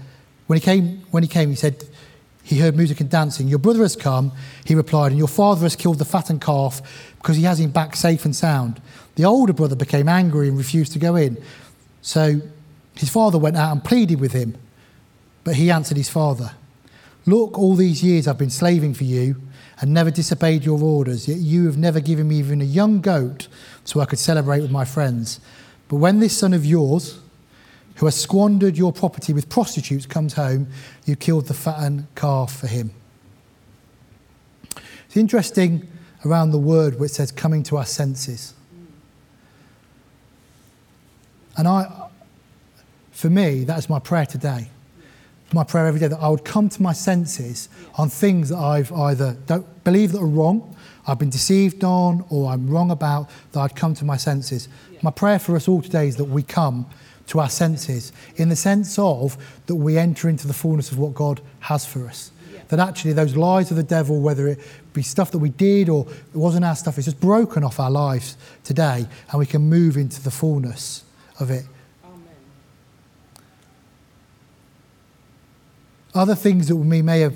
When 0.47 0.57
he 0.57 0.63
came, 0.63 1.01
when 1.11 1.23
he 1.23 1.29
came, 1.29 1.49
he 1.49 1.55
said, 1.55 1.83
he 2.43 2.59
heard 2.59 2.75
music 2.75 2.99
and 2.99 3.09
dancing. 3.09 3.47
Your 3.47 3.59
brother 3.59 3.81
has 3.81 3.95
come, 3.95 4.31
he 4.65 4.75
replied, 4.75 5.11
and 5.11 5.19
your 5.19 5.27
father 5.27 5.61
has 5.63 5.75
killed 5.75 5.99
the 5.99 6.05
fattened 6.05 6.41
calf 6.41 6.81
because 7.17 7.37
he 7.37 7.43
has 7.43 7.59
him 7.59 7.71
back 7.71 7.95
safe 7.95 8.25
and 8.25 8.35
sound. 8.35 8.81
The 9.15 9.25
older 9.25 9.53
brother 9.53 9.75
became 9.75 10.09
angry 10.09 10.47
and 10.47 10.57
refused 10.57 10.93
to 10.93 10.99
go 10.99 11.15
in. 11.15 11.41
So 12.01 12.41
his 12.95 13.09
father 13.09 13.37
went 13.37 13.57
out 13.57 13.71
and 13.71 13.83
pleaded 13.83 14.19
with 14.19 14.31
him. 14.31 14.57
But 15.43 15.55
he 15.55 15.71
answered 15.71 15.97
his 15.97 16.09
father, 16.09 16.51
Look, 17.25 17.57
all 17.57 17.75
these 17.75 18.03
years 18.03 18.27
I've 18.27 18.37
been 18.37 18.49
slaving 18.49 18.93
for 18.93 19.03
you 19.03 19.35
and 19.79 19.93
never 19.93 20.11
disobeyed 20.11 20.63
your 20.63 20.81
orders, 20.81 21.27
yet 21.27 21.37
you 21.37 21.65
have 21.65 21.77
never 21.77 21.99
given 21.99 22.27
me 22.27 22.37
even 22.37 22.61
a 22.61 22.65
young 22.65 23.01
goat 23.01 23.47
so 23.83 23.99
I 23.99 24.05
could 24.05 24.19
celebrate 24.19 24.61
with 24.61 24.71
my 24.71 24.85
friends. 24.85 25.39
But 25.87 25.97
when 25.97 26.19
this 26.19 26.37
son 26.37 26.53
of 26.53 26.65
yours, 26.65 27.19
who 27.95 28.05
has 28.05 28.15
squandered 28.15 28.77
your 28.77 28.91
property 28.91 29.33
with 29.33 29.49
prostitutes, 29.49 30.05
comes 30.05 30.33
home, 30.33 30.67
you 31.05 31.15
killed 31.15 31.47
the 31.47 31.53
fattened 31.53 32.07
calf 32.15 32.55
for 32.55 32.67
him. 32.67 32.91
It's 35.07 35.17
interesting 35.17 35.87
around 36.25 36.51
the 36.51 36.57
word 36.57 36.99
which 36.99 37.11
says 37.11 37.31
coming 37.31 37.63
to 37.63 37.77
our 37.77 37.85
senses. 37.85 38.53
And 41.57 41.67
I, 41.67 42.07
for 43.11 43.29
me, 43.29 43.65
that 43.65 43.77
is 43.77 43.89
my 43.89 43.99
prayer 43.99 44.25
today. 44.25 44.69
My 45.53 45.65
prayer 45.65 45.85
every 45.85 45.99
day 45.99 46.07
that 46.07 46.19
I 46.19 46.29
would 46.29 46.45
come 46.45 46.69
to 46.69 46.81
my 46.81 46.93
senses 46.93 47.67
on 47.95 48.09
things 48.09 48.49
that 48.49 48.57
I've 48.57 48.91
either 48.93 49.35
don't 49.47 49.83
believe 49.83 50.13
that 50.13 50.19
are 50.19 50.25
wrong, 50.25 50.77
I've 51.05 51.19
been 51.19 51.29
deceived 51.29 51.83
on, 51.83 52.23
or 52.29 52.51
I'm 52.51 52.69
wrong 52.69 52.89
about, 52.89 53.29
that 53.51 53.59
I'd 53.59 53.75
come 53.75 53.93
to 53.95 54.05
my 54.05 54.15
senses. 54.15 54.69
My 55.01 55.11
prayer 55.11 55.39
for 55.39 55.55
us 55.55 55.67
all 55.67 55.81
today 55.81 56.07
is 56.07 56.15
that 56.17 56.25
we 56.25 56.41
come 56.41 56.85
to 57.27 57.39
our 57.39 57.49
senses 57.49 58.11
in 58.35 58.49
the 58.49 58.55
sense 58.55 58.97
of 58.99 59.37
that 59.67 59.75
we 59.75 59.97
enter 59.97 60.29
into 60.29 60.47
the 60.47 60.53
fullness 60.53 60.91
of 60.91 60.97
what 60.97 61.13
God 61.13 61.41
has 61.61 61.85
for 61.85 62.07
us. 62.07 62.31
That 62.69 62.79
actually, 62.79 63.13
those 63.13 63.35
lies 63.35 63.69
of 63.69 63.77
the 63.77 63.83
devil, 63.83 64.21
whether 64.21 64.47
it 64.47 64.59
be 64.93 65.01
stuff 65.01 65.31
that 65.31 65.39
we 65.39 65.49
did 65.49 65.89
or 65.89 66.07
it 66.09 66.37
wasn't 66.37 66.63
our 66.63 66.75
stuff, 66.75 66.97
it's 66.97 67.05
just 67.05 67.19
broken 67.19 67.63
off 67.65 67.79
our 67.79 67.91
lives 67.91 68.37
today, 68.63 69.05
and 69.29 69.39
we 69.39 69.45
can 69.45 69.61
move 69.63 69.97
into 69.97 70.21
the 70.23 70.31
fullness 70.31 71.03
of 71.39 71.51
it. 71.51 71.65
Other 76.13 76.35
things 76.35 76.67
that 76.67 76.75
we 76.75 77.01
may 77.01 77.19
have 77.21 77.35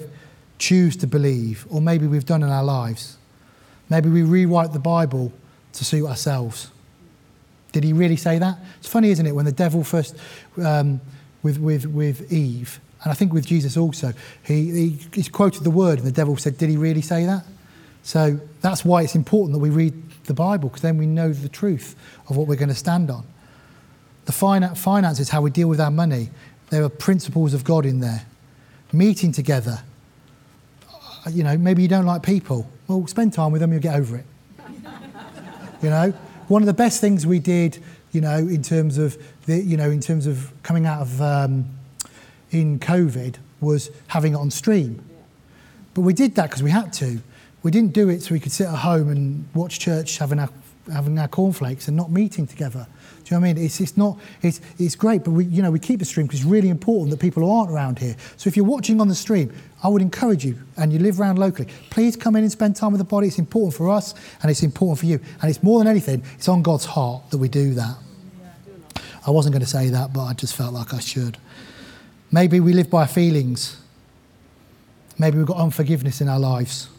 choose 0.58 0.96
to 0.98 1.08
believe, 1.08 1.66
or 1.70 1.82
maybe 1.82 2.08
we've 2.08 2.26
done 2.26 2.44
in 2.44 2.50
our 2.50 2.64
lives. 2.64 3.18
Maybe 3.90 4.10
we 4.10 4.24
rewrite 4.24 4.74
the 4.74 4.80
Bible 4.80 5.32
to 5.74 5.86
suit 5.86 6.08
ourselves. 6.08 6.72
Did 7.76 7.84
he 7.84 7.92
really 7.92 8.16
say 8.16 8.40
that? 8.40 8.58
It's 8.78 8.88
funny, 8.88 9.10
isn't 9.10 9.26
it, 9.26 9.36
when 9.36 9.44
the 9.44 9.52
devil 9.52 9.84
first, 9.84 10.16
um, 10.64 11.02
with, 11.44 11.58
with, 11.58 11.86
with 11.86 12.32
Eve, 12.32 12.80
and 13.04 13.12
I 13.12 13.16
think 13.16 13.34
with 13.34 13.46
Jesus 13.46 13.76
also, 13.76 14.14
he, 14.44 14.72
he, 14.72 15.00
he 15.12 15.24
quoted 15.24 15.66
the 15.66 15.72
word, 15.72 15.98
and 15.98 16.08
the 16.08 16.14
devil 16.14 16.38
said, 16.38 16.58
Did 16.58 16.70
he 16.70 16.78
really 16.78 17.02
say 17.02 17.26
that? 17.26 17.44
So 18.02 18.40
that's 18.62 18.86
why 18.86 19.02
it's 19.02 19.14
important 19.14 19.52
that 19.56 19.60
we 19.60 19.70
read 19.70 19.94
the 20.24 20.34
Bible, 20.34 20.70
because 20.70 20.84
then 20.84 20.96
we 20.96 21.06
know 21.06 21.34
the 21.34 21.50
truth 21.50 21.98
of 22.30 22.38
what 22.38 22.48
we're 22.48 22.56
going 22.56 22.70
to 22.70 22.76
stand 22.76 23.12
on. 23.12 23.26
The 24.24 24.32
finance, 24.32 24.80
finances, 24.82 25.28
how 25.28 25.42
we 25.42 25.50
deal 25.50 25.68
with 25.68 25.82
our 25.82 25.92
money, 25.92 26.30
there 26.70 26.82
are 26.82 26.88
principles 26.88 27.54
of 27.54 27.66
God 27.66 27.86
in 27.86 28.00
there. 28.00 28.26
Meeting 28.94 29.34
together. 29.34 29.82
You 31.30 31.44
know, 31.44 31.58
maybe 31.58 31.82
you 31.82 31.90
don't 31.90 32.06
like 32.06 32.24
people. 32.24 32.72
Well, 32.88 33.06
spend 33.08 33.34
time 33.34 33.52
with 33.52 33.60
them, 33.60 33.74
you'll 33.74 33.82
get 33.82 33.96
over 33.96 34.16
it. 34.16 34.26
you 35.82 35.90
know, 35.90 36.14
one 36.48 36.62
of 36.62 36.66
the 36.66 36.74
best 36.74 37.02
things 37.02 37.26
we 37.26 37.40
did, 37.40 37.82
you 38.12 38.22
know, 38.22 38.38
in 38.38 38.62
terms 38.62 38.98
of 38.98 39.18
the, 39.46 39.58
you 39.62 39.78
know, 39.78 39.90
in 39.90 40.00
terms 40.00 40.28
of 40.28 40.52
coming 40.64 40.86
out 40.86 41.02
of 41.02 41.22
um, 41.22 41.66
in 42.52 42.80
COVID 42.80 43.36
was 43.62 43.90
having 44.08 44.34
it 44.34 44.38
on 44.38 44.52
stream. 44.52 45.04
But 45.94 46.02
we 46.02 46.14
did 46.14 46.36
that 46.36 46.50
because 46.50 46.64
we 46.64 46.72
had 46.72 46.94
to. 46.94 47.20
We 47.64 47.72
didn't 47.72 47.94
do 47.94 48.10
it 48.10 48.22
so 48.22 48.34
we 48.34 48.40
could 48.40 48.52
sit 48.52 48.68
at 48.68 48.76
home 48.76 49.10
and 49.10 49.48
watch 49.54 49.80
church 49.80 50.18
having 50.18 50.40
our, 50.40 50.50
having 50.92 51.18
our 51.18 51.28
cornflakes 51.28 51.88
and 51.88 51.98
not 51.98 52.12
meeting 52.12 52.46
together. 52.46 52.88
Do 53.26 53.34
you 53.34 53.42
know 53.42 53.42
what 53.42 53.50
I 53.50 53.54
mean? 53.54 53.66
It's, 53.66 53.82
it's 53.82 53.98
not, 53.98 54.20
it's, 54.44 54.62
it's 54.78 54.96
great, 54.96 55.24
but 55.24 55.32
we, 55.32 55.46
you 55.46 55.64
know, 55.64 55.72
we 55.72 55.80
keep 55.80 55.98
the 55.98 56.06
stream 56.06 56.28
because 56.28 56.42
it's 56.42 56.48
really 56.48 56.70
important 56.70 57.10
that 57.10 57.20
people 57.20 57.42
who 57.42 57.50
aren't 57.50 57.72
around 57.72 57.98
here. 57.98 58.16
So 58.38 58.48
if 58.48 58.56
you're 58.56 58.68
watching 58.68 59.02
on 59.02 59.08
the 59.08 59.16
stream, 59.16 59.52
I 59.84 59.88
would 59.88 60.04
encourage 60.04 60.46
you, 60.46 60.60
and 60.78 60.94
you 60.94 61.00
live 61.00 61.20
around 61.20 61.40
locally, 61.40 61.68
please 61.90 62.16
come 62.16 62.36
in 62.36 62.44
and 62.44 62.52
spend 62.52 62.76
time 62.76 62.92
with 62.92 63.00
the 63.00 63.06
body. 63.06 63.26
It's 63.26 63.40
important 63.40 63.74
for 63.74 63.90
us 63.90 64.14
and 64.44 64.52
it's 64.52 64.62
important 64.62 65.00
for 65.00 65.08
you. 65.08 65.20
And 65.42 65.50
it's 65.50 65.64
more 65.64 65.80
than 65.80 65.88
anything, 65.88 66.22
it's 66.36 66.48
on 66.48 66.62
God's 66.62 66.86
heart 66.86 67.32
that 67.32 67.40
we 67.40 67.50
do 67.50 67.74
that. 67.74 67.98
I 69.26 69.32
wasn't 69.32 69.54
going 69.54 69.66
to 69.66 69.70
say 69.70 69.90
that, 69.90 70.14
but 70.14 70.24
I 70.24 70.34
just 70.34 70.56
felt 70.56 70.76
like 70.76 70.94
I 70.94 71.00
should. 71.00 71.40
Maybe 72.32 72.60
we 72.60 72.74
live 72.74 72.92
by 72.92 73.08
feelings. 73.08 73.82
Maybe 75.18 75.40
we've 75.40 75.48
got 75.48 75.58
unforgiveness 75.58 76.22
in 76.22 76.30
our 76.30 76.40
lives. 76.40 76.90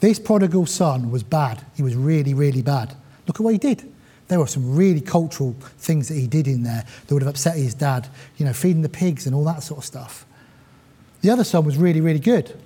This 0.00 0.18
prodigal 0.18 0.66
son 0.66 1.10
was 1.10 1.22
bad. 1.22 1.64
He 1.74 1.82
was 1.82 1.96
really, 1.96 2.34
really 2.34 2.60
bad. 2.60 2.94
Look 3.26 3.36
at 3.36 3.40
what 3.40 3.52
he 3.52 3.58
did. 3.58 3.90
There 4.28 4.38
were 4.38 4.46
some 4.46 4.74
really 4.74 5.00
cultural 5.00 5.54
things 5.78 6.08
that 6.08 6.14
he 6.14 6.26
did 6.26 6.48
in 6.48 6.62
there 6.62 6.84
that 7.06 7.14
would 7.14 7.22
have 7.22 7.30
upset 7.30 7.56
his 7.56 7.74
dad, 7.74 8.08
you 8.36 8.46
know, 8.46 8.52
feeding 8.52 8.82
the 8.82 8.88
pigs 8.88 9.26
and 9.26 9.34
all 9.34 9.44
that 9.44 9.62
sort 9.62 9.78
of 9.78 9.84
stuff. 9.84 10.24
The 11.20 11.30
other 11.30 11.44
son 11.44 11.64
was 11.64 11.76
really, 11.76 12.00
really 12.00 12.18
good. 12.18 12.58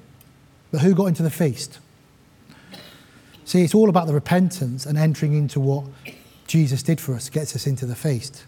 But 0.70 0.82
who 0.82 0.94
got 0.94 1.06
into 1.06 1.22
the 1.22 1.30
feast? 1.30 1.78
See, 3.44 3.62
it's 3.62 3.74
all 3.74 3.88
about 3.88 4.06
the 4.06 4.14
repentance 4.14 4.84
and 4.84 4.98
entering 4.98 5.32
into 5.32 5.58
what 5.58 5.84
Jesus 6.46 6.82
did 6.82 7.00
for 7.00 7.14
us, 7.14 7.28
gets 7.30 7.56
us 7.56 7.66
into 7.66 7.86
the 7.86 7.94
feast. 7.94 8.44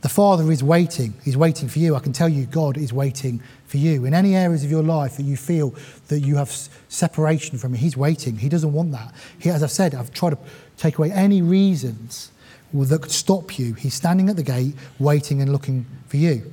The 0.00 0.08
Father 0.08 0.50
is 0.52 0.62
waiting. 0.62 1.14
He's 1.24 1.36
waiting 1.36 1.68
for 1.68 1.80
you. 1.80 1.96
I 1.96 2.00
can 2.00 2.12
tell 2.12 2.28
you, 2.28 2.46
God 2.46 2.78
is 2.78 2.92
waiting 2.92 3.42
for 3.66 3.78
you. 3.78 4.04
In 4.04 4.14
any 4.14 4.36
areas 4.36 4.64
of 4.64 4.70
your 4.70 4.84
life 4.84 5.16
that 5.16 5.24
you 5.24 5.36
feel 5.36 5.74
that 6.06 6.20
you 6.20 6.36
have 6.36 6.50
separation 6.88 7.58
from 7.58 7.74
Him, 7.74 7.80
He's 7.80 7.96
waiting. 7.96 8.36
He 8.36 8.48
doesn't 8.48 8.72
want 8.72 8.92
that. 8.92 9.12
He, 9.40 9.50
as 9.50 9.62
I've 9.62 9.72
said, 9.72 9.94
I've 9.94 10.12
tried 10.12 10.30
to 10.30 10.38
take 10.78 10.96
away 10.98 11.12
any 11.12 11.42
reasons 11.42 12.30
that 12.72 13.02
could 13.02 13.10
stop 13.10 13.58
you. 13.58 13.74
He's 13.74 13.94
standing 13.94 14.28
at 14.28 14.36
the 14.36 14.42
gate, 14.42 14.74
waiting 14.98 15.42
and 15.42 15.50
looking 15.52 15.86
for 16.06 16.16
you. 16.16 16.52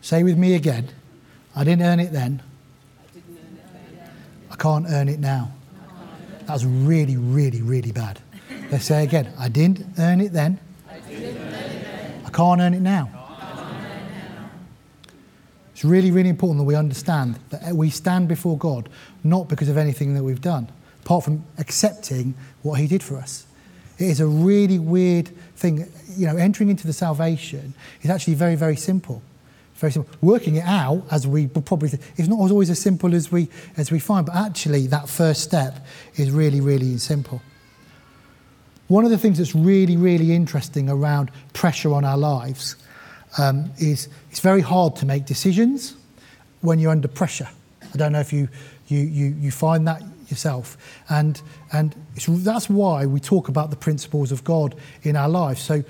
Say 0.00 0.22
with 0.22 0.36
me 0.36 0.54
again 0.54 0.88
I 1.54 1.64
didn't 1.64 1.82
earn 1.82 2.00
it 2.00 2.12
then. 2.12 2.42
I 4.50 4.56
can't 4.56 4.86
earn 4.88 5.08
it 5.08 5.18
now. 5.18 5.52
That 6.46 6.52
was 6.52 6.66
really, 6.66 7.16
really, 7.16 7.62
really 7.62 7.92
bad. 7.92 8.20
Let's 8.70 8.84
say 8.84 9.02
again 9.02 9.32
I 9.38 9.48
didn't 9.48 9.86
earn 9.98 10.20
it 10.20 10.32
then. 10.32 10.60
I 12.24 12.30
can't 12.30 12.60
earn 12.60 12.74
it 12.74 12.80
now. 12.80 13.10
It's 15.72 15.84
really, 15.84 16.10
really 16.10 16.30
important 16.30 16.58
that 16.58 16.64
we 16.64 16.74
understand 16.74 17.38
that 17.50 17.74
we 17.74 17.90
stand 17.90 18.28
before 18.28 18.56
God 18.56 18.88
not 19.22 19.48
because 19.48 19.68
of 19.68 19.76
anything 19.76 20.14
that 20.14 20.24
we've 20.24 20.40
done, 20.40 20.68
apart 21.06 21.22
from 21.22 21.44
accepting 21.58 22.34
what 22.62 22.80
He 22.80 22.88
did 22.88 23.00
for 23.00 23.16
us. 23.16 23.46
It 23.96 24.08
is 24.08 24.18
a 24.18 24.26
really 24.26 24.80
weird 24.80 25.28
thing. 25.54 25.88
You 26.16 26.26
know, 26.26 26.36
entering 26.36 26.68
into 26.68 26.84
the 26.84 26.92
salvation 26.92 27.74
is 28.02 28.10
actually 28.10 28.34
very, 28.34 28.56
very 28.56 28.74
simple. 28.74 29.22
Very 29.76 29.92
simple. 29.92 30.12
Working 30.20 30.56
it 30.56 30.64
out, 30.64 31.04
as 31.12 31.24
we 31.24 31.46
probably, 31.46 31.90
it's 32.16 32.26
not 32.26 32.40
always 32.50 32.70
as 32.70 32.80
simple 32.80 33.14
as 33.14 33.30
we 33.30 33.48
as 33.76 33.92
we 33.92 34.00
find, 34.00 34.26
but 34.26 34.34
actually 34.34 34.88
that 34.88 35.08
first 35.08 35.42
step 35.42 35.86
is 36.16 36.32
really, 36.32 36.60
really 36.60 36.98
simple. 36.98 37.40
One 38.88 39.04
of 39.04 39.12
the 39.12 39.18
things 39.18 39.38
that's 39.38 39.54
really, 39.54 39.96
really 39.96 40.32
interesting 40.32 40.90
around 40.90 41.30
pressure 41.52 41.94
on 41.94 42.04
our 42.04 42.18
lives 42.18 42.74
um, 43.38 43.70
is 43.78 44.08
it's 44.30 44.40
very 44.40 44.60
hard 44.60 44.96
to 44.96 45.06
make 45.06 45.24
decisions 45.24 45.94
when 46.62 46.80
you're 46.80 46.90
under 46.90 47.08
pressure. 47.08 47.48
I 47.94 47.96
don't 47.96 48.12
know 48.12 48.20
if 48.20 48.32
you, 48.32 48.48
you, 48.88 49.00
you, 49.00 49.26
you 49.38 49.50
find 49.50 49.86
that 49.86 50.02
yourself. 50.30 50.76
And, 51.08 51.40
and 51.72 51.94
that's 52.28 52.68
why 52.68 53.06
we 53.06 53.20
talk 53.20 53.48
about 53.48 53.70
the 53.70 53.76
principles 53.76 54.32
of 54.32 54.44
God 54.44 54.74
in 55.02 55.16
our 55.16 55.28
life. 55.28 55.58
So 55.58 55.84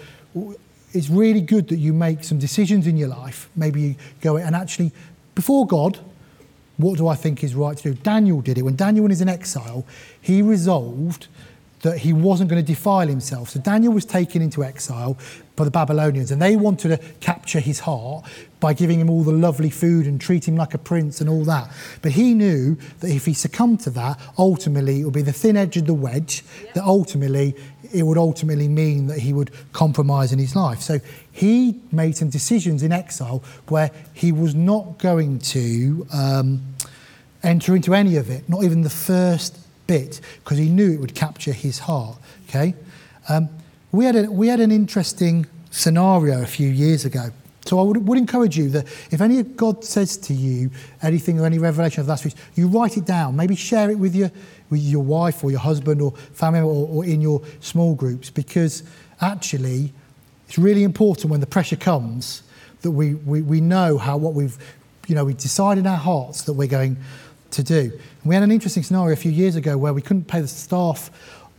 it's 0.92 1.10
really 1.10 1.40
good 1.40 1.68
that 1.68 1.78
you 1.78 1.92
make 1.92 2.24
some 2.24 2.38
decisions 2.38 2.86
in 2.86 2.96
your 2.96 3.08
life. 3.08 3.48
Maybe 3.56 3.80
you 3.80 3.94
go 4.20 4.36
and 4.36 4.54
actually, 4.54 4.92
before 5.34 5.66
God, 5.66 5.98
what 6.76 6.98
do 6.98 7.08
I 7.08 7.14
think 7.14 7.42
is 7.42 7.54
right 7.54 7.76
to 7.76 7.82
do? 7.82 7.94
Daniel 7.94 8.40
did 8.40 8.58
it. 8.58 8.62
When 8.62 8.76
Daniel 8.76 9.06
was 9.06 9.20
in 9.20 9.28
exile, 9.28 9.86
he 10.20 10.42
resolved 10.42 11.28
that 11.82 11.98
he 11.98 12.12
wasn't 12.12 12.50
going 12.50 12.62
to 12.62 12.66
defile 12.66 13.06
himself. 13.06 13.50
So 13.50 13.60
Daniel 13.60 13.92
was 13.92 14.04
taken 14.04 14.42
into 14.42 14.64
exile 14.64 15.18
by 15.54 15.64
the 15.64 15.70
Babylonians, 15.70 16.30
and 16.30 16.40
they 16.40 16.56
wanted 16.56 16.88
to 16.88 16.98
capture 17.20 17.60
his 17.60 17.80
heart 17.80 18.24
by 18.60 18.72
giving 18.72 19.00
him 19.00 19.10
all 19.10 19.22
the 19.22 19.32
lovely 19.32 19.70
food 19.70 20.06
and 20.06 20.20
treat 20.20 20.46
him 20.46 20.56
like 20.56 20.74
a 20.74 20.78
prince 20.78 21.20
and 21.20 21.28
all 21.28 21.44
that. 21.44 21.70
But 22.02 22.12
he 22.12 22.34
knew 22.34 22.76
that 23.00 23.10
if 23.10 23.26
he 23.26 23.34
succumbed 23.34 23.80
to 23.80 23.90
that, 23.90 24.18
ultimately 24.38 25.00
it 25.00 25.04
would 25.04 25.14
be 25.14 25.22
the 25.22 25.32
thin 25.32 25.56
edge 25.56 25.76
of 25.76 25.86
the 25.86 25.94
wedge 25.94 26.42
that 26.74 26.84
ultimately 26.84 27.54
it 27.92 28.02
would 28.02 28.18
ultimately 28.18 28.68
mean 28.68 29.06
that 29.06 29.20
he 29.20 29.32
would 29.32 29.50
compromise 29.72 30.32
in 30.32 30.38
his 30.38 30.56
life. 30.56 30.80
So 30.80 31.00
he 31.30 31.80
made 31.92 32.16
some 32.16 32.30
decisions 32.30 32.82
in 32.82 32.92
exile 32.92 33.42
where 33.68 33.90
he 34.12 34.32
was 34.32 34.54
not 34.54 34.98
going 34.98 35.38
to 35.40 36.06
um, 36.12 36.74
enter 37.42 37.76
into 37.76 37.94
any 37.94 38.16
of 38.16 38.30
it, 38.30 38.48
not 38.48 38.64
even 38.64 38.82
the 38.82 38.90
first 38.90 39.65
bit, 39.86 40.20
because 40.42 40.58
he 40.58 40.68
knew 40.68 40.92
it 40.92 41.00
would 41.00 41.14
capture 41.14 41.52
his 41.52 41.80
heart. 41.80 42.16
Okay, 42.48 42.74
um, 43.28 43.48
we 43.92 44.04
had 44.04 44.16
a, 44.16 44.30
we 44.30 44.48
had 44.48 44.60
an 44.60 44.70
interesting 44.70 45.46
scenario 45.70 46.42
a 46.42 46.46
few 46.46 46.68
years 46.68 47.04
ago. 47.04 47.30
So 47.66 47.80
I 47.80 47.82
would, 47.82 48.06
would 48.06 48.18
encourage 48.18 48.56
you 48.56 48.70
that 48.70 48.86
if 49.10 49.20
any 49.20 49.40
of 49.40 49.56
God 49.56 49.84
says 49.84 50.16
to 50.18 50.32
you 50.32 50.70
anything 51.02 51.40
or 51.40 51.46
any 51.46 51.58
revelation 51.58 52.00
of 52.00 52.06
that 52.06 52.20
speech, 52.20 52.34
you 52.54 52.68
write 52.68 52.96
it 52.96 53.04
down. 53.04 53.34
Maybe 53.34 53.56
share 53.56 53.90
it 53.90 53.98
with 53.98 54.14
your 54.14 54.30
with 54.70 54.80
your 54.80 55.02
wife 55.02 55.44
or 55.44 55.50
your 55.50 55.60
husband 55.60 56.00
or 56.00 56.12
family 56.32 56.60
or, 56.60 56.88
or 56.88 57.04
in 57.04 57.20
your 57.20 57.42
small 57.60 57.94
groups, 57.94 58.30
because 58.30 58.82
actually 59.20 59.92
it's 60.48 60.58
really 60.58 60.84
important 60.84 61.30
when 61.30 61.40
the 61.40 61.46
pressure 61.46 61.76
comes 61.76 62.42
that 62.82 62.90
we, 62.90 63.14
we, 63.14 63.42
we 63.42 63.60
know 63.60 63.98
how 63.98 64.16
what 64.16 64.34
we've 64.34 64.56
you 65.08 65.14
know 65.14 65.24
we 65.24 65.34
decide 65.34 65.78
in 65.78 65.86
our 65.86 65.96
hearts 65.96 66.42
that 66.42 66.52
we're 66.52 66.68
going 66.68 66.96
to 67.56 67.62
do. 67.62 67.92
We 68.24 68.34
had 68.34 68.44
an 68.44 68.52
interesting 68.52 68.82
scenario 68.82 69.12
a 69.12 69.16
few 69.16 69.32
years 69.32 69.56
ago 69.56 69.76
where 69.76 69.92
we 69.92 70.02
couldn't 70.02 70.26
pay 70.26 70.40
the 70.40 70.48
staff 70.48 71.10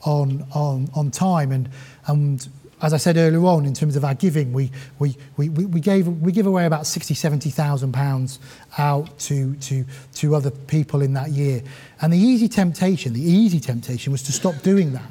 on, 0.05 0.45
on, 0.53 0.89
on 0.95 1.11
time. 1.11 1.51
And, 1.51 1.69
and 2.07 2.47
as 2.81 2.93
I 2.93 2.97
said 2.97 3.17
earlier 3.17 3.43
on, 3.45 3.65
in 3.65 3.73
terms 3.73 3.95
of 3.95 4.05
our 4.05 4.13
giving, 4.13 4.53
we, 4.53 4.71
we, 4.99 5.17
we, 5.35 5.49
we, 5.49 5.79
gave, 5.79 6.07
we 6.07 6.31
give 6.31 6.45
away 6.45 6.65
about 6.65 6.85
60, 6.85 7.13
70,000 7.13 7.91
pounds 7.91 8.39
out 8.77 9.17
to, 9.19 9.55
to, 9.55 9.83
to 10.15 10.35
other 10.35 10.51
people 10.51 11.01
in 11.01 11.13
that 11.13 11.29
year. 11.29 11.61
And 12.01 12.13
the 12.13 12.17
easy 12.17 12.47
temptation, 12.47 13.13
the 13.13 13.21
easy 13.21 13.59
temptation 13.59 14.11
was 14.11 14.23
to 14.23 14.31
stop 14.31 14.61
doing 14.61 14.93
that, 14.93 15.09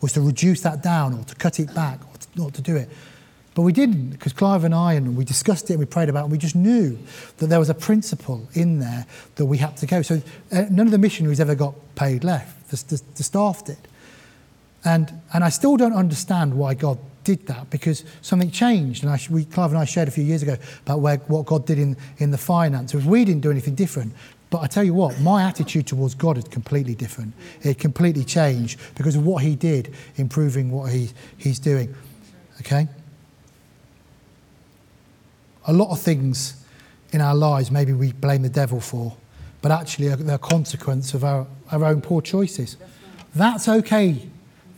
was 0.00 0.12
to 0.12 0.20
reduce 0.20 0.60
that 0.62 0.82
down 0.82 1.14
or 1.14 1.24
to 1.24 1.34
cut 1.34 1.58
it 1.58 1.74
back 1.74 2.00
or 2.00 2.18
to, 2.18 2.28
not 2.36 2.54
to 2.54 2.62
do 2.62 2.76
it. 2.76 2.88
But 3.54 3.62
we 3.62 3.72
didn't, 3.72 4.10
because 4.10 4.32
Clive 4.32 4.64
and 4.64 4.74
I, 4.74 4.94
and 4.94 5.14
we 5.16 5.24
discussed 5.24 5.68
it 5.68 5.74
and 5.74 5.80
we 5.80 5.86
prayed 5.86 6.08
about 6.08 6.20
it, 6.20 6.22
and 6.24 6.32
we 6.32 6.38
just 6.38 6.56
knew 6.56 6.98
that 7.36 7.48
there 7.48 7.58
was 7.58 7.68
a 7.68 7.74
principle 7.74 8.48
in 8.54 8.78
there 8.78 9.06
that 9.34 9.44
we 9.44 9.58
had 9.58 9.76
to 9.78 9.86
go. 9.86 10.00
So 10.00 10.22
uh, 10.50 10.64
none 10.70 10.86
of 10.86 10.90
the 10.90 10.98
missionaries 10.98 11.38
ever 11.38 11.54
got 11.54 11.74
paid 11.94 12.24
left, 12.24 12.70
the, 12.70 12.96
the, 12.96 13.02
the 13.16 13.22
staff 13.22 13.64
did. 13.64 13.76
And, 14.84 15.12
and 15.34 15.44
I 15.44 15.50
still 15.50 15.76
don't 15.76 15.92
understand 15.92 16.54
why 16.54 16.74
God 16.74 16.98
did 17.24 17.46
that, 17.46 17.68
because 17.70 18.04
something 18.22 18.50
changed. 18.50 19.04
And 19.04 19.12
I, 19.12 19.20
we, 19.30 19.44
Clive 19.44 19.70
and 19.70 19.78
I 19.78 19.84
shared 19.84 20.08
a 20.08 20.10
few 20.10 20.24
years 20.24 20.42
ago 20.42 20.56
about 20.86 21.00
where, 21.00 21.18
what 21.18 21.46
God 21.46 21.66
did 21.66 21.78
in, 21.78 21.96
in 22.18 22.30
the 22.30 22.38
finances. 22.38 23.04
We 23.04 23.24
didn't 23.24 23.42
do 23.42 23.50
anything 23.50 23.74
different. 23.74 24.14
But 24.48 24.60
I 24.60 24.66
tell 24.66 24.84
you 24.84 24.92
what, 24.92 25.20
my 25.20 25.44
attitude 25.44 25.86
towards 25.86 26.14
God 26.14 26.36
is 26.36 26.44
completely 26.44 26.94
different. 26.94 27.32
It 27.62 27.78
completely 27.78 28.24
changed 28.24 28.80
because 28.96 29.14
of 29.14 29.24
what 29.24 29.42
He 29.42 29.56
did, 29.56 29.94
improving 30.16 30.70
what 30.70 30.90
he, 30.90 31.10
He's 31.38 31.58
doing. 31.58 31.94
Okay? 32.60 32.88
A 35.66 35.72
lot 35.72 35.90
of 35.90 36.00
things 36.00 36.64
in 37.12 37.20
our 37.20 37.34
lives 37.34 37.70
maybe 37.70 37.92
we 37.92 38.12
blame 38.12 38.42
the 38.42 38.48
devil 38.48 38.80
for, 38.80 39.16
but 39.60 39.70
actually 39.70 40.08
they're 40.08 40.36
a 40.36 40.38
consequence 40.38 41.14
of 41.14 41.24
our, 41.24 41.46
our 41.70 41.84
own 41.84 42.00
poor 42.00 42.22
choices. 42.22 42.76
That's 43.34 43.68
okay. 43.68 44.28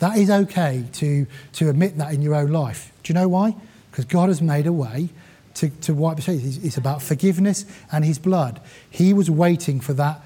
That 0.01 0.19
is 0.19 0.31
okay 0.31 0.85
to, 0.95 1.27
to 1.55 1.71
admit 1.71 1.97
that 1.99 2.13
in 2.13 2.23
your 2.23 2.35
own 2.35 2.51
life. 2.51 2.93
Do 3.03 3.13
you 3.13 3.15
know 3.15 3.29
why? 3.29 3.55
Because 3.91 4.05
God 4.05 4.29
has 4.29 4.43
made 4.43 4.67
a 4.67 4.73
way 4.73 5.09
to, 5.55 5.71
to 5.71 5.95
wipe 5.95 6.19
the. 6.19 6.33
It's, 6.33 6.57
it's 6.59 6.77
about 6.77 7.01
forgiveness 7.03 7.65
and 7.93 8.05
his 8.05 8.19
blood. 8.19 8.61
He 8.91 9.13
was 9.13 9.31
waiting 9.31 9.81
for 9.81 9.93
that 9.95 10.21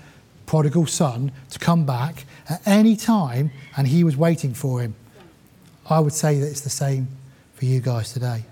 prodigal 0.47 0.87
son 0.87 1.31
to 1.51 1.59
come 1.59 1.85
back 1.85 2.25
at 2.49 2.67
any 2.67 2.97
time, 2.97 3.51
and 3.77 3.87
he 3.87 4.03
was 4.03 4.17
waiting 4.17 4.55
for 4.55 4.81
him. 4.81 4.95
I 5.91 6.01
would 6.01 6.15
say 6.15 6.41
that 6.41 6.47
it's 6.47 6.63
the 6.63 6.71
same 6.71 7.09
for 7.55 7.67
you 7.67 7.81
guys 7.81 8.13
today. 8.13 8.45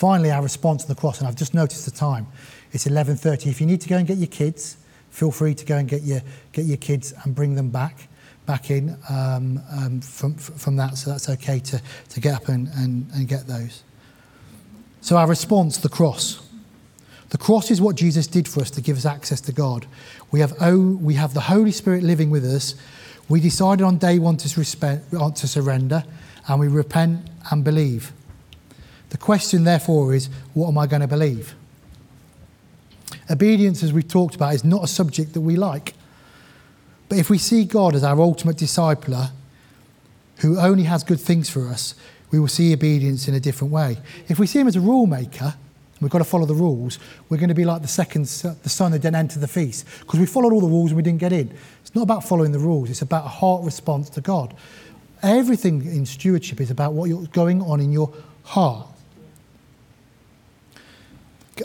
Finally, 0.00 0.30
our 0.30 0.42
response 0.42 0.80
to 0.80 0.88
the 0.88 0.98
cross, 0.98 1.18
and 1.18 1.28
I've 1.28 1.36
just 1.36 1.52
noticed 1.52 1.84
the 1.84 1.90
time. 1.90 2.26
It's 2.72 2.86
11.30. 2.86 3.48
If 3.48 3.60
you 3.60 3.66
need 3.66 3.82
to 3.82 3.88
go 3.90 3.98
and 3.98 4.06
get 4.06 4.16
your 4.16 4.28
kids, 4.28 4.78
feel 5.10 5.30
free 5.30 5.54
to 5.54 5.64
go 5.66 5.76
and 5.76 5.86
get 5.86 6.04
your, 6.04 6.22
get 6.52 6.64
your 6.64 6.78
kids 6.78 7.12
and 7.22 7.34
bring 7.34 7.54
them 7.54 7.68
back 7.68 8.08
back 8.46 8.70
in 8.70 8.96
um, 9.10 9.60
um, 9.70 10.00
from, 10.00 10.36
from 10.36 10.76
that, 10.76 10.96
so 10.96 11.10
that's 11.10 11.28
okay 11.28 11.58
to, 11.58 11.82
to 12.08 12.18
get 12.18 12.34
up 12.34 12.48
and, 12.48 12.68
and, 12.76 13.10
and 13.12 13.28
get 13.28 13.46
those. 13.46 13.82
So, 15.02 15.18
our 15.18 15.28
response, 15.28 15.76
the 15.76 15.90
cross. 15.90 16.48
The 17.28 17.36
cross 17.36 17.70
is 17.70 17.78
what 17.78 17.94
Jesus 17.94 18.26
did 18.26 18.48
for 18.48 18.62
us 18.62 18.70
to 18.70 18.80
give 18.80 18.96
us 18.96 19.04
access 19.04 19.42
to 19.42 19.52
God. 19.52 19.84
We 20.30 20.40
have, 20.40 20.54
oh, 20.62 20.96
we 20.96 21.12
have 21.16 21.34
the 21.34 21.42
Holy 21.42 21.72
Spirit 21.72 22.04
living 22.04 22.30
with 22.30 22.46
us. 22.46 22.74
We 23.28 23.38
decided 23.38 23.84
on 23.84 23.98
day 23.98 24.18
one 24.18 24.38
to, 24.38 24.58
respect, 24.58 25.10
to 25.10 25.46
surrender, 25.46 26.04
and 26.48 26.58
we 26.58 26.68
repent 26.68 27.28
and 27.50 27.62
believe. 27.62 28.14
The 29.10 29.18
question, 29.18 29.64
therefore, 29.64 30.14
is 30.14 30.28
what 30.54 30.68
am 30.68 30.78
I 30.78 30.86
going 30.86 31.02
to 31.02 31.08
believe? 31.08 31.54
Obedience, 33.28 33.82
as 33.82 33.92
we've 33.92 34.08
talked 34.08 34.34
about, 34.34 34.54
is 34.54 34.64
not 34.64 34.82
a 34.82 34.88
subject 34.88 35.34
that 35.34 35.40
we 35.40 35.56
like. 35.56 35.94
But 37.08 37.18
if 37.18 37.28
we 37.28 37.38
see 37.38 37.64
God 37.64 37.94
as 37.94 38.04
our 38.04 38.20
ultimate 38.20 38.56
discipler, 38.56 39.30
who 40.38 40.58
only 40.58 40.84
has 40.84 41.04
good 41.04 41.20
things 41.20 41.50
for 41.50 41.68
us, 41.68 41.94
we 42.30 42.38
will 42.38 42.48
see 42.48 42.72
obedience 42.72 43.28
in 43.28 43.34
a 43.34 43.40
different 43.40 43.72
way. 43.72 43.98
If 44.28 44.38
we 44.38 44.46
see 44.46 44.60
him 44.60 44.68
as 44.68 44.76
a 44.76 44.80
rule 44.80 45.06
maker, 45.06 45.54
we've 46.00 46.10
got 46.10 46.18
to 46.18 46.24
follow 46.24 46.46
the 46.46 46.54
rules, 46.54 46.98
we're 47.28 47.36
going 47.36 47.48
to 47.48 47.54
be 47.54 47.64
like 47.64 47.82
the 47.82 47.88
second 47.88 48.24
the 48.24 48.68
son 48.68 48.92
that 48.92 49.00
didn't 49.00 49.16
enter 49.16 49.38
the 49.38 49.48
feast 49.48 49.86
because 50.00 50.20
we 50.20 50.26
followed 50.26 50.52
all 50.52 50.60
the 50.60 50.66
rules 50.66 50.90
and 50.90 50.96
we 50.96 51.02
didn't 51.02 51.18
get 51.18 51.32
in. 51.32 51.52
It's 51.82 51.94
not 51.94 52.02
about 52.02 52.24
following 52.24 52.52
the 52.52 52.58
rules, 52.58 52.90
it's 52.90 53.02
about 53.02 53.24
a 53.24 53.28
heart 53.28 53.64
response 53.64 54.08
to 54.10 54.20
God. 54.20 54.54
Everything 55.22 55.84
in 55.84 56.06
stewardship 56.06 56.60
is 56.60 56.70
about 56.70 56.94
what's 56.94 57.26
going 57.28 57.60
on 57.62 57.80
in 57.80 57.92
your 57.92 58.14
heart. 58.44 58.86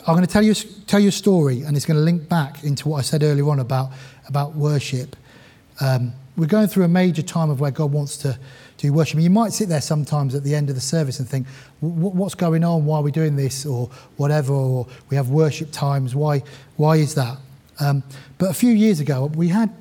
I'm 0.06 0.14
going 0.14 0.26
to 0.26 0.32
tell 0.32 0.42
you, 0.42 0.54
tell 0.86 1.00
you 1.00 1.08
a 1.08 1.12
story, 1.12 1.62
and 1.62 1.76
it's 1.76 1.86
going 1.86 1.98
to 1.98 2.02
link 2.02 2.28
back 2.28 2.64
into 2.64 2.88
what 2.88 2.98
I 2.98 3.02
said 3.02 3.22
earlier 3.22 3.48
on 3.48 3.60
about, 3.60 3.90
about 4.28 4.54
worship. 4.54 5.16
Um, 5.80 6.12
we're 6.36 6.46
going 6.46 6.68
through 6.68 6.84
a 6.84 6.88
major 6.88 7.22
time 7.22 7.50
of 7.50 7.60
where 7.60 7.70
God 7.70 7.92
wants 7.92 8.16
to 8.18 8.38
do 8.76 8.92
worship. 8.92 9.14
And 9.14 9.24
you 9.24 9.30
might 9.30 9.52
sit 9.52 9.68
there 9.68 9.80
sometimes 9.80 10.34
at 10.34 10.44
the 10.44 10.54
end 10.54 10.68
of 10.68 10.74
the 10.74 10.80
service 10.80 11.18
and 11.18 11.28
think, 11.28 11.46
what's 11.80 12.34
going 12.34 12.62
on? 12.62 12.84
Why 12.84 12.98
are 12.98 13.02
we 13.02 13.10
doing 13.10 13.36
this? 13.36 13.64
Or 13.64 13.88
whatever. 14.16 14.52
Or 14.52 14.86
we 15.08 15.16
have 15.16 15.30
worship 15.30 15.72
times. 15.72 16.14
Why, 16.14 16.42
why 16.76 16.96
is 16.96 17.14
that? 17.14 17.38
Um, 17.80 18.02
but 18.38 18.50
a 18.50 18.54
few 18.54 18.72
years 18.72 19.00
ago, 19.00 19.26
we 19.34 19.48
had, 19.48 19.74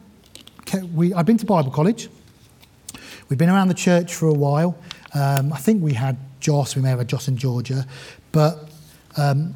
we, 0.94 1.14
I'd 1.14 1.26
been 1.26 1.38
to 1.38 1.46
Bible 1.46 1.72
college. 1.72 2.10
We'd 3.30 3.40
been 3.40 3.50
around 3.50 3.68
the 3.68 3.74
church 3.74 4.14
for 4.14 4.28
a 4.28 4.34
while. 4.34 4.78
Um, 5.14 5.52
I 5.52 5.58
think 5.58 5.84
we 5.84 5.94
had 5.94 6.18
Joss, 6.40 6.76
we 6.76 6.82
may 6.82 6.90
have 6.90 7.00
had 7.00 7.08
Joss 7.08 7.28
in 7.28 7.38
Georgia. 7.38 7.86
But 8.32 8.70
um, 9.18 9.56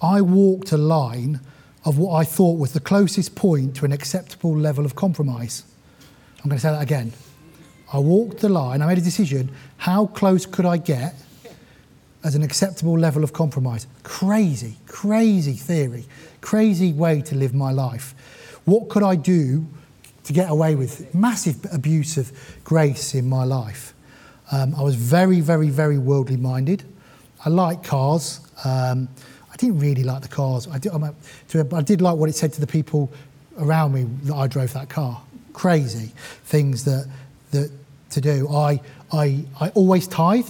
I 0.00 0.20
walked 0.20 0.72
a 0.72 0.76
line 0.76 1.40
of 1.84 1.98
what 1.98 2.14
I 2.14 2.24
thought 2.24 2.58
was 2.58 2.72
the 2.72 2.80
closest 2.80 3.34
point 3.34 3.76
to 3.76 3.84
an 3.84 3.92
acceptable 3.92 4.56
level 4.56 4.84
of 4.84 4.94
compromise. 4.94 5.64
I'm 6.42 6.48
going 6.48 6.56
to 6.56 6.62
say 6.62 6.70
that 6.70 6.82
again. 6.82 7.12
I 7.92 7.98
walked 7.98 8.38
the 8.38 8.48
line, 8.48 8.82
I 8.82 8.86
made 8.86 8.98
a 8.98 9.02
decision 9.02 9.50
how 9.76 10.06
close 10.06 10.46
could 10.46 10.64
I 10.64 10.78
get 10.78 11.14
as 12.24 12.34
an 12.34 12.42
acceptable 12.42 12.98
level 12.98 13.22
of 13.22 13.32
compromise? 13.32 13.86
Crazy, 14.02 14.76
crazy 14.86 15.52
theory, 15.52 16.06
crazy 16.40 16.92
way 16.92 17.20
to 17.22 17.34
live 17.34 17.54
my 17.54 17.70
life. 17.70 18.14
What 18.64 18.88
could 18.88 19.02
I 19.02 19.14
do 19.14 19.66
to 20.24 20.32
get 20.32 20.50
away 20.50 20.74
with 20.74 21.14
massive 21.14 21.66
abuse 21.70 22.16
of 22.16 22.32
grace 22.64 23.14
in 23.14 23.28
my 23.28 23.44
life? 23.44 23.92
Um, 24.50 24.74
I 24.74 24.82
was 24.82 24.94
very, 24.94 25.40
very, 25.40 25.68
very 25.68 25.98
worldly 25.98 26.38
minded. 26.38 26.82
I 27.44 27.50
like 27.50 27.84
cars. 27.84 28.40
Um, 28.64 29.08
I 29.54 29.56
didn't 29.56 29.78
really 29.78 30.02
like 30.02 30.20
the 30.20 30.28
cars. 30.28 30.66
I 30.66 30.78
did, 30.78 30.92
I 31.72 31.82
did 31.82 32.02
like 32.02 32.16
what 32.16 32.28
it 32.28 32.34
said 32.34 32.52
to 32.54 32.60
the 32.60 32.66
people 32.66 33.08
around 33.56 33.94
me 33.94 34.02
that 34.24 34.34
I 34.34 34.48
drove 34.48 34.72
that 34.72 34.88
car. 34.88 35.22
Crazy 35.52 36.10
things 36.42 36.84
that, 36.84 37.08
that 37.52 37.70
to 38.10 38.20
do. 38.20 38.48
I, 38.48 38.80
I, 39.12 39.44
I 39.60 39.68
always 39.70 40.08
tithe, 40.08 40.48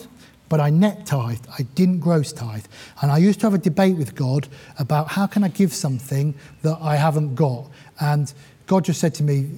but 0.48 0.58
I 0.58 0.70
net 0.70 1.04
tithe. 1.04 1.44
I 1.58 1.64
didn't 1.74 2.00
gross 2.00 2.32
tithe. 2.32 2.64
And 3.02 3.12
I 3.12 3.18
used 3.18 3.40
to 3.40 3.46
have 3.46 3.52
a 3.52 3.58
debate 3.58 3.98
with 3.98 4.14
God 4.14 4.48
about 4.78 5.08
how 5.08 5.26
can 5.26 5.44
I 5.44 5.48
give 5.48 5.74
something 5.74 6.34
that 6.62 6.78
I 6.80 6.96
haven't 6.96 7.34
got. 7.34 7.66
And 8.00 8.32
God 8.66 8.86
just 8.86 9.00
said 9.00 9.14
to 9.16 9.22
me, 9.22 9.50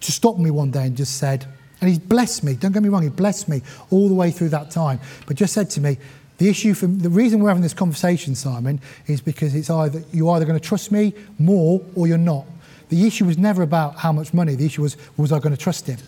to 0.00 0.12
stop 0.12 0.38
me 0.38 0.52
one 0.52 0.70
day 0.70 0.86
and 0.86 0.96
just 0.96 1.16
said, 1.16 1.44
and 1.80 1.88
He's 1.88 1.98
blessed 1.98 2.44
me, 2.44 2.54
don't 2.54 2.70
get 2.70 2.84
me 2.84 2.88
wrong, 2.88 3.02
He 3.02 3.08
blessed 3.08 3.48
me 3.48 3.62
all 3.90 4.08
the 4.08 4.14
way 4.14 4.30
through 4.30 4.50
that 4.50 4.70
time, 4.70 5.00
but 5.26 5.36
just 5.36 5.54
said 5.54 5.70
to 5.70 5.80
me, 5.80 5.98
the 6.38 6.48
issue 6.48 6.74
the 6.74 7.10
reason 7.10 7.40
we're 7.40 7.50
having 7.50 7.62
this 7.62 7.74
conversation, 7.74 8.34
Simon, 8.34 8.80
is 9.06 9.20
because 9.20 9.54
it's 9.54 9.70
either 9.70 10.02
you're 10.12 10.34
either 10.34 10.44
going 10.44 10.58
to 10.58 10.66
trust 10.66 10.90
me 10.90 11.14
more 11.38 11.80
or 11.94 12.06
you're 12.06 12.18
not. 12.18 12.46
the 12.88 13.06
issue 13.06 13.24
was 13.24 13.38
never 13.38 13.62
about 13.62 13.96
how 13.96 14.12
much 14.12 14.34
money. 14.34 14.54
The 14.54 14.66
issue 14.66 14.82
was, 14.82 14.96
was 15.16 15.32
I 15.32 15.38
going 15.38 15.54
to 15.54 15.60
trust 15.60 15.86
him? 15.86 15.98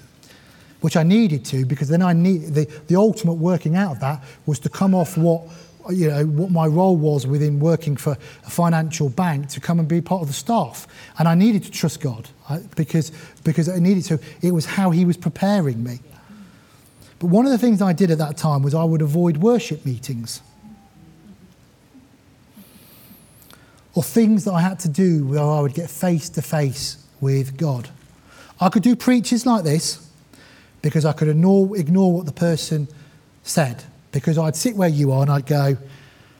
Which 0.81 0.97
I 0.97 1.03
needed 1.03 1.45
to 1.47 1.65
because 1.65 1.89
then 1.89 2.03
I 2.03 2.13
need 2.13 2.55
the, 2.55 2.65
the 2.89 2.97
ultimate 2.97 3.35
working 3.35 3.75
out 3.75 3.93
of 3.93 4.01
that 4.01 4.23
was 4.45 4.59
to 4.61 4.69
come 4.69 4.95
off 4.95 5.17
what 5.17 5.43
you 5.91 6.09
know 6.09 6.25
what 6.25 6.51
my 6.51 6.67
role 6.67 6.97
was 6.97 7.27
within 7.27 7.61
working 7.61 7.97
for 7.97 8.17
a 8.47 8.51
financial 8.51 9.09
bank 9.09 9.49
to 9.51 9.61
come 9.61 9.79
and 9.79 9.87
be 9.87 10.01
part 10.01 10.23
of 10.23 10.29
the 10.29 10.35
staff 10.35 10.87
and 11.19 11.29
I 11.29 11.35
needed 11.35 11.63
to 11.65 11.71
trust 11.71 12.01
God 12.01 12.29
because 12.75 13.13
because 13.45 13.69
I 13.69 13.79
needed 13.79 14.05
to 14.05 14.19
it 14.41 14.53
was 14.53 14.65
how 14.65 14.91
he 14.91 15.05
was 15.05 15.19
preparing 15.19 15.85
me 15.85 16.01
but 17.25 17.31
one 17.31 17.47
of 17.47 17.53
the 17.53 17.57
things 17.57 17.81
I 17.81 17.95
did 17.95 18.11
at 18.11 18.19
that 18.19 18.37
time 18.37 18.63
was 18.63 18.75
I 18.75 18.85
would 18.85 19.01
avoid 19.01 19.39
worship 19.39 19.87
meetings 19.87 20.43
or 23.95 24.03
things 24.03 24.45
that 24.45 24.53
I 24.53 24.61
had 24.61 24.79
to 24.81 24.91
do 24.91 25.25
where 25.25 25.41
I 25.41 25.63
would 25.63 25.73
get 25.73 25.89
face 25.89 26.29
to 26.29 26.43
face 26.43 27.03
with 27.23 27.57
God. 27.57 27.89
I 28.61 28.69
could 28.69 28.83
do 28.83 28.95
preaches 28.95 29.47
like 29.47 29.65
this 29.65 30.07
because 30.83 31.07
I 31.07 31.13
could 31.13 31.29
ignore, 31.29 31.75
ignore 31.79 32.13
what 32.13 32.27
the 32.27 32.33
person 32.33 32.89
said. 33.43 33.83
Because 34.13 34.37
I'd 34.37 34.55
sit 34.55 34.77
where 34.77 34.91
you 34.91 35.11
are 35.11 35.23
and 35.23 35.31
I'd 35.31 35.47
go, 35.47 35.79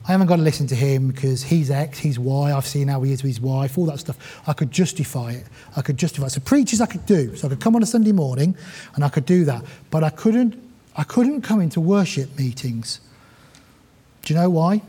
I 0.07 0.11
haven't 0.11 0.27
got 0.27 0.35
to 0.35 0.43
listen 0.43 0.67
to 0.67 0.75
him 0.75 1.07
because 1.07 1.41
he's 1.41 1.71
X, 1.71 1.97
he's 1.97 2.19
Y, 2.19 2.53
I've 2.53 2.67
seen 2.67 2.89
how 2.89 3.01
he 3.01 3.11
is 3.11 3.23
with 3.23 3.31
his 3.31 3.41
wife, 3.41 3.75
all 3.79 3.87
that 3.87 3.97
stuff. 3.97 4.43
I 4.47 4.53
could 4.53 4.69
justify 4.69 5.31
it. 5.31 5.45
I 5.75 5.81
could 5.81 5.97
justify 5.97 6.27
it. 6.27 6.33
So 6.33 6.41
preaches 6.41 6.79
I 6.79 6.85
could 6.85 7.07
do. 7.07 7.35
So 7.35 7.47
I 7.47 7.49
could 7.49 7.59
come 7.59 7.75
on 7.75 7.81
a 7.81 7.87
Sunday 7.87 8.11
morning 8.11 8.55
and 8.93 9.03
I 9.03 9.09
could 9.09 9.25
do 9.25 9.45
that. 9.45 9.63
But 9.89 10.03
I 10.03 10.11
couldn't, 10.11 10.61
I 10.95 11.03
couldn't 11.03 11.41
come 11.41 11.61
into 11.61 11.81
worship 11.81 12.37
meetings. 12.37 13.01
Do 14.23 14.33
you 14.33 14.39
know 14.39 14.49
why? 14.49 14.81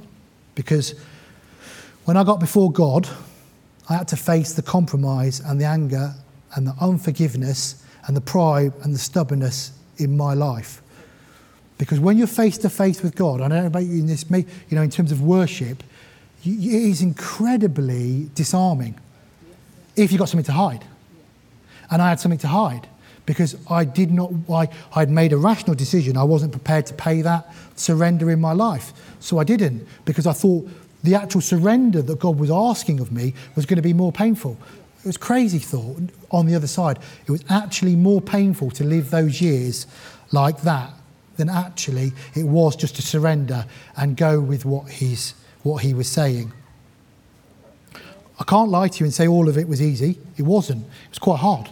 Because 0.54 0.94
when 2.04 2.16
I 2.16 2.24
got 2.24 2.38
before 2.38 2.70
God, 2.70 3.08
I 3.88 3.94
had 3.94 4.08
to 4.08 4.16
face 4.16 4.52
the 4.52 4.62
compromise 4.62 5.40
and 5.40 5.60
the 5.60 5.64
anger 5.64 6.14
and 6.54 6.66
the 6.66 6.74
unforgiveness 6.80 7.82
and 8.06 8.16
the 8.16 8.20
pride 8.20 8.72
and 8.82 8.94
the 8.94 8.98
stubbornness 8.98 9.72
in 9.98 10.16
my 10.16 10.34
life. 10.34 10.80
Because 11.78 12.00
when 12.00 12.16
you're 12.16 12.26
face 12.26 12.56
to 12.58 12.70
face 12.70 13.02
with 13.02 13.14
God, 13.14 13.40
I 13.40 13.48
don't 13.48 13.60
know 13.60 13.66
about 13.66 13.84
you 13.84 14.00
in 14.00 14.06
this, 14.06 14.24
you 14.30 14.46
know, 14.70 14.82
in 14.82 14.90
terms 14.90 15.12
of 15.12 15.20
worship, 15.20 15.82
it 16.44 16.64
is 16.64 17.02
incredibly 17.02 18.30
disarming 18.34 18.98
if 19.96 20.12
you've 20.12 20.18
got 20.18 20.28
something 20.28 20.44
to 20.44 20.52
hide. 20.52 20.84
And 21.90 22.00
I 22.00 22.08
had 22.08 22.20
something 22.20 22.38
to 22.40 22.48
hide 22.48 22.88
because 23.26 23.56
I 23.68 23.84
did 23.84 24.10
not, 24.12 24.32
I, 24.48 24.68
I'd 24.94 25.10
made 25.10 25.32
a 25.32 25.36
rational 25.36 25.74
decision. 25.74 26.16
I 26.16 26.22
wasn't 26.22 26.52
prepared 26.52 26.86
to 26.86 26.94
pay 26.94 27.22
that 27.22 27.52
surrender 27.74 28.30
in 28.30 28.40
my 28.40 28.52
life. 28.52 28.92
So 29.20 29.38
I 29.38 29.44
didn't 29.44 29.86
because 30.04 30.26
I 30.26 30.32
thought 30.32 30.68
the 31.02 31.14
actual 31.14 31.40
surrender 31.40 32.02
that 32.02 32.18
God 32.18 32.38
was 32.38 32.50
asking 32.50 33.00
of 33.00 33.12
me 33.12 33.34
was 33.54 33.66
going 33.66 33.76
to 33.76 33.82
be 33.82 33.92
more 33.92 34.12
painful. 34.12 34.56
It 35.00 35.06
was 35.06 35.16
crazy 35.16 35.58
thought 35.58 35.98
on 36.30 36.46
the 36.46 36.54
other 36.54 36.66
side. 36.66 36.98
It 37.26 37.30
was 37.30 37.44
actually 37.48 37.96
more 37.96 38.20
painful 38.20 38.70
to 38.72 38.84
live 38.84 39.10
those 39.10 39.40
years 39.40 39.86
like 40.32 40.62
that 40.62 40.92
than 41.36 41.48
actually 41.48 42.12
it 42.34 42.44
was 42.44 42.76
just 42.76 42.96
to 42.96 43.02
surrender 43.02 43.66
and 43.96 44.16
go 44.16 44.40
with 44.40 44.64
what, 44.64 44.88
he's, 44.88 45.34
what 45.62 45.82
he 45.82 45.94
was 45.94 46.08
saying. 46.08 46.52
I 48.38 48.44
can't 48.44 48.70
lie 48.70 48.88
to 48.88 49.00
you 49.00 49.06
and 49.06 49.14
say 49.14 49.26
all 49.26 49.48
of 49.48 49.56
it 49.56 49.68
was 49.68 49.80
easy. 49.80 50.18
It 50.36 50.42
wasn't. 50.42 50.84
It 50.84 51.10
was 51.10 51.18
quite 51.18 51.38
hard. 51.38 51.70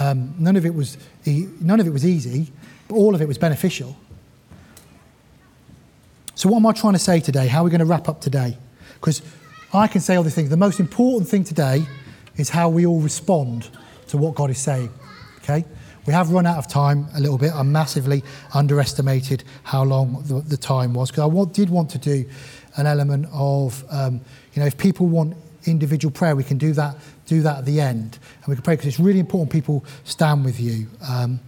Um, 0.00 0.34
none, 0.38 0.56
of 0.56 0.64
it 0.64 0.74
was, 0.74 0.96
none 1.26 1.78
of 1.78 1.86
it 1.86 1.90
was 1.90 2.06
easy, 2.06 2.50
but 2.88 2.94
all 2.96 3.14
of 3.14 3.20
it 3.20 3.28
was 3.28 3.38
beneficial. 3.38 3.96
So, 6.34 6.48
what 6.48 6.56
am 6.56 6.66
I 6.66 6.72
trying 6.72 6.94
to 6.94 6.98
say 6.98 7.20
today? 7.20 7.46
How 7.46 7.60
are 7.60 7.64
we 7.64 7.70
going 7.70 7.80
to 7.80 7.84
wrap 7.84 8.08
up 8.08 8.22
today? 8.22 8.56
Because 8.94 9.20
I 9.74 9.86
can 9.86 10.00
say 10.00 10.16
all 10.16 10.22
these 10.22 10.34
things. 10.34 10.48
The 10.48 10.56
most 10.56 10.80
important 10.80 11.28
thing 11.28 11.44
today 11.44 11.84
is 12.36 12.48
how 12.48 12.70
we 12.70 12.86
all 12.86 13.00
respond 13.00 13.68
to 14.08 14.16
what 14.16 14.34
God 14.34 14.48
is 14.48 14.58
saying. 14.58 14.90
Okay? 15.42 15.66
We 16.06 16.14
have 16.14 16.30
run 16.30 16.46
out 16.46 16.56
of 16.56 16.66
time 16.66 17.06
a 17.14 17.20
little 17.20 17.36
bit. 17.38 17.52
I 17.52 17.62
massively 17.62 18.24
underestimated 18.54 19.44
how 19.62 19.84
long 19.84 20.22
the, 20.26 20.40
the 20.40 20.56
time 20.56 20.94
was 20.94 21.10
because 21.10 21.30
I 21.30 21.52
did 21.52 21.68
want 21.68 21.90
to 21.90 21.98
do 21.98 22.24
an 22.76 22.86
element 22.86 23.26
of, 23.32 23.84
um, 23.90 24.20
you 24.54 24.60
know, 24.60 24.66
if 24.66 24.78
people 24.78 25.06
want 25.06 25.36
individual 25.66 26.10
prayer, 26.10 26.34
we 26.34 26.44
can 26.44 26.58
do 26.58 26.72
that, 26.72 26.96
do 27.30 27.42
that 27.42 27.58
at 27.58 27.64
the 27.64 27.80
end. 27.80 28.18
And 28.38 28.48
we 28.48 28.56
can 28.56 28.62
pray 28.62 28.74
because 28.74 28.88
it's 28.88 29.00
really 29.00 29.20
important 29.20 29.52
people 29.52 29.84
stand 30.04 30.44
with 30.44 30.60
you. 30.60 30.88
Um, 31.08 31.38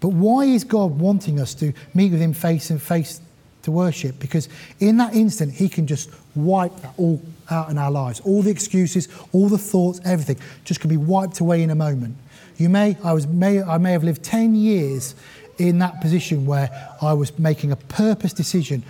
but 0.00 0.08
why 0.08 0.44
is 0.44 0.64
God 0.64 0.98
wanting 0.98 1.38
us 1.38 1.54
to 1.56 1.74
meet 1.94 2.10
with 2.10 2.20
Him 2.20 2.32
face 2.32 2.70
and 2.70 2.80
face 2.80 3.20
to 3.62 3.70
worship 3.70 4.18
because 4.18 4.48
in 4.80 4.96
that 4.96 5.14
instant, 5.14 5.52
He 5.52 5.68
can 5.68 5.86
just 5.86 6.10
wipe 6.34 6.74
that 6.80 6.94
all 6.96 7.20
out 7.50 7.68
in 7.68 7.76
our 7.76 7.90
lives. 7.90 8.20
All 8.20 8.40
the 8.40 8.50
excuses, 8.50 9.08
all 9.32 9.48
the 9.48 9.58
thoughts, 9.58 10.00
everything 10.04 10.38
just 10.64 10.80
can 10.80 10.88
be 10.88 10.96
wiped 10.96 11.40
away 11.40 11.62
in 11.62 11.70
a 11.70 11.74
moment. 11.74 12.16
You 12.56 12.70
may, 12.70 12.96
I, 13.04 13.12
was, 13.12 13.26
may, 13.26 13.62
I 13.62 13.76
may 13.76 13.92
have 13.92 14.04
lived 14.04 14.22
10 14.22 14.54
years 14.54 15.14
in 15.58 15.78
that 15.80 16.00
position 16.00 16.46
where 16.46 16.70
I 17.02 17.12
was 17.12 17.38
making 17.38 17.72
a 17.72 17.76
purpose 17.76 18.32
decision 18.32 18.82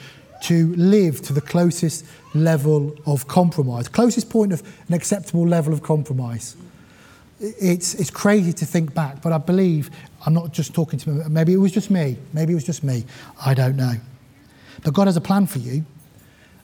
to 0.43 0.75
live 0.77 1.23
to 1.23 1.33
the 1.33 1.41
closest 1.41 2.05
level 2.35 2.95
of 3.07 3.27
compromise, 3.29 3.89
closest 3.89 4.31
point 4.31 4.53
of 4.53 4.63
an 4.89 4.95
acceptable 4.95 5.47
level 5.47 5.73
of 5.73 5.83
compromise. 5.83 6.57
It's, 7.39 7.95
it's 7.95 8.11
crazy 8.11 8.53
to 8.55 8.65
think 8.65 8.95
back, 8.95 9.23
but 9.23 9.33
I 9.33 9.39
believe 9.39 9.91
I'm 10.25 10.33
not 10.33 10.53
just 10.53 10.75
talking 10.75 10.99
to 11.01 11.11
me. 11.11 11.23
Maybe 11.29 11.53
it 11.53 11.59
was 11.59 11.73
just 11.73 11.91
me. 11.91 12.17
Maybe 12.33 12.53
it 12.53 12.55
was 12.55 12.65
just 12.65 12.83
me. 12.83 13.05
I 13.45 13.53
don't 13.53 13.77
know. 13.77 13.95
But 14.83 14.95
God 14.95 15.07
has 15.07 15.17
a 15.17 15.21
plan 15.21 15.47
for 15.47 15.59
you 15.59 15.85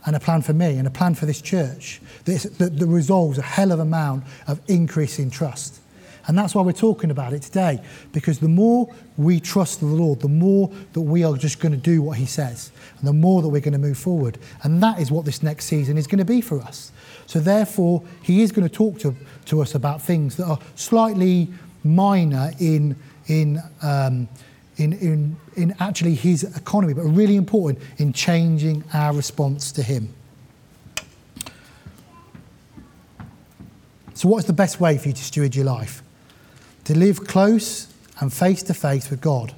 and 0.06 0.16
a 0.16 0.20
plan 0.20 0.42
for 0.42 0.52
me 0.52 0.78
and 0.78 0.86
a 0.86 0.90
plan 0.90 1.14
for 1.14 1.26
this 1.26 1.40
church 1.42 2.00
that, 2.24 2.42
that, 2.58 2.78
that 2.78 2.86
resolves 2.86 3.38
a 3.38 3.42
hell 3.42 3.70
of 3.70 3.78
a 3.78 3.82
amount 3.82 4.24
of 4.46 4.60
increase 4.68 5.18
in 5.18 5.30
trust. 5.30 5.81
And 6.26 6.38
that's 6.38 6.54
why 6.54 6.62
we're 6.62 6.72
talking 6.72 7.10
about 7.10 7.32
it 7.32 7.42
today, 7.42 7.82
because 8.12 8.38
the 8.38 8.48
more 8.48 8.92
we 9.16 9.40
trust 9.40 9.80
the 9.80 9.86
Lord, 9.86 10.20
the 10.20 10.28
more 10.28 10.70
that 10.92 11.00
we 11.00 11.24
are 11.24 11.36
just 11.36 11.60
going 11.60 11.72
to 11.72 11.78
do 11.78 12.00
what 12.02 12.18
He 12.18 12.26
says, 12.26 12.70
and 12.98 13.08
the 13.08 13.12
more 13.12 13.42
that 13.42 13.48
we're 13.48 13.60
going 13.60 13.72
to 13.72 13.78
move 13.78 13.98
forward. 13.98 14.38
And 14.62 14.82
that 14.82 15.00
is 15.00 15.10
what 15.10 15.24
this 15.24 15.42
next 15.42 15.64
season 15.64 15.98
is 15.98 16.06
going 16.06 16.18
to 16.18 16.24
be 16.24 16.40
for 16.40 16.60
us. 16.60 16.92
So, 17.26 17.40
therefore, 17.40 18.02
He 18.22 18.42
is 18.42 18.52
going 18.52 18.68
to 18.68 18.74
talk 18.74 18.98
to, 19.00 19.16
to 19.46 19.60
us 19.62 19.74
about 19.74 20.00
things 20.00 20.36
that 20.36 20.46
are 20.46 20.58
slightly 20.76 21.48
minor 21.84 22.52
in, 22.60 22.96
in 23.26 23.60
um, 23.82 24.28
in, 24.76 24.92
in, 24.94 25.36
in 25.56 25.74
actually 25.80 26.14
his 26.14 26.44
economy, 26.56 26.94
but 26.94 27.02
really 27.02 27.36
important 27.36 27.78
in 27.98 28.12
changing 28.12 28.84
our 28.92 29.14
response 29.14 29.72
to 29.72 29.82
him. 29.82 30.12
So, 34.14 34.28
what 34.28 34.38
is 34.38 34.44
the 34.44 34.52
best 34.52 34.80
way 34.80 34.98
for 34.98 35.08
you 35.08 35.14
to 35.14 35.24
steward 35.24 35.54
your 35.54 35.64
life? 35.64 36.02
To 36.84 36.98
live 36.98 37.26
close 37.26 37.92
and 38.20 38.32
face 38.32 38.62
to 38.64 38.74
face 38.74 39.10
with 39.10 39.20
God. 39.20 39.54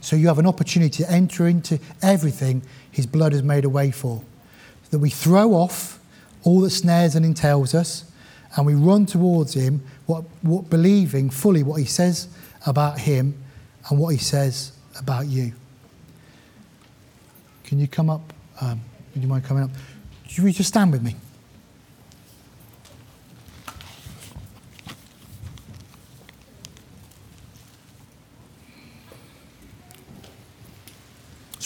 So 0.00 0.14
you 0.14 0.28
have 0.28 0.38
an 0.38 0.46
opportunity 0.46 1.02
to 1.02 1.10
enter 1.10 1.48
into 1.48 1.80
everything 2.02 2.62
his 2.90 3.06
blood 3.06 3.32
has 3.32 3.42
made 3.42 3.64
a 3.64 3.68
way 3.68 3.90
for. 3.90 4.22
That 4.90 4.98
we 4.98 5.10
throw 5.10 5.52
off 5.52 5.98
all 6.44 6.60
that 6.60 6.70
snares 6.70 7.14
and 7.14 7.24
entails 7.24 7.74
us 7.74 8.10
and 8.56 8.64
we 8.64 8.74
run 8.74 9.04
towards 9.04 9.54
him, 9.54 9.82
what, 10.06 10.24
what, 10.42 10.70
believing 10.70 11.28
fully 11.28 11.62
what 11.62 11.76
he 11.76 11.84
says 11.84 12.28
about 12.66 12.98
him 13.00 13.34
and 13.90 13.98
what 13.98 14.10
he 14.10 14.18
says 14.18 14.72
about 14.98 15.26
you. 15.26 15.52
Can 17.64 17.78
you 17.78 17.88
come 17.88 18.08
up? 18.08 18.32
Um, 18.60 18.80
would 19.14 19.22
you 19.22 19.28
mind 19.28 19.44
coming 19.44 19.64
up? 19.64 19.70
Should 20.28 20.44
we 20.44 20.52
just 20.52 20.68
stand 20.68 20.92
with 20.92 21.02
me? 21.02 21.16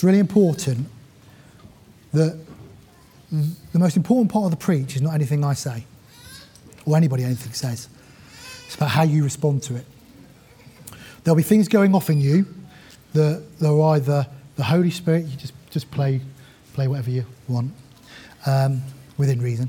It's 0.01 0.05
really 0.07 0.19
important 0.19 0.87
that 2.15 2.41
the 3.31 3.79
most 3.79 3.99
important 3.99 4.33
part 4.33 4.47
of 4.47 4.51
the 4.51 4.57
preach 4.57 4.97
is 4.97 5.03
not 5.03 5.13
anything 5.13 5.45
I 5.45 5.53
say 5.53 5.85
or 6.87 6.97
anybody 6.97 7.23
anything 7.23 7.53
says. 7.53 7.87
It's 8.65 8.77
about 8.77 8.89
how 8.89 9.03
you 9.03 9.23
respond 9.23 9.63
to 9.65 9.77
it. 9.77 9.85
There'll 11.23 11.37
be 11.37 11.43
things 11.43 11.69
going 11.69 11.95
off 11.95 12.09
in 12.09 12.19
you 12.19 12.47
that 13.13 13.43
are 13.63 13.95
either 13.97 14.27
the 14.57 14.65
Holy 14.65 14.91
Spirit, 14.91 15.27
you 15.27 15.37
just, 15.37 15.53
just 15.69 15.91
play, 15.91 16.23
play 16.73 16.89
whatever 16.89 17.11
you 17.11 17.27
want 17.47 17.71
um, 18.47 18.81
within 19.19 19.43
reason. 19.43 19.69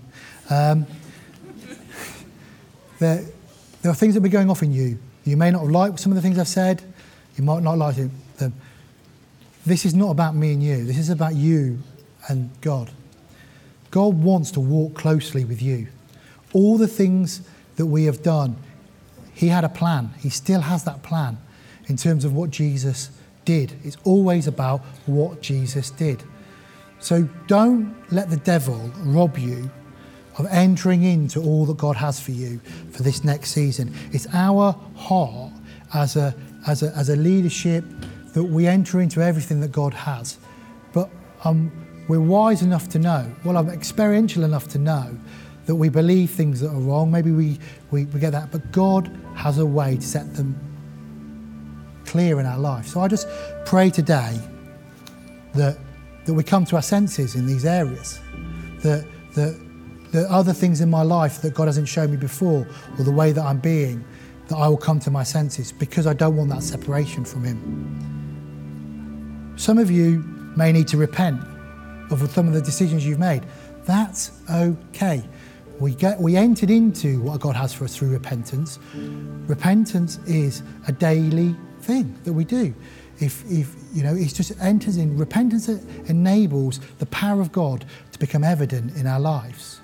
Um, 0.50 0.88
there, 3.00 3.26
there 3.82 3.92
are 3.92 3.96
things 3.96 4.14
that 4.14 4.22
will 4.22 4.30
be 4.30 4.30
going 4.30 4.50
off 4.50 4.64
in 4.64 4.72
you. 4.72 4.98
You 5.26 5.36
may 5.36 5.52
not 5.52 5.64
have 5.64 5.72
liked 5.72 6.00
some 6.00 6.14
of 6.14 6.16
the 6.16 6.22
things 6.22 6.40
I've 6.40 6.48
said, 6.48 6.82
you 7.36 7.44
might 7.44 7.64
not 7.64 7.78
like 7.78 7.98
them. 8.38 8.54
This 9.66 9.86
is 9.86 9.94
not 9.94 10.10
about 10.10 10.36
me 10.36 10.54
and 10.54 10.64
you, 10.64 10.86
this 10.86 10.98
is 10.98 11.10
about 11.10 11.36
you 11.36 11.80
and 12.28 12.50
God. 12.62 12.92
God 13.92 14.16
wants 14.16 14.52
to 14.52 14.60
walk 14.60 14.96
closely 14.96 15.46
with 15.46 15.62
you. 15.62 15.88
All 16.54 16.78
the 16.78 16.88
things 16.88 17.42
that 17.76 17.86
we 17.86 18.06
have 18.06 18.24
done, 18.24 18.56
he 19.34 19.48
had 19.48 19.64
a 19.64 19.70
plan. 19.70 20.14
He 20.20 20.30
still 20.30 20.62
has 20.62 20.84
that 20.86 21.04
plan 21.04 21.38
in 21.88 21.98
terms 21.98 22.26
of 22.26 22.34
what 22.34 22.50
Jesus 22.50 23.12
did. 23.46 23.74
It's 23.84 23.98
always 24.04 24.48
about 24.48 24.82
what 25.06 25.42
Jesus 25.42 25.92
did. 25.92 26.24
So 27.00 27.28
don't 27.48 27.96
let 28.12 28.30
the 28.30 28.38
devil 28.38 28.92
rob 29.00 29.38
you 29.38 29.70
of 30.38 30.48
entering 30.50 31.04
into 31.04 31.42
all 31.42 31.66
that 31.66 31.78
God 31.78 31.98
has 31.98 32.20
for 32.20 32.32
you 32.32 32.60
for 32.92 33.04
this 33.04 33.24
next 33.24 33.52
season. 33.52 33.94
It's 34.12 34.28
our 34.34 34.76
heart 34.96 35.52
as 35.94 36.16
a, 36.16 36.34
as 36.68 36.84
a, 36.84 36.96
as 36.96 37.10
a 37.10 37.16
leadership 37.16 37.84
that 38.34 38.44
we 38.44 38.68
enter 38.68 39.02
into 39.02 39.22
everything 39.22 39.60
that 39.62 39.72
God 39.72 39.94
has. 39.94 40.38
But 40.94 41.10
um, 41.44 41.72
we're 42.08 42.20
wise 42.20 42.62
enough 42.62 42.90
to 42.90 43.00
know, 43.00 43.32
well, 43.44 43.58
I'm 43.58 43.70
experiential 43.70 44.44
enough 44.44 44.68
to 44.70 44.80
know 44.80 45.18
that 45.66 45.76
we 45.76 45.90
believe 45.90 46.32
things 46.32 46.60
that 46.62 46.70
are 46.70 46.80
wrong. 46.80 47.12
Maybe 47.12 47.32
we, 47.32 47.60
we, 47.92 48.06
we 48.06 48.20
get 48.20 48.32
that. 48.32 48.52
But 48.52 48.72
God 48.72 49.12
has 49.36 49.58
a 49.58 49.66
way 49.66 49.96
to 49.96 50.02
set 50.02 50.34
them 50.36 50.60
clear 52.06 52.40
in 52.40 52.46
our 52.46 52.58
life. 52.58 52.88
So 52.88 53.02
I 53.02 53.08
just 53.08 53.28
pray 53.66 53.90
today 53.90 54.40
that, 55.54 55.78
that 56.26 56.34
we 56.34 56.44
come 56.44 56.66
to 56.66 56.76
our 56.76 56.82
senses 56.82 57.36
in 57.36 57.46
these 57.46 57.66
areas, 57.66 58.20
that, 58.82 59.08
that 59.36 59.60
the 60.12 60.30
other 60.30 60.52
things 60.52 60.82
in 60.82 60.90
my 60.90 61.04
life 61.04 61.42
that 61.42 61.54
God 61.54 61.68
hasn't 61.68 61.88
shown 61.88 62.12
me 62.12 62.18
before, 62.18 62.68
or 62.98 63.04
the 63.04 63.12
way 63.12 63.32
that 63.32 63.44
I'm 63.44 63.60
being, 63.60 64.04
that 64.48 64.58
I 64.58 64.68
will 64.68 64.78
come 64.78 65.00
to 65.02 65.12
my 65.12 65.24
senses 65.24 65.72
because 65.72 66.06
I 66.06 66.14
don't 66.14 66.36
want 66.36 66.50
that 66.50 66.64
separation 66.64 67.24
from 67.24 67.46
Him. 67.46 68.11
Some 69.62 69.78
of 69.78 69.92
you 69.92 70.24
may 70.56 70.72
need 70.72 70.88
to 70.88 70.98
repent 70.98 71.40
of 72.10 72.28
some 72.32 72.48
of 72.48 72.56
the 72.56 72.62
decisions 72.64 73.06
you've 73.06 73.20
made. 73.20 73.44
That's 73.84 74.32
okay. 74.50 75.24
We, 75.80 75.94
get, 75.94 76.20
we 76.20 76.36
entered 76.36 76.72
into 76.72 77.22
what 77.22 77.42
God 77.42 77.56
has 77.56 77.72
for 77.72 77.84
us 77.84 77.96
through 77.96 78.10
repentance. 78.10 78.80
Repentance 78.96 80.18
is 80.26 80.64
a 80.88 80.92
daily 80.92 81.56
thing 81.82 82.18
that 82.24 82.34
we 82.34 82.44
do. 82.44 82.74
If, 83.20 83.46
if 83.52 83.76
you 83.94 84.02
know, 84.02 84.16
it 84.16 84.34
just 84.34 84.60
enters 84.60 84.98
in, 84.98 85.16
repentance 85.16 85.70
enables 86.08 86.80
the 86.98 87.06
power 87.06 87.40
of 87.40 87.52
God 87.52 87.86
to 88.14 88.18
become 88.18 88.44
evident 88.44 88.98
in 88.98 89.06
our 89.06 89.20
lives. 89.20 89.80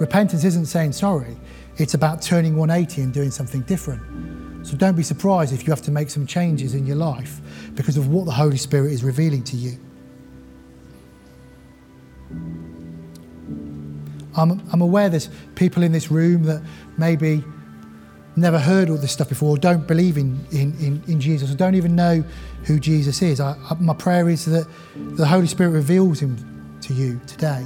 Repentance 0.00 0.42
isn't 0.42 0.66
saying 0.66 0.90
sorry, 0.90 1.36
it's 1.76 1.94
about 1.94 2.20
turning 2.20 2.56
180 2.56 3.02
and 3.02 3.14
doing 3.14 3.30
something 3.30 3.60
different. 3.60 4.02
So 4.66 4.76
don't 4.76 4.96
be 4.96 5.04
surprised 5.04 5.52
if 5.52 5.64
you 5.64 5.70
have 5.70 5.82
to 5.82 5.92
make 5.92 6.10
some 6.10 6.26
changes 6.26 6.74
in 6.74 6.88
your 6.88 6.96
life 6.96 7.40
because 7.76 7.96
of 7.96 8.08
what 8.08 8.24
the 8.26 8.32
Holy 8.32 8.56
Spirit 8.56 8.90
is 8.90 9.04
revealing 9.04 9.44
to 9.44 9.56
you. 9.56 9.78
I'm, 14.36 14.60
I'm 14.72 14.80
aware 14.80 15.08
there's 15.08 15.30
people 15.54 15.84
in 15.84 15.92
this 15.92 16.10
room 16.10 16.42
that 16.44 16.64
maybe 16.98 17.44
never 18.34 18.58
heard 18.58 18.90
all 18.90 18.96
this 18.96 19.12
stuff 19.12 19.28
before, 19.28 19.50
or 19.50 19.56
don't 19.56 19.86
believe 19.86 20.18
in, 20.18 20.44
in, 20.50 20.76
in, 20.80 21.00
in 21.06 21.20
Jesus, 21.20 21.52
or 21.52 21.54
don't 21.54 21.76
even 21.76 21.94
know 21.94 22.24
who 22.64 22.80
Jesus 22.80 23.22
is. 23.22 23.38
I, 23.38 23.56
I, 23.70 23.74
my 23.74 23.94
prayer 23.94 24.28
is 24.28 24.46
that 24.46 24.66
the 24.96 25.26
Holy 25.28 25.46
Spirit 25.46 25.70
reveals 25.70 26.18
him 26.18 26.76
to 26.80 26.92
you 26.92 27.20
today. 27.28 27.64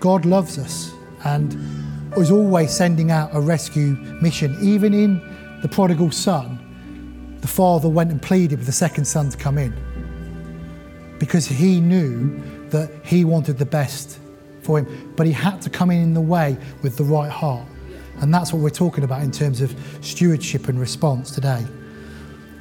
God 0.00 0.24
loves 0.24 0.58
us 0.58 0.90
and 1.22 1.52
is 2.16 2.30
always 2.30 2.72
sending 2.72 3.10
out 3.10 3.30
a 3.32 3.40
rescue 3.40 3.96
mission. 4.20 4.56
Even 4.60 4.94
in 4.94 5.60
the 5.62 5.68
prodigal 5.68 6.10
son, 6.10 6.58
the 7.40 7.48
father 7.48 7.88
went 7.88 8.10
and 8.10 8.20
pleaded 8.20 8.58
with 8.58 8.66
the 8.66 8.72
second 8.72 9.04
son 9.04 9.30
to 9.30 9.36
come 9.36 9.58
in 9.58 9.72
because 11.18 11.46
he 11.46 11.80
knew 11.80 12.40
that 12.70 12.90
he 13.04 13.24
wanted 13.24 13.58
the 13.58 13.66
best 13.66 14.18
for 14.62 14.78
him, 14.78 15.12
but 15.16 15.26
he 15.26 15.32
had 15.32 15.60
to 15.62 15.70
come 15.70 15.90
in 15.90 16.02
in 16.02 16.14
the 16.14 16.20
way 16.20 16.56
with 16.82 16.96
the 16.96 17.04
right 17.04 17.30
heart. 17.30 17.66
And 18.20 18.32
that's 18.32 18.52
what 18.52 18.62
we're 18.62 18.70
talking 18.70 19.04
about 19.04 19.22
in 19.22 19.30
terms 19.30 19.60
of 19.60 19.74
stewardship 20.00 20.68
and 20.68 20.78
response 20.78 21.30
today. 21.30 21.64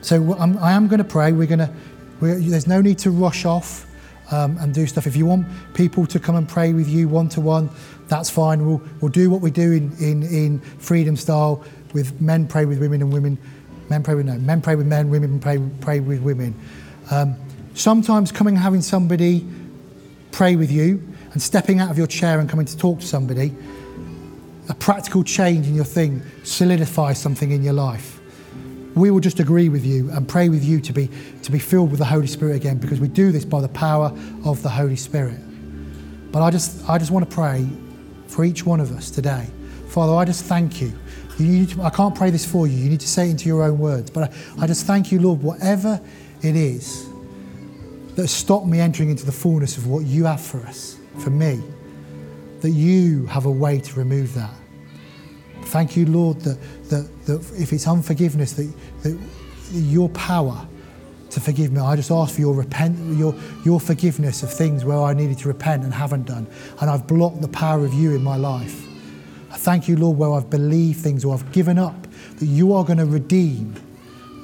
So 0.02 0.34
I'm, 0.40 0.58
I 0.60 0.72
am 0.72 0.88
going 0.88 1.00
to 1.00 1.04
pray. 1.04 1.32
We're 1.32 1.48
going 1.48 1.60
to. 1.60 1.74
there's 2.22 2.68
no 2.68 2.82
need 2.82 2.98
to 3.00 3.12
rush 3.12 3.46
off 3.46 3.86
um, 4.32 4.58
and 4.60 4.74
do 4.74 4.88
stuff. 4.88 5.08
If 5.08 5.16
you 5.16 5.26
want 5.26 5.48
people 5.74 6.06
to 6.08 6.20
come 6.20 6.36
and 6.36 6.48
pray 6.48 6.74
with 6.74 6.88
you 6.88 7.10
one 7.10 7.28
to 7.30 7.42
one, 7.42 7.70
that's 8.10 8.30
fine. 8.30 8.66
We'll 8.66 8.82
we'll 9.02 9.12
do 9.12 9.30
what 9.30 9.42
we 9.42 9.52
do 9.52 9.72
in, 9.72 9.94
in 10.00 10.24
in 10.24 10.60
freedom 10.60 11.16
style 11.16 11.64
with 11.94 12.20
men 12.22 12.48
pray 12.48 12.66
with 12.66 12.80
women 12.80 13.02
and 13.02 13.14
women 13.14 13.38
men 13.90 14.04
pray 14.04 14.16
with 14.16 14.26
no 14.26 14.38
men 14.38 14.62
pray 14.62 14.76
with 14.76 14.88
men, 14.88 15.10
women 15.10 15.40
pray 15.40 15.60
pray 15.82 16.00
with 16.00 16.22
women. 16.22 16.54
Um, 17.12 17.36
sometimes 17.74 18.32
coming 18.32 18.56
and 18.56 18.64
having 18.64 18.82
somebody 18.82 19.48
pray 20.32 20.56
with 20.56 20.72
you 20.72 21.02
and 21.34 21.42
stepping 21.42 21.80
out 21.80 21.90
of 21.90 21.98
your 21.98 22.08
chair 22.08 22.40
and 22.40 22.50
coming 22.50 22.66
to 22.66 22.78
talk 22.78 23.00
to 23.00 23.06
somebody 23.06 23.56
a 24.70 24.76
practical 24.76 25.24
change 25.24 25.68
in 25.68 25.76
your 25.76 25.84
thing 25.84 26.22
solidifies 26.44 27.20
something 27.20 27.52
in 27.52 27.64
your 27.64 27.74
life. 27.74 28.20
We 28.96 29.10
will 29.12 29.20
just 29.20 29.40
agree 29.40 29.68
with 29.68 29.84
you 29.84 30.12
and 30.12 30.28
pray 30.28 30.50
with 30.50 30.64
you 30.64 30.80
to 30.82 30.94
be, 30.94 31.10
to 31.42 31.52
be 31.52 31.60
filled 31.60 31.90
with 31.90 32.00
the 32.00 32.06
Holy 32.06 32.28
Spirit 32.28 32.56
again 32.56 32.78
because 32.78 33.00
we 33.00 33.08
do 33.08 33.32
this 33.32 33.46
by 33.46 33.62
the 33.62 33.68
power 33.70 34.16
of 34.46 34.62
the 34.62 34.70
Holy 34.70 34.96
Spirit. 34.96 35.40
But 36.32 36.44
I 36.44 36.52
just, 36.52 36.88
I 36.88 37.00
just 37.00 37.10
want 37.10 37.28
to 37.28 37.36
pray 37.36 37.68
for 38.30 38.46
each 38.46 38.66
one 38.66 38.80
of 38.80 38.92
us 38.92 39.10
today. 39.10 39.48
Father, 39.88 40.14
I 40.14 40.24
just 40.24 40.46
thank 40.46 40.82
you. 40.82 40.94
you 41.40 41.66
to, 41.66 41.82
I 41.82 41.90
can't 41.90 42.16
pray 42.16 42.30
this 42.30 42.46
for 42.46 42.68
you. 42.68 42.78
You 42.78 42.90
need 42.90 43.00
to 43.00 43.08
say 43.08 43.28
it 43.28 43.32
into 43.32 43.50
your 43.50 43.64
own 43.64 43.80
words. 43.80 44.12
But 44.12 44.32
I, 44.32 44.64
I 44.64 44.68
just 44.68 44.86
thank 44.86 45.12
you, 45.12 45.20
Lord, 45.20 45.42
whatever 45.42 46.00
it 46.42 46.56
is 46.56 47.10
that 48.16 48.28
stopped 48.28 48.68
me 48.68 48.80
entering 48.80 49.10
into 49.10 49.26
the 49.26 49.32
fullness 49.32 49.78
of 49.78 49.88
what 49.88 50.06
you 50.06 50.26
have 50.26 50.42
for 50.42 50.60
us, 50.60 50.98
for 51.18 51.32
me, 51.32 51.62
that 52.62 52.72
you 52.72 53.26
have 53.26 53.46
a 53.46 53.52
way 53.52 53.80
to 53.80 54.00
remove 54.00 54.34
that. 54.36 54.54
Thank 55.64 55.98
you, 55.98 56.06
Lord, 56.06 56.40
that, 56.42 56.60
that, 56.90 57.26
that 57.26 57.40
if 57.60 57.74
it's 57.74 57.88
unforgiveness, 57.88 58.54
that, 58.54 58.72
that 59.04 59.20
your 59.72 60.10
power 60.10 60.68
to 61.32 61.40
forgive 61.40 61.72
me. 61.72 61.80
I 61.80 61.96
just 61.96 62.12
ask 62.12 62.36
for 62.36 62.42
your 62.42 62.54
repent, 62.54 62.98
your, 63.18 63.36
your 63.64 63.80
forgiveness 63.80 64.44
of 64.44 64.52
things 64.52 64.84
where 64.84 64.98
I 64.98 65.14
needed 65.14 65.38
to 65.40 65.48
repent 65.48 65.84
and 65.84 65.94
haven't 65.94 66.26
done. 66.26 66.48
And 66.82 66.90
I've 66.90 67.08
blocked 67.08 67.42
the 67.42 67.48
power 67.48 67.86
of 67.86 67.94
you 67.94 68.16
in 68.16 68.24
my 68.24 68.36
life. 68.36 68.86
I 69.52 69.58
thank 69.58 69.88
you, 69.88 69.96
Lord, 69.96 70.18
where 70.18 70.34
I've 70.34 70.50
believed 70.50 71.00
things 71.00 71.26
or 71.26 71.34
I've 71.34 71.52
given 71.52 71.78
up, 71.78 72.08
that 72.38 72.46
you 72.46 72.74
are 72.74 72.84
going 72.84 73.00
to 73.00 73.06
redeem 73.06 73.74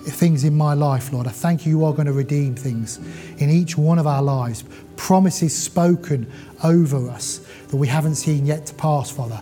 things 0.05 0.43
in 0.43 0.55
my 0.55 0.73
life, 0.73 1.11
Lord. 1.11 1.27
I 1.27 1.31
thank 1.31 1.65
you, 1.65 1.79
you 1.79 1.85
are 1.85 1.93
going 1.93 2.05
to 2.05 2.13
redeem 2.13 2.55
things 2.55 2.99
in 3.37 3.49
each 3.49 3.77
one 3.77 3.97
of 3.97 4.07
our 4.07 4.21
lives. 4.21 4.63
Promises 4.95 5.55
spoken 5.55 6.31
over 6.63 7.09
us 7.09 7.39
that 7.67 7.77
we 7.77 7.87
haven't 7.87 8.15
seen 8.15 8.45
yet 8.45 8.65
to 8.67 8.73
pass, 8.75 9.09
Father. 9.09 9.41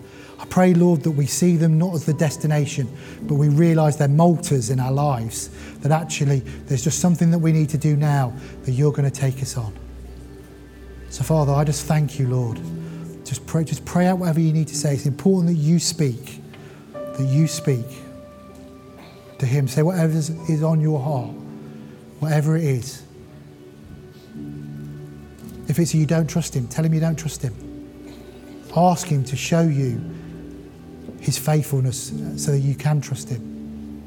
Pray, 0.53 0.75
Lord, 0.75 1.01
that 1.01 1.09
we 1.09 1.25
see 1.25 1.57
them 1.57 1.79
not 1.79 1.95
as 1.95 2.05
the 2.05 2.13
destination, 2.13 2.87
but 3.23 3.33
we 3.33 3.49
realise 3.49 3.95
they're 3.95 4.07
motors 4.07 4.69
in 4.69 4.79
our 4.79 4.91
lives. 4.91 5.49
That 5.79 5.91
actually 5.91 6.41
there's 6.67 6.83
just 6.83 6.99
something 6.99 7.31
that 7.31 7.39
we 7.39 7.51
need 7.51 7.69
to 7.69 7.77
do 7.79 7.95
now 7.95 8.31
that 8.61 8.73
you're 8.73 8.91
going 8.91 9.09
to 9.09 9.19
take 9.19 9.41
us 9.41 9.57
on. 9.57 9.73
So, 11.09 11.23
Father, 11.23 11.51
I 11.51 11.63
just 11.63 11.87
thank 11.87 12.19
you, 12.19 12.27
Lord. 12.27 12.59
Just 13.25 13.47
pray, 13.47 13.63
just 13.63 13.83
pray 13.83 14.05
out 14.05 14.19
whatever 14.19 14.39
you 14.39 14.53
need 14.53 14.67
to 14.67 14.75
say. 14.75 14.93
It's 14.93 15.07
important 15.07 15.47
that 15.47 15.59
you 15.59 15.79
speak, 15.79 16.39
that 16.93 17.25
you 17.27 17.47
speak 17.47 17.87
to 19.39 19.47
Him. 19.47 19.67
Say 19.67 19.81
whatever 19.81 20.15
is 20.15 20.61
on 20.61 20.79
your 20.79 20.99
heart, 20.99 21.31
whatever 22.19 22.55
it 22.57 22.63
is. 22.63 23.01
If 25.67 25.79
it's 25.79 25.95
you 25.95 26.05
don't 26.05 26.27
trust 26.27 26.55
Him, 26.55 26.67
tell 26.67 26.85
Him 26.85 26.93
you 26.93 26.99
don't 26.99 27.17
trust 27.17 27.41
Him. 27.41 27.55
Ask 28.77 29.07
Him 29.07 29.23
to 29.23 29.35
show 29.35 29.63
you 29.63 29.99
his 31.23 31.37
faithfulness 31.37 32.11
so 32.35 32.51
that 32.51 32.59
you 32.59 32.75
can 32.75 32.99
trust 32.99 33.29
him. 33.29 34.03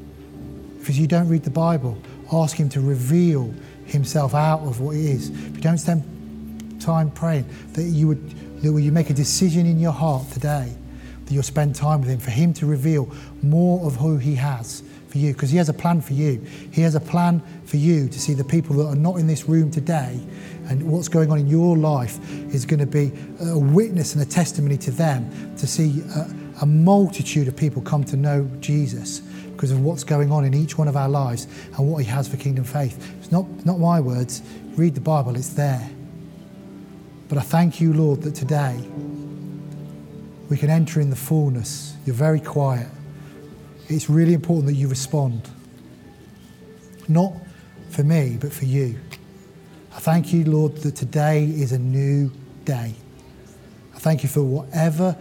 If 0.81 0.97
you 0.97 1.07
don't 1.07 1.27
read 1.27 1.43
the 1.43 1.49
Bible, 1.49 1.97
ask 2.31 2.55
him 2.55 2.69
to 2.69 2.79
reveal 2.79 3.51
himself 3.85 4.35
out 4.35 4.61
of 4.61 4.79
what 4.79 4.95
he 4.95 5.09
is. 5.11 5.29
If 5.29 5.55
you 5.55 5.61
don't 5.61 5.79
spend 5.79 6.79
time 6.79 7.09
praying, 7.09 7.45
that 7.73 7.83
you 7.83 8.07
would 8.07 8.61
that 8.61 8.81
you 8.81 8.91
make 8.91 9.09
a 9.09 9.13
decision 9.13 9.65
in 9.65 9.79
your 9.79 9.91
heart 9.91 10.29
today 10.31 10.73
that 11.25 11.33
you'll 11.33 11.43
spend 11.43 11.75
time 11.75 12.01
with 12.01 12.09
him 12.09 12.19
for 12.19 12.31
him 12.31 12.53
to 12.53 12.65
reveal 12.65 13.11
more 13.43 13.85
of 13.85 13.95
who 13.97 14.17
he 14.17 14.33
has 14.35 14.81
for 15.09 15.17
you 15.17 15.33
because 15.33 15.49
he 15.49 15.57
has 15.57 15.69
a 15.69 15.73
plan 15.73 16.01
for 16.01 16.13
you. 16.13 16.41
He 16.71 16.81
has 16.81 16.95
a 16.95 16.99
plan 16.99 17.41
for 17.65 17.77
you 17.77 18.07
to 18.07 18.19
see 18.19 18.33
the 18.33 18.43
people 18.43 18.77
that 18.77 18.85
are 18.85 18.95
not 18.95 19.17
in 19.17 19.27
this 19.27 19.47
room 19.47 19.69
today 19.69 20.19
and 20.69 20.89
what's 20.89 21.07
going 21.07 21.31
on 21.31 21.37
in 21.37 21.47
your 21.47 21.77
life 21.77 22.17
is 22.53 22.65
going 22.65 22.79
to 22.79 22.85
be 22.85 23.11
a 23.41 23.57
witness 23.57 24.13
and 24.13 24.23
a 24.23 24.25
testimony 24.25 24.77
to 24.77 24.91
them 24.91 25.55
to 25.57 25.67
see 25.67 26.01
a, 26.15 26.46
a 26.61 26.65
multitude 26.65 27.47
of 27.47 27.55
people 27.55 27.81
come 27.81 28.03
to 28.05 28.17
know 28.17 28.49
Jesus 28.59 29.19
because 29.19 29.71
of 29.71 29.81
what's 29.81 30.03
going 30.03 30.31
on 30.31 30.45
in 30.45 30.53
each 30.53 30.77
one 30.77 30.87
of 30.87 30.95
our 30.95 31.09
lives 31.09 31.47
and 31.77 31.89
what 31.89 31.97
he 31.97 32.05
has 32.05 32.27
for 32.27 32.37
kingdom 32.37 32.63
faith. 32.63 33.13
It's 33.19 33.31
not, 33.31 33.45
not 33.65 33.79
my 33.79 33.99
words. 33.99 34.41
Read 34.75 34.95
the 34.95 35.01
Bible, 35.01 35.35
it's 35.35 35.49
there. 35.49 35.89
But 37.29 37.37
I 37.37 37.41
thank 37.41 37.81
you, 37.81 37.93
Lord, 37.93 38.21
that 38.21 38.35
today 38.35 38.77
we 40.49 40.57
can 40.57 40.69
enter 40.69 41.01
in 41.01 41.09
the 41.09 41.15
fullness. 41.15 41.95
You're 42.05 42.15
very 42.15 42.39
quiet. 42.39 42.87
It's 43.89 44.09
really 44.09 44.33
important 44.33 44.67
that 44.67 44.75
you 44.75 44.87
respond. 44.87 45.49
Not 47.07 47.33
for 47.89 48.03
me, 48.03 48.37
but 48.39 48.53
for 48.53 48.65
you. 48.65 48.99
I 49.93 49.99
thank 49.99 50.31
you, 50.33 50.45
Lord, 50.45 50.77
that 50.77 50.95
today 50.95 51.45
is 51.45 51.71
a 51.71 51.79
new 51.79 52.31
day. 52.65 52.93
I 53.97 53.99
thank 53.99 54.21
you 54.21 54.29
for 54.29 54.43
whatever, 54.43 55.13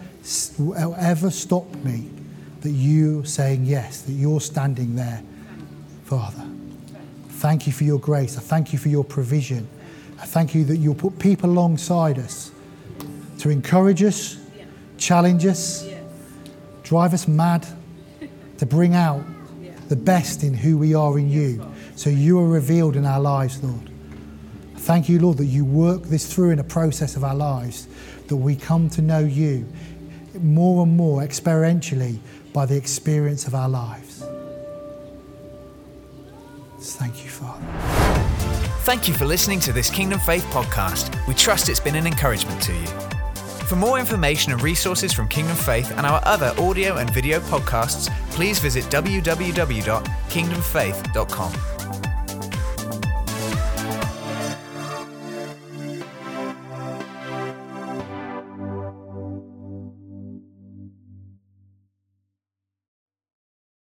whatever 0.58 1.30
stopped 1.30 1.76
me, 1.76 2.10
that 2.60 2.70
you 2.70 3.24
saying 3.24 3.64
yes, 3.64 4.02
that 4.02 4.12
you're 4.12 4.40
standing 4.40 4.96
there, 4.96 5.22
Father. 6.04 6.44
Thank 7.30 7.66
you 7.66 7.72
for 7.72 7.84
your 7.84 7.98
grace. 7.98 8.36
I 8.36 8.42
thank 8.42 8.74
you 8.74 8.78
for 8.78 8.90
your 8.90 9.02
provision. 9.02 9.66
I 10.20 10.26
thank 10.26 10.54
you 10.54 10.62
that 10.66 10.76
you'll 10.76 10.94
put 10.94 11.18
people 11.18 11.48
alongside 11.48 12.18
us 12.18 12.50
to 13.38 13.48
encourage 13.48 14.02
us, 14.02 14.36
challenge 14.98 15.46
us, 15.46 15.88
drive 16.82 17.14
us 17.14 17.26
mad, 17.26 17.66
to 18.58 18.66
bring 18.66 18.94
out 18.94 19.24
the 19.88 19.96
best 19.96 20.42
in 20.42 20.52
who 20.52 20.76
we 20.76 20.94
are 20.94 21.18
in 21.18 21.30
you. 21.30 21.66
So 21.94 22.10
you 22.10 22.38
are 22.40 22.48
revealed 22.48 22.96
in 22.96 23.06
our 23.06 23.20
lives, 23.20 23.64
Lord. 23.64 23.90
Thank 24.76 25.08
you, 25.08 25.18
Lord, 25.18 25.38
that 25.38 25.46
you 25.46 25.64
work 25.64 26.02
this 26.02 26.32
through 26.32 26.50
in 26.50 26.58
a 26.58 26.64
process 26.64 27.16
of 27.16 27.24
our 27.24 27.34
lives, 27.34 27.88
that 28.28 28.36
we 28.36 28.56
come 28.56 28.88
to 28.90 29.02
know 29.02 29.20
you 29.20 29.66
more 30.40 30.82
and 30.82 30.96
more 30.96 31.22
experientially 31.22 32.18
by 32.52 32.66
the 32.66 32.76
experience 32.76 33.46
of 33.46 33.54
our 33.54 33.68
lives. 33.68 34.24
Thank 36.78 37.24
you, 37.24 37.30
Father. 37.30 37.64
Thank 38.84 39.08
you 39.08 39.14
for 39.14 39.24
listening 39.24 39.60
to 39.60 39.72
this 39.72 39.90
Kingdom 39.90 40.20
Faith 40.20 40.44
podcast. 40.46 41.26
We 41.26 41.34
trust 41.34 41.68
it's 41.68 41.80
been 41.80 41.96
an 41.96 42.06
encouragement 42.06 42.62
to 42.62 42.72
you. 42.72 42.86
For 43.66 43.74
more 43.74 43.98
information 43.98 44.52
and 44.52 44.62
resources 44.62 45.12
from 45.12 45.26
Kingdom 45.26 45.56
Faith 45.56 45.90
and 45.90 46.06
our 46.06 46.20
other 46.24 46.54
audio 46.56 46.98
and 46.98 47.10
video 47.10 47.40
podcasts, 47.40 48.08
please 48.30 48.60
visit 48.60 48.84
www.kingdomfaith.com. 48.84 51.75